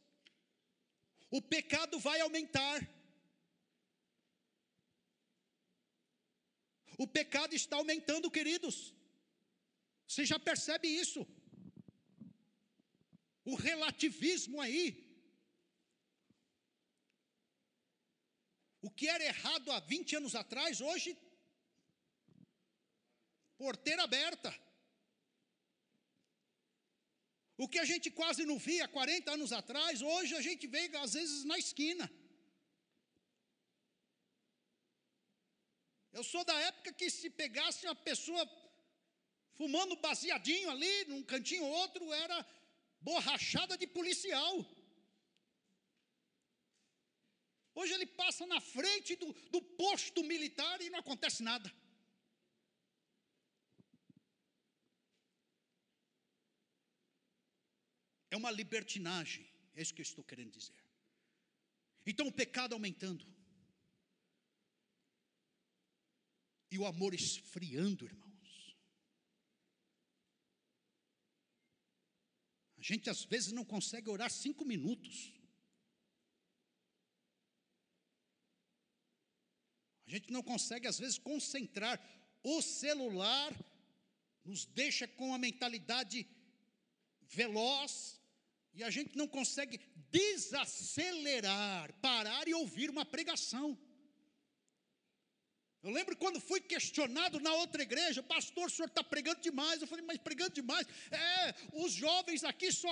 O 1.31 1.41
pecado 1.41 1.99
vai 1.99 2.19
aumentar. 2.21 2.87
O 6.97 7.07
pecado 7.07 7.55
está 7.55 7.77
aumentando, 7.77 8.29
queridos. 8.29 8.93
Você 10.07 10.23
já 10.25 10.39
percebe 10.39 10.87
isso? 10.87 11.25
O 13.45 13.55
relativismo 13.55 14.59
aí. 14.59 14.87
O 18.81 18.89
que 18.89 19.07
era 19.07 19.23
errado 19.23 19.71
há 19.71 19.79
20 19.79 20.15
anos 20.17 20.35
atrás, 20.35 20.81
hoje, 20.81 21.17
porteira 23.57 24.03
aberta. 24.03 24.53
O 27.57 27.67
que 27.69 27.79
a 27.79 27.85
gente 27.85 28.11
quase 28.11 28.45
não 28.45 28.57
via 28.59 28.87
40 28.87 29.31
anos 29.31 29.51
atrás, 29.53 30.01
hoje 30.01 30.35
a 30.35 30.41
gente 30.41 30.67
vê 30.67 30.83
às 30.97 31.13
vezes 31.13 31.45
na 31.45 31.57
esquina. 31.57 32.11
Eu 36.11 36.23
sou 36.23 36.43
da 36.43 36.57
época 36.69 36.93
que 36.93 37.09
se 37.09 37.29
pegasse 37.29 37.85
uma 37.85 37.95
pessoa 37.95 38.43
fumando 39.57 39.95
baseadinho 39.97 40.69
ali, 40.69 41.05
num 41.05 41.23
cantinho 41.23 41.63
ou 41.63 41.71
outro, 41.71 42.13
era 42.13 42.37
borrachada 43.07 43.77
de 43.81 43.87
policial. 43.97 44.53
Hoje 47.79 47.93
ele 47.93 48.07
passa 48.21 48.43
na 48.53 48.59
frente 48.59 49.15
do, 49.21 49.31
do 49.53 49.61
posto 49.83 50.23
militar 50.23 50.81
e 50.81 50.89
não 50.89 50.99
acontece 50.99 51.43
nada. 51.43 51.69
É 58.31 58.37
uma 58.37 58.51
libertinagem, 58.51 59.47
é 59.75 59.81
isso 59.81 59.93
que 59.93 60.01
eu 60.01 60.09
estou 60.09 60.23
querendo 60.23 60.51
dizer. 60.51 60.83
Então 62.05 62.27
o 62.27 62.37
pecado 62.41 62.73
aumentando. 62.73 63.25
E 66.71 66.77
o 66.79 66.85
amor 66.85 67.13
esfriando, 67.13 68.05
irmão. 68.05 68.24
Gente 72.87 73.09
às 73.09 73.25
vezes 73.25 73.51
não 73.51 73.65
consegue 73.65 74.09
orar 74.09 74.29
cinco 74.29 74.63
minutos. 74.63 75.33
A 80.05 80.09
gente 80.11 80.31
não 80.31 80.43
consegue, 80.43 80.87
às 80.87 80.99
vezes, 80.99 81.17
concentrar. 81.17 81.99
O 82.43 82.61
celular 82.61 83.51
nos 84.43 84.65
deixa 84.65 85.07
com 85.07 85.33
a 85.33 85.39
mentalidade 85.39 86.27
veloz 87.21 88.21
e 88.71 88.83
a 88.83 88.91
gente 88.91 89.17
não 89.17 89.27
consegue 89.27 89.79
desacelerar, 90.11 91.91
parar 91.93 92.47
e 92.47 92.53
ouvir 92.53 92.91
uma 92.91 93.03
pregação. 93.03 93.75
Eu 95.85 95.91
lembro 95.91 96.17
quando 96.17 96.39
fui 96.41 96.59
questionado 96.59 97.39
na 97.39 97.53
outra 97.53 97.83
igreja, 97.83 98.23
pastor, 98.23 98.65
o 98.65 98.69
senhor 98.71 98.87
está 98.87 99.03
pregando 99.03 99.39
demais. 99.39 99.79
Eu 99.79 99.87
falei, 99.87 100.03
mas 100.03 100.17
pregando 100.17 100.55
demais? 100.59 100.87
É, 101.11 101.53
os 101.73 101.91
jovens 101.91 102.43
aqui 102.43 102.71
só 102.71 102.91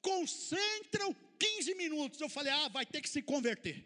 concentram 0.00 1.08
15 1.36 1.74
minutos. 1.74 2.20
Eu 2.20 2.28
falei, 2.28 2.52
ah, 2.52 2.68
vai 2.68 2.86
ter 2.86 3.00
que 3.00 3.08
se 3.08 3.20
converter. 3.22 3.84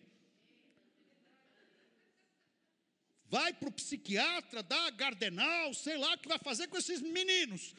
Vai 3.24 3.54
para 3.54 3.70
o 3.70 3.72
psiquiatra, 3.72 4.62
dá 4.62 4.90
gardenal, 4.90 5.72
sei 5.72 5.96
lá 5.96 6.12
o 6.12 6.18
que 6.18 6.28
vai 6.28 6.38
fazer 6.38 6.68
com 6.68 6.76
esses 6.76 7.00
meninos. 7.00 7.74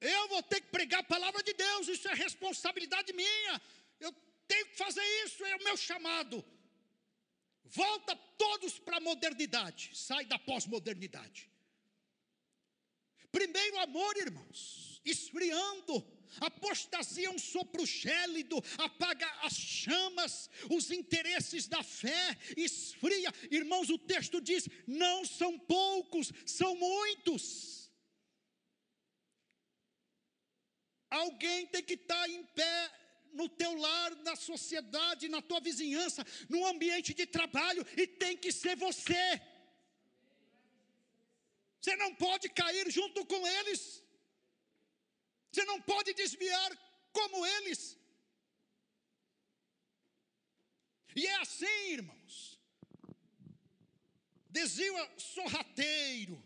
Eu 0.00 0.26
vou 0.26 0.42
ter 0.42 0.60
que 0.60 0.72
pregar 0.72 1.02
a 1.02 1.12
palavra 1.14 1.40
de 1.40 1.52
Deus, 1.52 1.86
isso 1.86 2.08
é 2.08 2.14
responsabilidade 2.14 3.12
minha. 3.12 3.62
Eu 4.00 4.12
tenho 4.48 4.66
que 4.70 4.76
fazer 4.76 5.04
isso, 5.24 5.44
é 5.44 5.54
o 5.54 5.62
meu 5.62 5.76
chamado. 5.76 6.44
Volta 7.70 8.16
todos 8.36 8.78
para 8.78 8.96
a 8.96 9.00
modernidade, 9.00 9.90
sai 9.94 10.24
da 10.24 10.38
pós-modernidade. 10.38 11.50
Primeiro 13.30 13.78
amor, 13.78 14.16
irmãos, 14.16 15.00
esfriando. 15.04 16.18
Apostasia 16.40 17.26
é 17.26 17.30
um 17.30 17.38
sopro 17.38 17.86
gélido, 17.86 18.62
apaga 18.76 19.26
as 19.42 19.54
chamas, 19.54 20.50
os 20.70 20.90
interesses 20.90 21.66
da 21.66 21.82
fé, 21.82 22.36
esfria. 22.56 23.32
Irmãos, 23.50 23.88
o 23.88 23.98
texto 23.98 24.40
diz: 24.40 24.68
não 24.86 25.24
são 25.24 25.58
poucos, 25.58 26.30
são 26.44 26.74
muitos. 26.76 27.90
Alguém 31.10 31.66
tem 31.66 31.82
que 31.82 31.94
estar 31.94 32.28
em 32.28 32.44
pé 32.44 32.92
no 33.38 33.48
teu 33.60 33.72
lar, 33.84 34.10
na 34.28 34.34
sociedade, 34.48 35.32
na 35.34 35.40
tua 35.48 35.60
vizinhança, 35.68 36.24
no 36.48 36.60
ambiente 36.72 37.12
de 37.20 37.26
trabalho, 37.36 37.86
e 38.02 38.04
tem 38.22 38.36
que 38.36 38.50
ser 38.62 38.74
você. 38.86 39.24
Você 41.80 41.94
não 42.02 42.12
pode 42.14 42.48
cair 42.60 42.86
junto 42.90 43.24
com 43.32 43.40
eles. 43.58 44.02
Você 45.50 45.64
não 45.70 45.80
pode 45.80 46.12
desviar 46.22 46.70
como 47.18 47.46
eles. 47.56 47.80
E 51.20 51.24
é 51.26 51.36
assim, 51.36 51.80
irmãos. 51.98 52.60
Desvio 54.58 54.94
sorrateiro. 55.16 56.36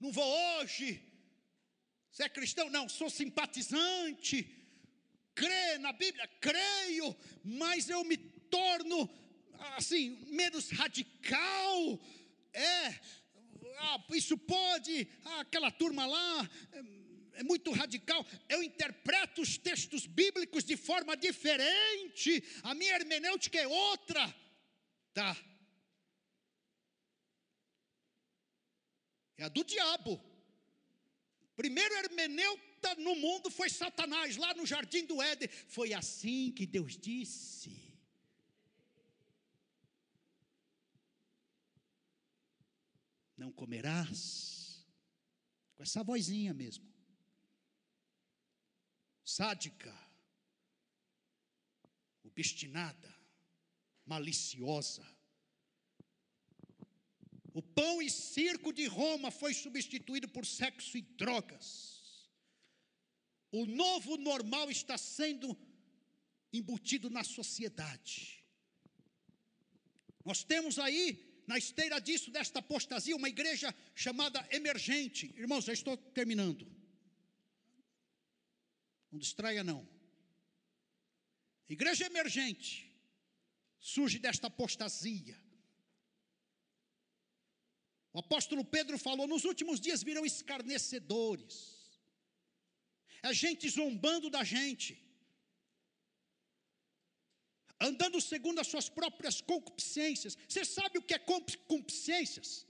Não 0.00 0.10
vou 0.18 0.30
hoje. 0.58 0.88
Você 2.10 2.24
é 2.24 2.28
cristão? 2.28 2.68
Não, 2.70 2.88
sou 2.88 3.08
simpatizante. 3.08 4.55
Crê 5.36 5.78
na 5.78 5.92
Bíblia? 5.92 6.26
Creio, 6.40 7.14
mas 7.44 7.88
eu 7.88 8.02
me 8.02 8.16
torno 8.16 9.08
assim, 9.76 10.10
menos 10.26 10.70
radical. 10.70 12.00
É, 12.52 12.88
ah, 13.78 14.02
isso 14.12 14.36
pode, 14.38 15.08
ah, 15.24 15.40
aquela 15.40 15.70
turma 15.70 16.06
lá, 16.06 16.50
é 17.34 17.42
muito 17.42 17.70
radical. 17.70 18.26
Eu 18.48 18.62
interpreto 18.62 19.42
os 19.42 19.58
textos 19.58 20.06
bíblicos 20.06 20.64
de 20.64 20.76
forma 20.76 21.16
diferente. 21.16 22.42
A 22.62 22.74
minha 22.74 22.94
hermenêutica 22.94 23.58
é 23.58 23.68
outra. 23.68 24.34
Tá. 25.12 25.36
É 29.36 29.44
a 29.44 29.48
do 29.48 29.62
diabo. 29.62 30.18
Primeiro 31.56 31.94
no 32.94 33.14
mundo 33.16 33.50
foi 33.50 33.68
Satanás, 33.68 34.36
lá 34.36 34.54
no 34.54 34.66
jardim 34.66 35.04
do 35.04 35.20
Éden. 35.20 35.48
Foi 35.68 35.92
assim 35.92 36.52
que 36.52 36.66
Deus 36.66 36.96
disse. 36.96 37.74
Não 43.36 43.52
comerás. 43.52 44.84
Com 45.74 45.82
essa 45.82 46.02
vozinha 46.02 46.54
mesmo 46.54 46.96
sádica, 49.26 49.92
obstinada, 52.22 53.12
maliciosa. 54.06 55.04
O 57.52 57.60
pão 57.60 58.00
e 58.00 58.08
circo 58.08 58.72
de 58.72 58.86
Roma 58.86 59.30
foi 59.30 59.52
substituído 59.52 60.28
por 60.28 60.46
sexo 60.46 60.96
e 60.96 61.02
drogas. 61.02 61.95
O 63.50 63.64
novo 63.66 64.16
normal 64.16 64.70
está 64.70 64.98
sendo 64.98 65.56
embutido 66.52 67.08
na 67.10 67.24
sociedade. 67.24 68.44
Nós 70.24 70.42
temos 70.42 70.78
aí, 70.78 71.42
na 71.46 71.56
esteira 71.56 72.00
disso, 72.00 72.30
desta 72.30 72.58
apostasia, 72.58 73.14
uma 73.14 73.28
igreja 73.28 73.74
chamada 73.94 74.46
emergente. 74.50 75.32
Irmãos, 75.36 75.64
já 75.64 75.72
estou 75.72 75.96
terminando. 75.96 76.66
Não 79.10 79.18
distraia, 79.18 79.62
não. 79.62 79.88
Igreja 81.68 82.06
emergente 82.06 82.92
surge 83.78 84.18
desta 84.18 84.48
apostasia. 84.48 85.40
O 88.12 88.18
apóstolo 88.18 88.64
Pedro 88.64 88.98
falou: 88.98 89.26
nos 89.28 89.44
últimos 89.44 89.80
dias 89.80 90.02
virão 90.02 90.24
escarnecedores, 90.24 91.75
a 93.22 93.32
gente 93.32 93.68
zombando 93.68 94.30
da 94.30 94.44
gente, 94.44 94.98
andando 97.80 98.20
segundo 98.20 98.60
as 98.60 98.66
suas 98.66 98.88
próprias 98.88 99.40
concupiscências. 99.40 100.36
Você 100.48 100.64
sabe 100.64 100.98
o 100.98 101.02
que 101.02 101.14
é 101.14 101.18
concupiscências? 101.18 102.66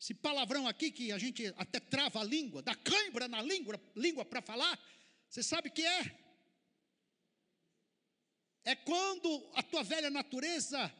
Esse 0.00 0.14
palavrão 0.14 0.68
aqui 0.68 0.90
que 0.90 1.10
a 1.10 1.18
gente 1.18 1.46
até 1.56 1.80
trava 1.80 2.20
a 2.20 2.24
língua, 2.24 2.62
dá 2.62 2.74
cãibra 2.74 3.26
na 3.26 3.40
língua, 3.40 3.80
língua 3.94 4.24
para 4.24 4.42
falar, 4.42 4.78
você 5.28 5.42
sabe 5.42 5.68
o 5.68 5.72
que 5.72 5.84
é? 5.84 6.26
É 8.64 8.74
quando 8.74 9.48
a 9.54 9.62
tua 9.62 9.82
velha 9.82 10.10
natureza 10.10 10.92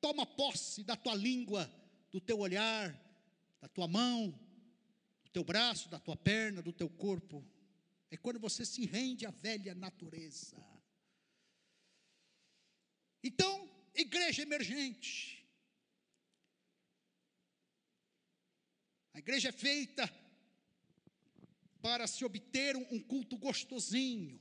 toma 0.00 0.26
posse 0.26 0.82
da 0.82 0.96
tua 0.96 1.14
língua, 1.14 1.72
do 2.10 2.20
teu 2.20 2.38
olhar, 2.38 2.92
da 3.60 3.68
tua 3.68 3.88
mão, 3.88 4.38
teu 5.34 5.44
braço, 5.44 5.88
da 5.88 5.98
tua 5.98 6.16
perna, 6.16 6.62
do 6.62 6.72
teu 6.72 6.88
corpo. 6.88 7.44
É 8.10 8.16
quando 8.16 8.38
você 8.38 8.64
se 8.64 8.86
rende 8.86 9.26
à 9.26 9.30
velha 9.30 9.74
natureza. 9.74 10.56
Então, 13.22 13.54
igreja 13.94 14.42
emergente, 14.42 15.44
A 19.14 19.20
igreja 19.20 19.50
é 19.50 19.52
feita 19.52 20.12
para 21.80 22.04
se 22.08 22.24
obter 22.24 22.76
um 22.76 22.98
culto 22.98 23.38
gostosinho, 23.38 24.40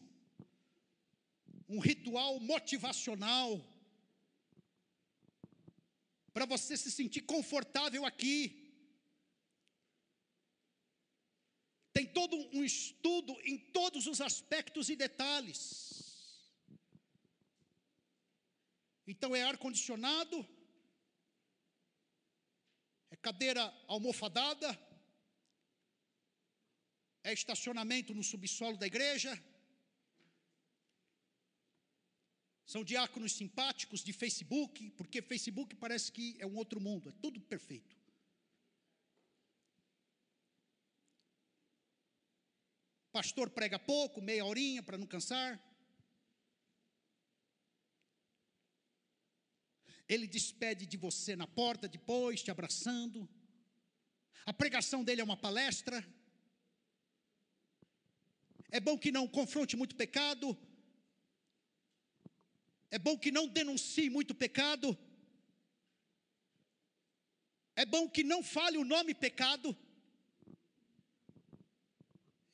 um 1.70 1.78
ritual 1.78 2.40
motivacional, 2.40 3.64
para 6.34 6.48
você 6.48 6.76
se 6.76 6.90
sentir 6.90 7.22
confortável 7.22 8.04
aqui. 8.04 8.63
Tem 11.94 12.08
todo 12.08 12.36
um 12.58 12.64
estudo 12.64 13.34
em 13.44 13.58
todos 13.58 14.08
os 14.08 14.20
aspectos 14.20 14.90
e 14.90 14.96
detalhes. 14.96 15.94
Então 19.06 19.36
é 19.36 19.44
ar 19.44 19.58
condicionado, 19.58 20.48
é 23.12 23.16
cadeira 23.18 23.64
almofadada, 23.88 24.68
é 27.24 27.32
estacionamento 27.32 28.14
no 28.14 28.24
subsolo 28.24 28.78
da 28.78 28.88
igreja, 28.88 29.32
são 32.66 32.84
diáconos 32.84 33.34
simpáticos 33.34 34.04
de 34.04 34.14
Facebook, 34.14 34.90
porque 34.92 35.22
Facebook 35.22 35.76
parece 35.76 36.12
que 36.12 36.36
é 36.40 36.48
um 36.48 36.56
outro 36.56 36.80
mundo, 36.82 37.10
é 37.10 37.12
tudo 37.22 37.40
perfeito. 37.42 37.96
Pastor 43.14 43.50
prega 43.50 43.80
pouco, 43.80 44.22
meia 44.22 44.44
horinha 44.44 44.84
para 44.84 44.98
não 44.98 45.08
cansar. 45.08 45.52
ele 50.08 50.28
despede 50.28 50.86
de 50.86 50.98
você 50.98 51.36
na 51.36 51.48
porta 51.48 51.88
depois, 51.88 52.44
te 52.44 52.52
abraçando. 52.52 53.28
A 54.46 54.54
pregação 54.54 55.04
dele 55.04 55.22
é 55.22 55.24
uma 55.24 55.38
palestra. 55.38 56.06
É 58.70 58.80
bom 58.80 58.98
que 58.98 59.12
não 59.12 59.28
confronte 59.28 59.76
muito 59.76 59.96
pecado. 59.96 60.58
É 62.92 63.00
bom 63.00 63.18
que 63.18 63.32
não 63.32 63.48
denuncie 63.48 64.10
muito 64.10 64.36
pecado. 64.36 64.98
É 67.76 67.86
bom 67.86 68.10
que 68.10 68.24
não 68.24 68.44
fale 68.44 68.78
o 68.78 68.86
nome 68.86 69.14
pecado. 69.16 69.76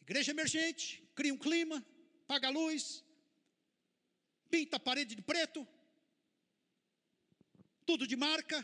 Igreja 0.09 0.31
emergente, 0.31 0.85
cria 1.15 1.33
um 1.33 1.37
clima, 1.37 1.77
paga 2.27 2.47
a 2.47 2.51
luz, 2.51 3.03
pinta 4.49 4.77
a 4.77 4.79
parede 4.79 5.13
de 5.15 5.21
preto 5.21 5.67
tudo 7.89 8.05
de 8.05 8.15
marca. 8.15 8.57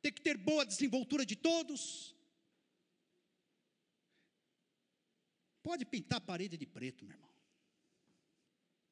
Tem 0.00 0.12
que 0.12 0.22
ter 0.22 0.36
boa 0.38 0.64
desenvoltura 0.64 1.26
de 1.26 1.34
todos. 1.34 2.14
Pode 5.64 5.84
pintar 5.84 6.18
a 6.18 6.20
parede 6.20 6.56
de 6.56 6.64
preto, 6.64 7.04
meu 7.04 7.16
irmão. 7.16 7.34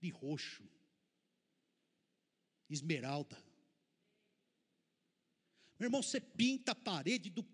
De 0.01 0.11
roxo. 0.11 0.69
Esmeralda. 2.69 3.37
Meu 5.79 5.87
irmão, 5.87 6.03
você 6.03 6.21
pinta 6.21 6.73
a 6.73 6.81
parede 6.91 7.31
do, 7.31 7.45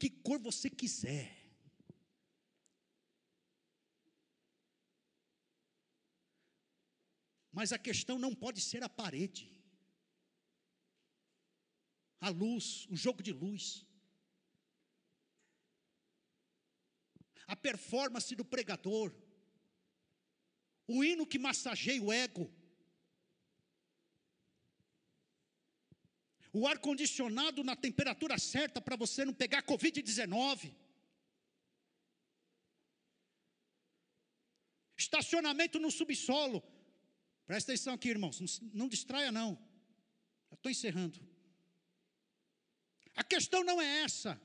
que 0.00 0.10
cor 0.26 0.38
você 0.40 0.68
quiser. 0.68 1.28
Mas 7.52 7.72
a 7.72 7.78
questão 7.78 8.18
não 8.18 8.34
pode 8.34 8.60
ser 8.60 8.82
a 8.82 8.88
parede. 8.88 9.44
A 12.20 12.30
luz, 12.30 12.86
o 12.90 12.96
jogo 12.96 13.22
de 13.22 13.32
luz. 13.32 13.66
a 17.50 17.56
performance 17.56 18.32
do 18.36 18.44
pregador, 18.44 19.12
o 20.86 21.02
hino 21.02 21.26
que 21.26 21.36
massageia 21.36 22.00
o 22.00 22.12
ego, 22.12 22.48
o 26.52 26.66
ar-condicionado 26.66 27.62
na 27.62 27.76
temperatura 27.76 28.38
certa 28.38 28.80
para 28.80 28.96
você 28.96 29.24
não 29.24 29.32
pegar 29.32 29.62
Covid-19. 29.62 30.74
Estacionamento 34.96 35.78
no 35.78 35.90
subsolo. 35.90 36.62
Presta 37.46 37.72
atenção 37.72 37.94
aqui, 37.94 38.08
irmãos, 38.08 38.40
não, 38.40 38.70
não 38.72 38.88
distraia 38.88 39.32
não. 39.32 39.58
Estou 40.52 40.70
encerrando. 40.70 41.20
A 43.14 43.24
questão 43.24 43.64
não 43.64 43.80
é 43.80 44.02
essa. 44.02 44.40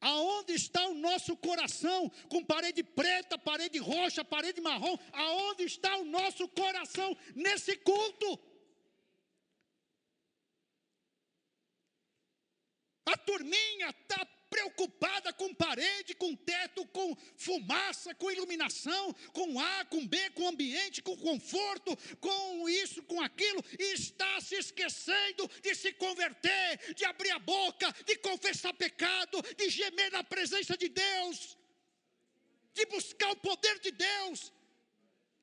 Aonde 0.00 0.52
está 0.52 0.86
o 0.86 0.94
nosso 0.94 1.36
coração? 1.36 2.08
Com 2.28 2.44
parede 2.44 2.82
preta, 2.82 3.36
parede 3.36 3.78
roxa, 3.78 4.24
parede 4.24 4.60
marrom. 4.60 4.96
Aonde 5.12 5.64
está 5.64 5.96
o 5.96 6.04
nosso 6.04 6.46
coração 6.48 7.16
nesse 7.34 7.76
culto? 7.76 8.38
A 13.08 13.16
turminha 13.16 13.88
está 13.88 14.22
preocupada 14.50 15.32
com 15.32 15.54
parede, 15.54 16.14
com 16.14 16.34
teto, 16.36 16.84
com 16.86 17.16
fumaça, 17.36 18.14
com 18.14 18.30
iluminação, 18.30 19.14
com 19.32 19.58
A, 19.58 19.84
com 19.86 20.06
B, 20.06 20.30
com 20.30 20.48
ambiente, 20.48 21.02
com 21.02 21.16
conforto, 21.16 21.96
com 22.20 22.68
isso, 22.68 23.02
com 23.04 23.20
aquilo, 23.22 23.64
e 23.78 23.94
está 23.94 24.40
se 24.42 24.56
esquecendo 24.56 25.48
de 25.62 25.74
se 25.74 25.92
converter, 25.94 26.94
de 26.94 27.04
abrir 27.06 27.30
a 27.30 27.38
boca, 27.38 27.90
de 28.04 28.16
confessar 28.16 28.74
pecado, 28.74 29.42
de 29.56 29.70
gemer 29.70 30.10
na 30.12 30.22
presença 30.22 30.76
de 30.76 30.88
Deus, 30.88 31.56
de 32.74 32.84
buscar 32.86 33.30
o 33.30 33.36
poder 33.36 33.78
de 33.80 33.90
Deus, 33.90 34.52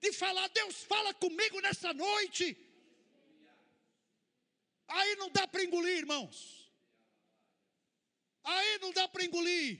de 0.01 0.11
falar: 0.13 0.47
Deus, 0.49 0.83
fala 0.83 1.13
comigo 1.15 1.59
nessa 1.61 1.91
noite. 1.93 2.55
Aí 4.87 5.15
não 5.15 5.31
dá 5.31 5.47
para 5.47 5.63
engolir, 5.63 5.97
irmãos. 5.97 6.54
Aí 8.45 8.77
não 8.77 8.91
dá 8.91 9.07
para 9.07 9.25
engolir. 9.25 9.79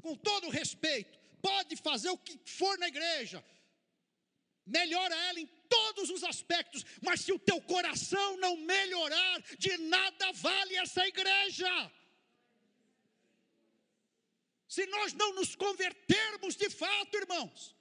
Com 0.00 0.16
todo 0.16 0.48
respeito, 0.48 1.18
pode 1.42 1.76
fazer 1.76 2.08
o 2.08 2.16
que 2.16 2.38
for 2.50 2.78
na 2.78 2.88
igreja, 2.88 3.44
melhora 4.66 5.14
ela 5.28 5.38
em 5.38 5.46
todos 5.68 6.08
os 6.08 6.24
aspectos, 6.24 6.84
mas 7.02 7.20
se 7.20 7.32
o 7.32 7.38
teu 7.38 7.60
coração 7.60 8.38
não 8.38 8.56
melhorar, 8.56 9.42
de 9.58 9.76
nada 9.76 10.32
vale 10.32 10.76
essa 10.76 11.06
igreja. 11.06 11.92
Se 14.66 14.86
nós 14.86 15.12
não 15.12 15.34
nos 15.34 15.54
convertermos 15.54 16.56
de 16.56 16.70
fato, 16.70 17.16
irmãos, 17.16 17.76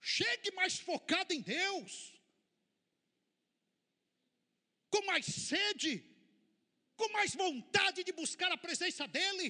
chegue 0.00 0.52
mais 0.52 0.78
focado 0.78 1.32
em 1.32 1.40
Deus 1.40 2.21
com 4.92 5.02
mais 5.06 5.24
sede, 5.24 5.92
com 6.94 7.08
mais 7.16 7.34
vontade 7.34 8.04
de 8.04 8.12
buscar 8.12 8.52
a 8.52 8.58
presença 8.58 9.08
dEle, 9.08 9.48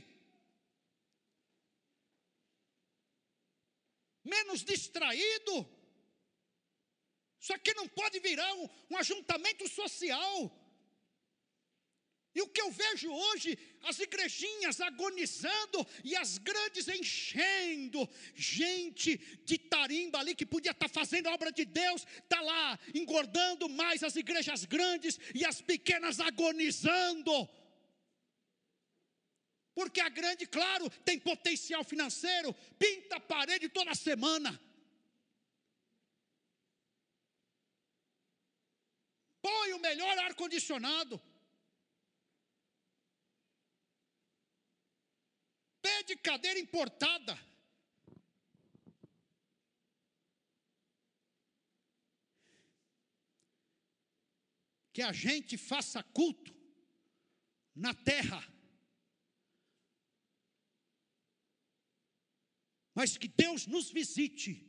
menos 4.22 4.62
distraído. 4.62 5.54
Isso 7.40 7.52
aqui 7.52 7.74
não 7.74 7.88
pode 7.88 8.20
virar 8.20 8.54
um, 8.54 8.68
um 8.90 8.96
ajuntamento 8.96 9.68
social. 9.68 10.32
E 12.34 12.40
o 12.40 12.48
que 12.48 12.62
eu 12.62 12.70
vejo 12.70 13.12
hoje, 13.12 13.58
as 13.82 13.98
igrejinhas 13.98 14.80
agonizando 14.80 15.86
e 16.02 16.16
as 16.16 16.38
grandes 16.38 16.88
enchendo, 16.88 18.08
gente 18.34 19.18
de 19.44 19.58
tarimba 19.58 20.18
ali 20.18 20.34
que 20.34 20.46
podia 20.46 20.70
estar 20.70 20.88
fazendo 20.88 21.26
a 21.26 21.34
obra 21.34 21.52
de 21.52 21.66
Deus, 21.66 22.06
está 22.22 22.40
lá 22.40 22.78
engordando 22.94 23.68
mais 23.68 24.02
as 24.02 24.16
igrejas 24.16 24.64
grandes 24.64 25.18
e 25.34 25.44
as 25.44 25.60
pequenas 25.60 26.20
agonizando. 26.20 27.48
Porque 29.74 30.00
a 30.00 30.08
grande, 30.08 30.46
claro, 30.46 30.88
tem 31.04 31.18
potencial 31.18 31.84
financeiro, 31.84 32.54
pinta 32.78 33.16
a 33.16 33.20
parede 33.20 33.68
toda 33.68 33.94
semana. 33.94 34.58
Põe 39.42 39.72
o 39.74 39.80
melhor 39.80 40.16
ar-condicionado 40.18 41.20
pede 45.82 46.16
cadeira 46.16 46.58
importada. 46.58 47.36
Que 54.92 55.02
a 55.02 55.12
gente 55.12 55.56
faça 55.58 56.02
culto 56.02 56.54
na 57.74 57.94
terra. 57.94 58.40
Mas 62.94 63.16
que 63.16 63.26
Deus 63.26 63.66
nos 63.66 63.90
visite. 63.90 64.68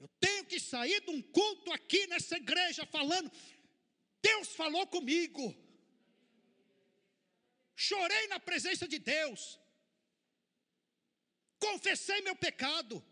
Eu 0.00 0.08
tenho 0.18 0.46
que 0.46 0.58
sair 0.58 1.02
de 1.02 1.10
um 1.10 1.20
culto 1.20 1.70
aqui 1.70 2.06
nessa 2.06 2.36
igreja 2.36 2.86
falando, 2.86 3.30
Deus 4.22 4.48
falou 4.54 4.86
comigo 4.86 5.65
chorei 7.76 8.26
na 8.28 8.40
presença 8.40 8.88
de 8.88 8.98
Deus, 8.98 9.60
confessei 11.58 12.20
meu 12.22 12.34
pecado. 12.34 13.04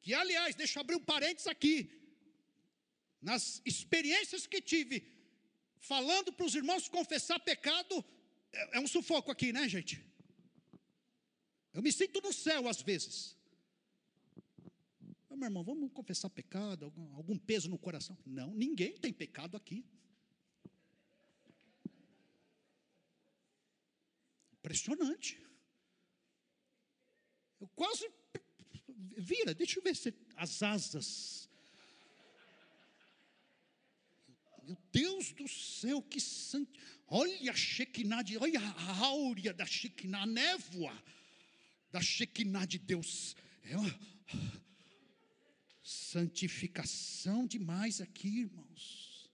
Que, 0.00 0.14
aliás, 0.14 0.54
deixa 0.54 0.78
eu 0.78 0.80
abrir 0.80 0.96
um 0.96 1.04
parênteses 1.04 1.46
aqui. 1.46 1.76
Nas 3.20 3.60
experiências 3.64 4.46
que 4.46 4.60
tive, 4.60 4.96
falando 5.78 6.32
para 6.32 6.46
os 6.46 6.54
irmãos 6.54 6.88
confessar 6.88 7.38
pecado, 7.40 8.04
é, 8.52 8.76
é 8.78 8.80
um 8.80 8.86
sufoco 8.86 9.30
aqui, 9.30 9.52
né, 9.52 9.68
gente? 9.68 10.04
Eu 11.74 11.82
me 11.82 11.92
sinto 11.92 12.20
no 12.20 12.32
céu 12.32 12.68
às 12.68 12.80
vezes. 12.80 13.36
Meu 15.36 15.48
irmão, 15.48 15.62
vamos 15.62 15.92
confessar 15.92 16.30
pecado, 16.30 16.86
algum, 16.86 17.14
algum 17.14 17.36
peso 17.36 17.68
no 17.68 17.78
coração? 17.78 18.16
Não, 18.24 18.54
ninguém 18.54 18.96
tem 18.96 19.12
pecado 19.12 19.54
aqui. 19.54 19.84
Impressionante. 24.66 25.40
Eu 27.60 27.68
quase. 27.68 28.10
Vira, 29.16 29.54
deixa 29.54 29.78
eu 29.78 29.82
ver 29.82 29.94
se 29.94 30.12
as 30.34 30.60
asas. 30.60 31.48
Meu 34.64 34.76
Deus 34.90 35.32
do 35.34 35.46
céu, 35.46 36.02
que 36.02 36.20
santo. 36.20 36.80
Olha 37.06 37.52
a 37.52 37.54
Shekinah 37.54 38.22
de. 38.22 38.36
Olha 38.38 38.60
a 38.60 38.98
áurea 39.04 39.54
da 39.54 39.64
Shekinah, 39.64 40.22
a 40.22 40.26
névoa 40.26 41.04
da 41.92 42.00
Shekinah 42.00 42.66
de 42.66 42.80
Deus. 42.80 43.36
É 43.62 43.76
uma 43.76 44.00
santificação 45.80 47.46
demais 47.46 48.00
aqui, 48.00 48.40
irmãos. 48.40 49.30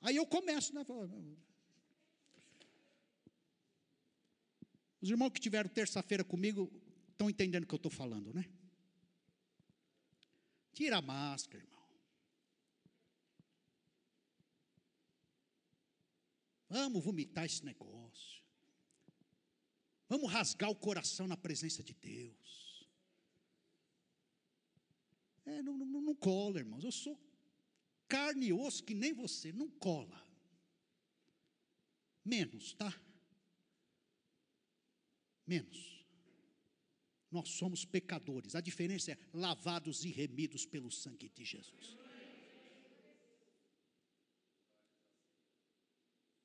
Aí 0.00 0.16
eu 0.16 0.24
começo, 0.24 0.74
né? 0.74 0.86
Os 5.00 5.10
irmãos 5.10 5.30
que 5.30 5.40
tiveram 5.40 5.68
terça-feira 5.68 6.24
comigo 6.24 6.70
estão 7.10 7.30
entendendo 7.30 7.64
o 7.64 7.66
que 7.66 7.74
eu 7.74 7.78
estou 7.78 7.90
falando, 7.90 8.32
né? 8.32 8.48
Tira 10.72 10.98
a 10.98 11.02
máscara, 11.02 11.62
irmão. 11.62 11.78
Vamos 16.68 17.02
vomitar 17.02 17.44
esse 17.44 17.64
negócio. 17.64 18.42
Vamos 20.08 20.30
rasgar 20.30 20.70
o 20.70 20.76
coração 20.76 21.26
na 21.26 21.36
presença 21.36 21.82
de 21.82 21.94
Deus. 21.94 22.88
É, 25.44 25.62
não, 25.62 25.78
não, 25.78 26.00
não 26.00 26.14
cola, 26.14 26.58
irmãos. 26.58 26.84
Eu 26.84 26.92
sou 26.92 27.18
carne 28.06 28.46
e 28.46 28.52
osso 28.52 28.84
que 28.84 28.94
nem 28.94 29.12
você, 29.12 29.52
não 29.52 29.68
cola. 29.68 30.22
Menos, 32.24 32.74
tá? 32.74 32.92
Menos. 35.48 35.98
Nós 37.30 37.48
somos 37.50 37.84
pecadores. 37.84 38.54
A 38.54 38.60
diferença 38.60 39.12
é 39.12 39.18
lavados 39.32 40.04
e 40.04 40.10
remidos 40.10 40.64
pelo 40.64 40.90
sangue 40.90 41.28
de 41.28 41.44
Jesus. 41.44 41.96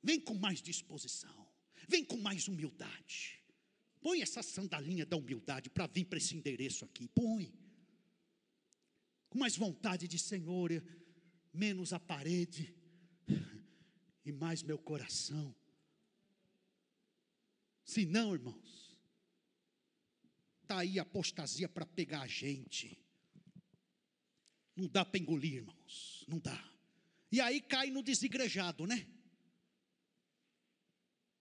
Vem 0.02 0.20
com 0.20 0.34
mais 0.36 0.62
disposição. 0.62 1.48
Vem 1.88 2.04
com 2.04 2.18
mais 2.18 2.48
humildade. 2.48 3.42
Põe 4.02 4.22
essa 4.22 4.44
sandalinha 4.44 5.06
da 5.06 5.16
humildade 5.16 5.70
para 5.70 5.88
vir 5.88 6.06
para 6.06 6.18
esse 6.18 6.36
endereço 6.36 6.84
aqui. 6.84 7.08
Põe. 7.08 7.54
com 9.30 9.40
mais 9.40 9.56
vontade 9.58 10.08
de 10.08 10.20
Senhor, 10.20 10.70
menos 11.52 11.92
a 11.94 12.00
parede 12.00 12.76
e 14.26 14.32
mais 14.32 14.62
meu 14.62 14.78
coração. 14.78 15.56
Se 17.86 18.06
não, 18.06 18.34
irmãos, 18.34 18.83
está 20.74 20.80
aí 20.80 20.98
a 20.98 21.04
apostasia 21.04 21.70
para 21.70 21.86
pegar 21.86 22.22
a 22.22 22.28
gente. 22.28 23.00
Não 24.76 24.88
dá 24.88 25.06
para 25.06 25.20
engolir, 25.20 25.58
irmãos, 25.58 26.26
não 26.28 26.40
dá. 26.40 26.58
E 27.32 27.40
aí 27.40 27.62
cai 27.62 27.92
no 27.92 28.02
desigrejado, 28.02 28.88
né? 28.88 29.08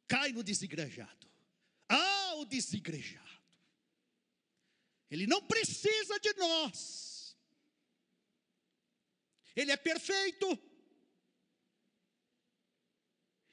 Cai 0.07 0.33
no 0.33 0.43
desigrejado. 0.43 1.27
Ah, 1.89 2.35
o 2.37 2.45
desigrejado. 2.45 3.23
Ele 5.11 5.27
não 5.27 5.43
precisa 5.47 6.19
de 6.21 6.35
nós. 6.35 7.37
Ele 9.57 9.73
é 9.73 9.77
perfeito. 9.77 10.47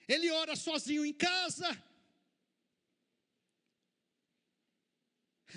Ele 0.07 0.29
ora 0.31 0.55
sozinho 0.55 1.05
em 1.05 1.13
casa. 1.13 1.67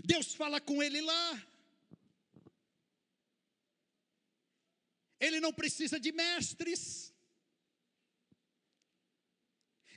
Deus 0.04 0.34
fala 0.34 0.60
com 0.60 0.82
ele 0.82 1.00
lá. 1.00 1.46
Ele 5.20 5.38
não 5.40 5.52
precisa 5.52 6.00
de 6.00 6.10
mestres. 6.10 7.12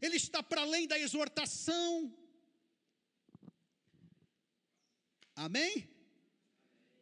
Ele 0.02 0.18
está 0.18 0.44
para 0.44 0.62
além 0.62 0.88
da 0.88 1.00
exortação. 1.00 2.16
Amém? 5.36 5.90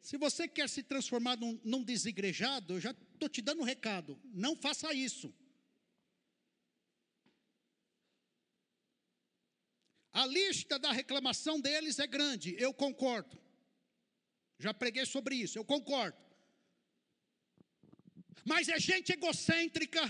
Se 0.01 0.17
você 0.17 0.47
quer 0.47 0.69
se 0.69 0.83
transformar 0.83 1.37
num, 1.37 1.59
num 1.63 1.83
desigrejado, 1.83 2.75
eu 2.75 2.79
já 2.79 2.91
estou 2.91 3.29
te 3.29 3.41
dando 3.41 3.61
um 3.61 3.65
recado: 3.65 4.19
não 4.33 4.55
faça 4.55 4.93
isso. 4.93 5.33
A 10.13 10.25
lista 10.27 10.77
da 10.77 10.91
reclamação 10.91 11.59
deles 11.59 11.97
é 11.97 12.05
grande, 12.05 12.55
eu 12.59 12.71
concordo. 12.71 13.35
Já 14.59 14.71
preguei 14.71 15.05
sobre 15.05 15.35
isso, 15.35 15.57
eu 15.57 15.65
concordo. 15.65 16.17
Mas 18.45 18.69
é 18.69 18.79
gente 18.79 19.11
egocêntrica, 19.11 20.03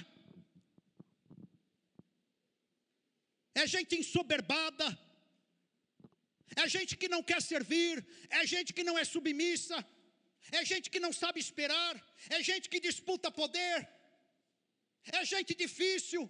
é 3.55 3.65
gente 3.65 3.95
ensoberbada, 3.95 4.87
é 6.61 6.67
gente 6.67 6.97
que 6.97 7.07
não 7.07 7.23
quer 7.23 7.41
servir, 7.41 8.05
é 8.29 8.45
gente 8.45 8.73
que 8.73 8.83
não 8.83 8.97
é 8.97 9.05
submissa, 9.05 9.77
é 10.51 10.65
gente 10.65 10.89
que 10.89 10.99
não 10.99 11.13
sabe 11.13 11.39
esperar, 11.39 11.93
é 12.29 12.43
gente 12.43 12.69
que 12.69 12.79
disputa 12.79 13.31
poder, 13.31 13.89
é 15.17 15.23
gente 15.23 15.55
difícil. 15.55 16.23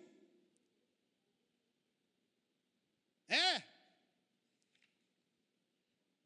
É. 3.28 3.64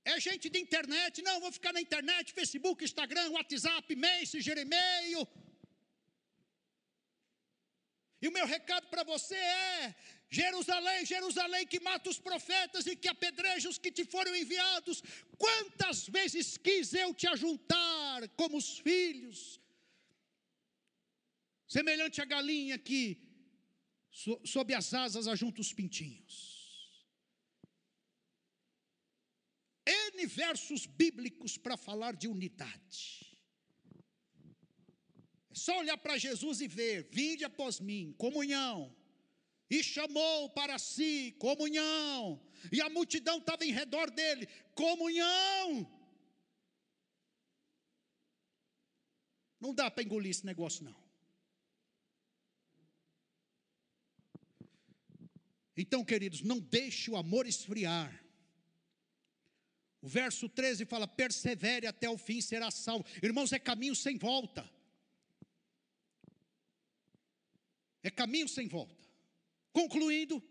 É 0.05 0.19
gente 0.19 0.49
de 0.49 0.59
internet, 0.65 1.21
não, 1.21 1.39
vou 1.41 1.51
ficar 1.51 1.73
na 1.73 1.81
internet, 1.81 2.31
Facebook, 2.31 2.83
Instagram, 2.83 3.29
WhatsApp, 3.31 3.93
Messenger, 3.93 4.57
e-mail. 4.57 5.27
E 8.21 8.27
o 8.27 8.31
meu 8.31 8.45
recado 8.45 8.87
para 8.87 9.03
você 9.03 9.35
é: 9.35 9.95
Jerusalém, 10.29 11.05
Jerusalém, 11.05 11.67
que 11.67 11.79
mata 11.79 12.09
os 12.09 12.19
profetas 12.19 12.87
e 12.87 12.95
que 12.95 13.07
apedreja 13.07 13.69
os 13.69 13.77
que 13.77 13.91
te 13.91 14.05
foram 14.05 14.35
enviados. 14.35 15.03
Quantas 15.37 16.07
vezes 16.07 16.57
quis 16.57 16.93
eu 16.93 17.13
te 17.13 17.27
ajuntar 17.27 18.27
como 18.29 18.57
os 18.57 18.79
filhos, 18.79 19.59
semelhante 21.67 22.21
à 22.21 22.25
galinha 22.25 22.77
que 22.77 23.01
sob 24.43 24.73
as 24.73 24.93
asas 24.93 25.27
ajunta 25.27 25.61
os 25.61 25.73
pintinhos. 25.73 26.56
N 30.17 30.25
versos 30.25 30.85
bíblicos 30.85 31.57
para 31.57 31.77
falar 31.77 32.15
de 32.15 32.27
unidade. 32.27 33.37
É 35.51 35.55
só 35.55 35.77
olhar 35.79 35.97
para 35.97 36.17
Jesus 36.17 36.59
e 36.61 36.67
ver: 36.67 37.07
vinde 37.11 37.43
após 37.45 37.79
mim, 37.79 38.13
comunhão 38.17 38.95
e 39.69 39.83
chamou 39.83 40.49
para 40.49 40.79
si 40.79 41.35
comunhão, 41.39 42.41
e 42.71 42.81
a 42.81 42.89
multidão 42.89 43.37
estava 43.37 43.65
em 43.65 43.71
redor 43.71 44.09
dele, 44.09 44.47
comunhão. 44.73 45.93
Não 49.59 49.73
dá 49.73 49.89
para 49.91 50.03
engolir 50.03 50.31
esse 50.31 50.45
negócio, 50.45 50.85
não. 50.85 51.07
Então, 55.75 56.03
queridos, 56.03 56.41
não 56.41 56.59
deixe 56.59 57.11
o 57.11 57.17
amor 57.17 57.45
esfriar. 57.45 58.26
O 60.07 60.09
verso 60.09 60.47
13 60.47 60.85
fala: 60.85 61.05
persevere 61.05 61.85
até 61.85 62.09
o 62.09 62.17
fim, 62.17 62.39
será 62.39 62.71
salvo. 62.71 63.05
Irmãos, 63.21 63.51
é 63.51 63.59
caminho 63.59 63.93
sem 63.93 64.17
volta. 64.17 64.63
É 68.01 68.09
caminho 68.09 68.47
sem 68.47 68.69
volta. 68.69 69.03
Concluindo, 69.73 70.41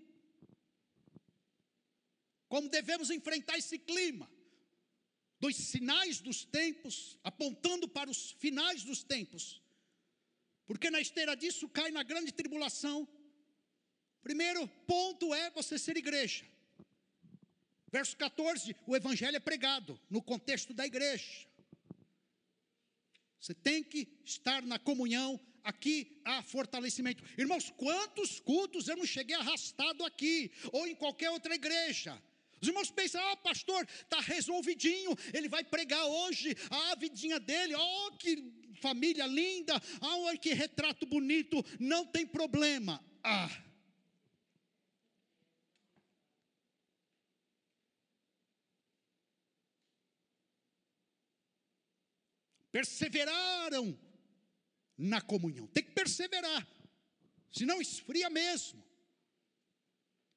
como 2.51 2.69
devemos 2.69 3.09
enfrentar 3.09 3.57
esse 3.57 3.79
clima 3.79 4.31
dos 5.41 5.57
sinais 5.57 6.21
dos 6.21 6.45
tempos, 6.45 7.19
apontando 7.25 7.89
para 7.89 8.11
os 8.11 8.33
finais 8.33 8.85
dos 8.85 9.03
tempos, 9.03 9.63
porque 10.67 10.91
na 10.91 11.01
esteira 11.01 11.35
disso 11.35 11.67
cai 11.67 11.91
na 11.91 12.03
grande 12.03 12.31
tribulação. 12.31 13.09
Primeiro 14.23 14.69
ponto 14.87 15.33
é 15.33 15.51
você 15.51 15.79
ser 15.79 15.97
igreja. 15.97 16.45
Verso 17.89 18.17
14: 18.17 18.77
o 18.87 18.97
evangelho 18.97 19.37
é 19.37 19.41
pregado 19.41 19.99
no 20.11 20.23
contexto 20.23 20.75
da 20.75 20.87
igreja. 20.87 21.47
Você 23.41 23.55
tem 23.55 23.83
que 23.83 24.09
estar 24.25 24.63
na 24.63 24.79
comunhão 24.79 25.41
aqui 25.63 26.21
há 26.25 26.43
fortalecimento. 26.43 27.23
Irmãos, 27.37 27.73
quantos 27.77 28.41
cultos 28.41 28.89
eu 28.89 28.97
não 28.97 29.07
cheguei 29.07 29.37
arrastado 29.37 30.05
aqui, 30.05 30.51
ou 30.73 30.87
em 30.87 30.95
qualquer 30.95 31.31
outra 31.31 31.55
igreja. 31.55 32.21
Os 32.61 32.69
irmãos 32.69 32.91
pensam, 32.91 33.21
ah, 33.31 33.37
pastor, 33.37 33.87
está 34.01 34.21
resolvidinho, 34.21 35.17
ele 35.33 35.49
vai 35.49 35.63
pregar 35.63 36.05
hoje, 36.07 36.57
ah, 36.71 36.93
a 36.93 36.95
vidinha 36.97 37.39
dele, 37.39 37.75
oh, 37.75 38.13
que 38.13 38.53
família 38.81 39.27
linda, 39.27 39.75
ah, 40.01 40.37
que 40.39 40.55
retrato 40.55 41.07
bonito, 41.07 41.65
não 41.79 42.07
tem 42.07 42.27
problema. 42.27 43.05
Ah. 43.23 43.66
Perseveraram 52.77 53.99
na 54.99 55.21
comunhão. 55.23 55.67
Tem 55.69 55.83
que 55.83 55.93
perseverar, 55.93 56.63
senão 57.51 57.81
esfria 57.81 58.29
mesmo. 58.29 58.85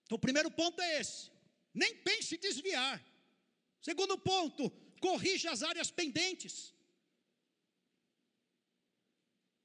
Então, 0.06 0.16
o 0.16 0.26
primeiro 0.26 0.50
ponto 0.50 0.82
é 0.82 1.02
esse: 1.02 1.30
nem 1.74 1.94
pense 1.98 2.36
em 2.36 2.40
desviar. 2.40 2.98
Segundo 3.82 4.18
ponto, 4.18 4.70
corrija 5.02 5.52
as 5.52 5.64
áreas 5.64 5.92
pendentes. 5.92 6.74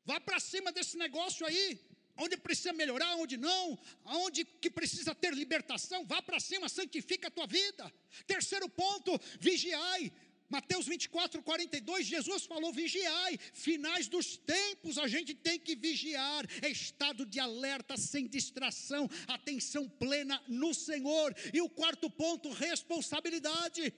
Vá 0.04 0.18
para 0.18 0.40
cima 0.40 0.72
desse 0.72 0.96
negócio 0.96 1.46
aí, 1.46 1.80
onde 2.16 2.36
precisa 2.36 2.72
melhorar, 2.72 3.14
onde 3.14 3.36
não, 3.36 3.78
onde 4.04 4.44
que 4.44 4.68
precisa 4.68 5.14
ter 5.14 5.32
libertação, 5.32 6.04
vá 6.04 6.20
para 6.20 6.40
cima, 6.40 6.68
santifica 6.68 7.28
a 7.28 7.30
tua 7.30 7.46
vida. 7.46 7.92
Terceiro 8.26 8.68
ponto, 8.68 9.12
vigiai, 9.38 10.12
Mateus 10.54 10.86
24, 10.86 11.42
42, 11.42 12.06
Jesus 12.06 12.46
falou: 12.46 12.72
vigiai, 12.72 13.36
finais 13.52 14.06
dos 14.06 14.36
tempos, 14.36 14.98
a 14.98 15.08
gente 15.08 15.34
tem 15.34 15.58
que 15.58 15.74
vigiar, 15.74 16.46
é 16.62 16.68
estado 16.68 17.26
de 17.26 17.40
alerta, 17.40 17.96
sem 17.96 18.28
distração, 18.28 19.10
atenção 19.26 19.88
plena 19.88 20.40
no 20.46 20.72
Senhor. 20.72 21.34
E 21.52 21.60
o 21.60 21.68
quarto 21.68 22.08
ponto, 22.08 22.52
responsabilidade. 22.52 23.92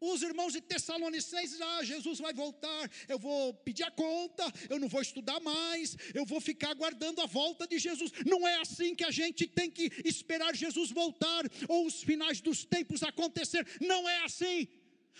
Os 0.00 0.22
irmãos 0.22 0.52
de 0.52 0.60
Tessalonicenses, 0.60 1.60
ah, 1.60 1.84
Jesus 1.84 2.18
vai 2.18 2.32
voltar, 2.32 2.90
eu 3.08 3.18
vou 3.18 3.52
pedir 3.52 3.82
a 3.82 3.90
conta, 3.90 4.50
eu 4.68 4.78
não 4.78 4.88
vou 4.88 5.02
estudar 5.02 5.38
mais, 5.40 5.96
eu 6.14 6.24
vou 6.24 6.40
ficar 6.40 6.70
aguardando 6.70 7.20
a 7.20 7.26
volta 7.26 7.66
de 7.66 7.78
Jesus. 7.78 8.10
Não 8.24 8.48
é 8.48 8.60
assim 8.60 8.94
que 8.94 9.04
a 9.04 9.10
gente 9.10 9.46
tem 9.46 9.70
que 9.70 9.90
esperar 10.04 10.54
Jesus 10.56 10.90
voltar 10.90 11.44
ou 11.68 11.86
os 11.86 12.02
finais 12.02 12.40
dos 12.40 12.64
tempos 12.64 13.02
acontecer. 13.02 13.66
Não 13.80 14.08
é 14.08 14.24
assim. 14.24 14.66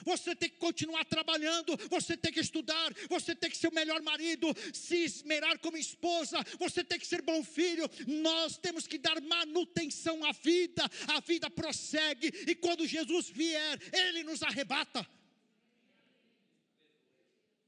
Você 0.05 0.35
tem 0.35 0.49
que 0.49 0.57
continuar 0.57 1.05
trabalhando, 1.05 1.77
você 1.89 2.17
tem 2.17 2.33
que 2.33 2.41
estudar, 2.41 2.93
você 3.09 3.35
tem 3.35 3.51
que 3.51 3.57
ser 3.57 3.69
o 3.69 3.75
melhor 3.75 4.03
marido, 4.03 4.47
se 4.73 4.97
esmerar 4.97 5.59
como 5.59 5.77
esposa, 5.77 6.39
você 6.59 6.83
tem 6.83 6.99
que 6.99 7.07
ser 7.07 7.23
bom 7.23 7.43
filho. 7.45 7.89
Nós 8.07 8.57
temos 8.57 8.87
que 8.87 8.99
dar 8.99 9.21
manutenção 9.21 10.25
à 10.25 10.33
vida, 10.33 10.85
a 11.09 11.21
vida 11.21 11.51
prossegue, 11.51 12.29
e 12.47 12.55
quando 12.55 12.87
Jesus 12.87 13.29
vier, 13.29 13.79
Ele 13.93 14.23
nos 14.23 14.43
arrebata. 14.43 15.07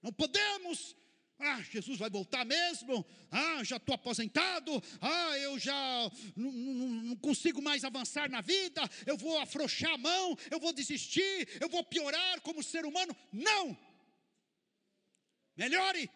Não 0.03 0.12
podemos 0.12 0.97
ah, 1.39 1.61
Jesus 1.63 1.99
vai 1.99 2.09
voltar 2.09 2.45
mesmo? 2.45 3.05
Ah, 3.31 3.65
já 3.65 3.77
estou 3.77 3.95
aposentado. 3.95 4.83
Ah, 5.01 5.37
eu 5.39 5.59
já 5.59 6.11
não, 6.37 7.17
consigo 7.17 7.61
mais 7.61 7.85
avançar 7.85 8.31
na 8.31 8.41
vida. 8.41 8.83
Eu 9.07 9.17
vou 9.17 9.39
afrouxar 9.39 9.93
a 9.93 9.99
mão. 9.99 10.37
Eu 10.51 10.61
vou 10.61 10.73
desistir. 10.73 11.49
Eu 11.61 11.69
vou 11.69 11.83
piorar 11.85 12.41
como 12.43 12.63
ser 12.63 12.85
humano. 12.85 13.17
Não! 13.33 13.77
Melhore. 15.57 16.09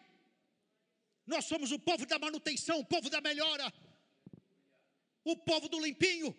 Nós 1.25 1.45
somos 1.45 1.71
o 1.73 1.79
povo 1.79 2.05
da 2.05 2.17
manutenção, 2.17 2.79
o 2.79 2.85
povo 2.85 3.09
da 3.09 3.19
melhora, 3.19 3.71
o 5.25 5.35
povo 5.35 5.67
do 5.67 5.77
limpinho, 5.77 6.33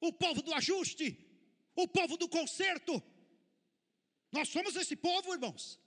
o 0.00 0.12
povo 0.12 0.42
do 0.42 0.52
ajuste, 0.52 1.18
o 1.74 1.88
povo 1.88 2.18
do 2.18 2.28
conserto. 2.28 3.02
Nós 4.30 4.50
somos 4.50 4.76
esse 4.76 4.94
povo, 4.94 5.32
irmãos. 5.32 5.80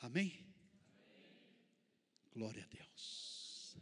Amém? 0.00 0.46
Glória 2.32 2.62
a 2.62 2.66
Deus. 2.66 3.76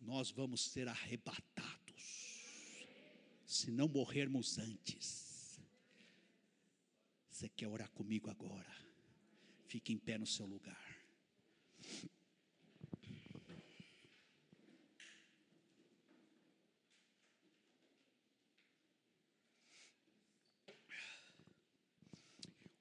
Nós 0.00 0.30
vamos 0.30 0.62
ser 0.62 0.88
arrebatados, 0.88 2.46
se 3.44 3.70
não 3.70 3.88
morrermos 3.88 4.56
antes. 4.56 5.60
Você 7.28 7.48
quer 7.48 7.66
orar 7.66 7.90
comigo 7.90 8.30
agora? 8.30 8.70
Fique 9.66 9.92
em 9.92 9.98
pé 9.98 10.16
no 10.16 10.26
seu 10.26 10.46
lugar. 10.46 10.88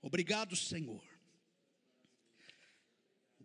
Obrigado, 0.02 0.56
Senhor 0.56 1.09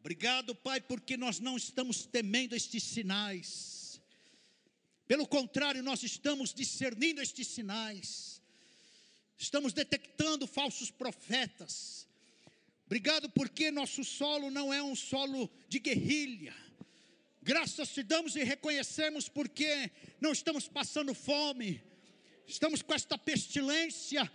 Obrigado, 0.04 0.54
Pai, 0.54 0.82
porque 0.82 1.16
nós 1.16 1.40
não 1.40 1.56
estamos 1.56 2.04
temendo 2.04 2.54
estes 2.54 2.82
sinais. 2.82 3.98
Pelo 5.08 5.26
contrário, 5.26 5.82
nós 5.82 6.02
estamos 6.02 6.52
discernindo 6.52 7.22
estes 7.22 7.46
sinais. 7.46 8.38
Estamos 9.38 9.72
detectando 9.72 10.46
falsos 10.46 10.90
profetas. 10.90 12.06
Obrigado 12.84 13.30
porque 13.30 13.70
nosso 13.70 14.04
solo 14.04 14.50
não 14.50 14.74
é 14.74 14.82
um 14.82 14.94
solo 14.94 15.50
de 15.70 15.78
guerrilha. 15.78 16.54
Graças 17.40 17.88
te 17.88 18.02
damos 18.02 18.36
e 18.36 18.44
reconhecemos 18.44 19.26
porque 19.26 19.90
não 20.20 20.32
estamos 20.32 20.68
passando 20.68 21.14
fome. 21.14 21.82
Estamos 22.46 22.82
com 22.82 22.92
esta 22.92 23.16
pestilência, 23.16 24.30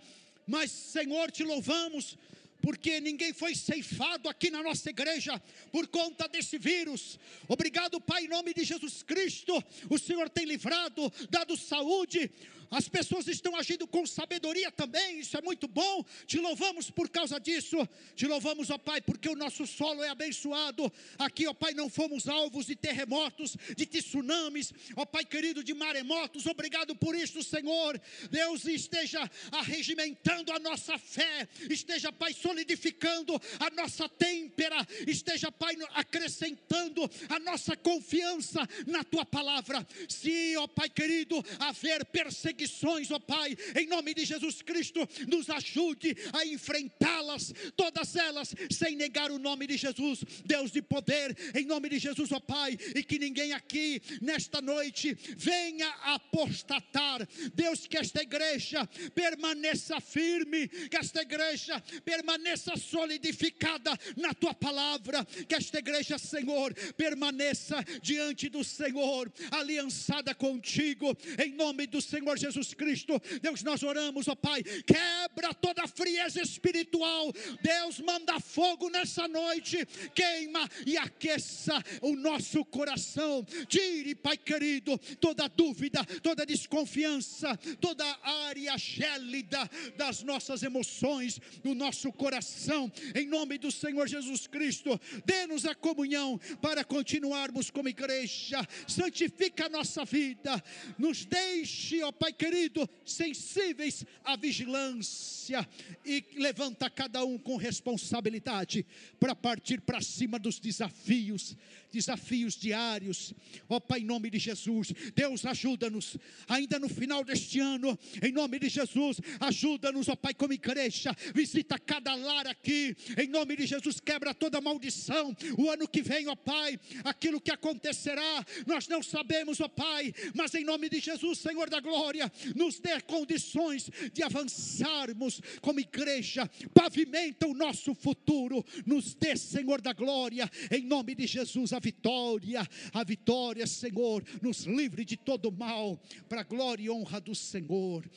mas 0.48 0.72
Senhor, 0.72 1.30
te 1.30 1.44
louvamos 1.44 2.18
porque 2.60 3.00
ninguém 3.00 3.32
foi 3.32 3.54
ceifado 3.54 4.28
aqui 4.28 4.50
na 4.50 4.62
nossa 4.62 4.90
igreja 4.90 5.40
por 5.72 5.86
conta 5.88 6.28
desse 6.28 6.58
vírus. 6.58 7.18
Obrigado, 7.48 8.00
Pai, 8.00 8.24
em 8.24 8.28
nome 8.28 8.54
de 8.54 8.64
Jesus 8.64 9.02
Cristo. 9.02 9.52
O 9.88 9.98
Senhor 9.98 10.28
tem 10.28 10.44
livrado, 10.44 11.12
dado 11.28 11.56
saúde, 11.56 12.30
as 12.70 12.88
pessoas 12.88 13.26
estão 13.26 13.56
agindo 13.56 13.86
com 13.86 14.06
sabedoria 14.06 14.70
também, 14.70 15.18
isso 15.18 15.36
é 15.36 15.42
muito 15.42 15.66
bom. 15.66 16.04
Te 16.24 16.38
louvamos 16.38 16.88
por 16.88 17.08
causa 17.08 17.40
disso. 17.40 17.76
Te 18.14 18.26
louvamos, 18.26 18.70
ó 18.70 18.78
Pai, 18.78 19.00
porque 19.00 19.28
o 19.28 19.34
nosso 19.34 19.66
solo 19.66 20.04
é 20.04 20.08
abençoado. 20.08 20.90
Aqui, 21.18 21.48
ó 21.48 21.52
Pai, 21.52 21.74
não 21.74 21.90
fomos 21.90 22.28
alvos 22.28 22.66
de 22.66 22.76
terremotos, 22.76 23.56
de 23.76 23.86
tsunamis, 23.86 24.72
ó 24.94 25.04
Pai 25.04 25.24
querido, 25.24 25.64
de 25.64 25.74
maremotos. 25.74 26.46
Obrigado 26.46 26.94
por 26.94 27.16
isso, 27.16 27.42
Senhor. 27.42 28.00
Deus 28.30 28.64
esteja 28.66 29.28
arregimentando 29.50 30.52
a 30.52 30.60
nossa 30.60 30.96
fé, 30.96 31.48
esteja, 31.68 32.12
Pai, 32.12 32.32
solidificando 32.32 33.34
a 33.58 33.70
nossa 33.70 34.08
têmpera, 34.08 34.86
esteja, 35.08 35.50
Pai, 35.50 35.74
acrescentando 35.94 37.10
a 37.28 37.38
nossa 37.40 37.76
confiança 37.76 38.60
na 38.86 39.02
tua 39.02 39.24
palavra. 39.24 39.84
Se, 40.08 40.56
ó 40.56 40.68
Pai 40.68 40.88
querido, 40.88 41.44
haver 41.58 42.04
perseguição, 42.04 42.59
perseguições, 42.60 43.10
ó 43.10 43.18
Pai, 43.18 43.56
em 43.76 43.86
nome 43.86 44.12
de 44.12 44.24
Jesus 44.24 44.60
Cristo, 44.62 45.08
nos 45.26 45.48
ajude 45.48 46.16
a 46.32 46.44
enfrentá-las, 46.44 47.52
todas 47.76 48.16
elas, 48.16 48.54
sem 48.70 48.96
negar 48.96 49.30
o 49.30 49.38
nome 49.38 49.66
de 49.66 49.76
Jesus, 49.76 50.22
Deus 50.44 50.70
de 50.70 50.82
poder, 50.82 51.36
em 51.54 51.64
nome 51.64 51.88
de 51.88 51.98
Jesus, 51.98 52.30
ó 52.32 52.40
Pai, 52.40 52.76
e 52.94 53.02
que 53.02 53.18
ninguém 53.18 53.52
aqui, 53.52 54.00
nesta 54.20 54.60
noite, 54.60 55.16
venha 55.36 55.88
apostatar, 56.02 57.26
Deus, 57.54 57.86
que 57.86 57.96
esta 57.96 58.22
igreja 58.22 58.86
permaneça 59.14 60.00
firme, 60.00 60.68
que 60.68 60.96
esta 60.96 61.22
igreja 61.22 61.80
permaneça 62.04 62.76
solidificada 62.76 63.98
na 64.16 64.34
tua 64.34 64.52
palavra, 64.54 65.24
que 65.48 65.54
esta 65.54 65.78
igreja, 65.78 66.18
Senhor, 66.18 66.74
permaneça 66.96 67.82
diante 68.02 68.48
do 68.48 68.62
Senhor, 68.62 69.32
aliançada 69.50 70.34
contigo, 70.34 71.16
em 71.38 71.52
nome 71.54 71.86
do 71.86 72.00
Senhor 72.00 72.38
Jesus 72.38 72.49
Jesus 72.50 72.74
Cristo. 72.74 73.20
Deus, 73.40 73.62
nós 73.62 73.82
oramos, 73.82 74.26
ó 74.28 74.34
Pai, 74.34 74.62
quebra 74.62 75.54
toda 75.54 75.86
frieza 75.86 76.42
espiritual. 76.42 77.32
Deus, 77.62 78.00
manda 78.00 78.40
fogo 78.40 78.90
nessa 78.90 79.28
noite, 79.28 79.86
queima 80.14 80.68
e 80.84 80.96
aqueça 80.96 81.82
o 82.02 82.16
nosso 82.16 82.64
coração. 82.64 83.44
Tire, 83.68 84.14
Pai 84.14 84.36
querido, 84.36 84.98
toda 85.20 85.48
dúvida, 85.48 86.04
toda 86.22 86.44
desconfiança, 86.44 87.56
toda 87.80 88.04
área 88.22 88.76
gélida 88.76 89.68
das 89.96 90.22
nossas 90.22 90.62
emoções, 90.62 91.40
do 91.62 91.74
nosso 91.74 92.12
coração, 92.12 92.90
em 93.14 93.26
nome 93.26 93.58
do 93.58 93.70
Senhor 93.70 94.08
Jesus 94.08 94.46
Cristo. 94.46 95.00
Dê-nos 95.24 95.64
a 95.64 95.74
comunhão 95.74 96.38
para 96.60 96.84
continuarmos 96.84 97.70
como 97.70 97.88
igreja. 97.88 98.66
Santifica 98.86 99.66
a 99.66 99.68
nossa 99.68 100.04
vida. 100.04 100.62
Nos 100.98 101.24
deixe, 101.24 102.02
ó 102.02 102.10
Pai 102.10 102.32
querido, 102.40 102.88
sensíveis 103.04 104.02
à 104.24 104.34
vigilância 104.34 105.68
e 106.02 106.24
levanta 106.36 106.88
cada 106.88 107.22
um 107.22 107.36
com 107.36 107.56
responsabilidade 107.56 108.86
para 109.18 109.36
partir 109.36 109.82
para 109.82 110.00
cima 110.00 110.38
dos 110.38 110.58
desafios 110.58 111.54
desafios 111.90 112.54
diários. 112.54 113.34
Ó 113.68 113.76
oh, 113.76 113.80
Pai, 113.80 114.00
em 114.00 114.04
nome 114.04 114.30
de 114.30 114.38
Jesus, 114.38 114.92
Deus 115.14 115.44
ajuda-nos, 115.44 116.16
ainda 116.48 116.78
no 116.78 116.88
final 116.88 117.24
deste 117.24 117.60
ano, 117.60 117.98
em 118.22 118.32
nome 118.32 118.58
de 118.58 118.68
Jesus, 118.68 119.20
ajuda-nos, 119.40 120.08
ó 120.08 120.12
oh, 120.12 120.16
Pai, 120.16 120.32
como 120.32 120.52
igreja, 120.52 121.14
visita 121.34 121.78
cada 121.78 122.14
lar 122.14 122.46
aqui, 122.46 122.96
em 123.18 123.28
nome 123.28 123.56
de 123.56 123.66
Jesus, 123.66 124.00
quebra 124.00 124.32
toda 124.32 124.60
maldição. 124.60 125.34
O 125.58 125.70
ano 125.70 125.88
que 125.88 126.02
vem, 126.02 126.28
ó 126.28 126.36
Pai, 126.36 126.78
aquilo 127.04 127.40
que 127.40 127.50
acontecerá, 127.50 128.44
nós 128.66 128.88
não 128.88 129.02
sabemos, 129.02 129.60
ó 129.60 129.68
Pai, 129.68 130.14
mas 130.34 130.54
em 130.54 130.64
nome 130.64 130.88
de 130.88 131.00
Jesus, 131.00 131.38
Senhor 131.38 131.68
da 131.68 131.80
glória, 131.80 132.19
nos 132.56 132.80
dê 132.80 133.00
condições 133.00 133.90
de 134.12 134.22
avançarmos 134.22 135.40
como 135.60 135.80
igreja, 135.80 136.48
pavimenta 136.74 137.46
o 137.46 137.54
nosso 137.54 137.94
futuro, 137.94 138.64
nos 138.84 139.14
dê, 139.14 139.36
Senhor 139.36 139.80
da 139.80 139.92
glória, 139.92 140.50
em 140.70 140.82
nome 140.82 141.14
de 141.14 141.26
Jesus, 141.26 141.72
a 141.72 141.78
vitória, 141.78 142.66
a 142.92 143.04
vitória, 143.04 143.66
Senhor, 143.66 144.24
nos 144.42 144.64
livre 144.64 145.04
de 145.04 145.16
todo 145.16 145.52
mal, 145.52 146.00
para 146.28 146.40
a 146.40 146.44
glória 146.44 146.84
e 146.84 146.90
honra 146.90 147.20
do 147.20 147.34
Senhor. 147.34 148.08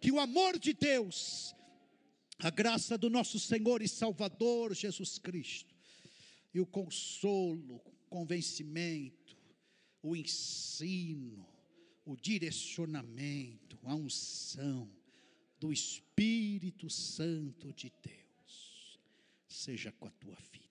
Que 0.00 0.10
o 0.10 0.18
amor 0.18 0.58
de 0.58 0.72
Deus, 0.72 1.54
a 2.38 2.50
graça 2.50 2.98
do 2.98 3.08
nosso 3.08 3.38
Senhor 3.38 3.82
e 3.82 3.88
Salvador 3.88 4.74
Jesus 4.74 5.18
Cristo, 5.18 5.74
e 6.54 6.60
o 6.60 6.66
consolo, 6.66 7.76
o 7.76 8.08
convencimento, 8.10 9.36
o 10.02 10.16
ensino, 10.16 11.46
o 12.04 12.16
direcionamento, 12.16 13.78
a 13.84 13.94
unção 13.94 14.90
do 15.58 15.72
Espírito 15.72 16.90
Santo 16.90 17.72
de 17.72 17.92
Deus, 18.02 18.98
seja 19.46 19.92
com 19.92 20.06
a 20.06 20.10
tua 20.10 20.36
vida 20.52 20.61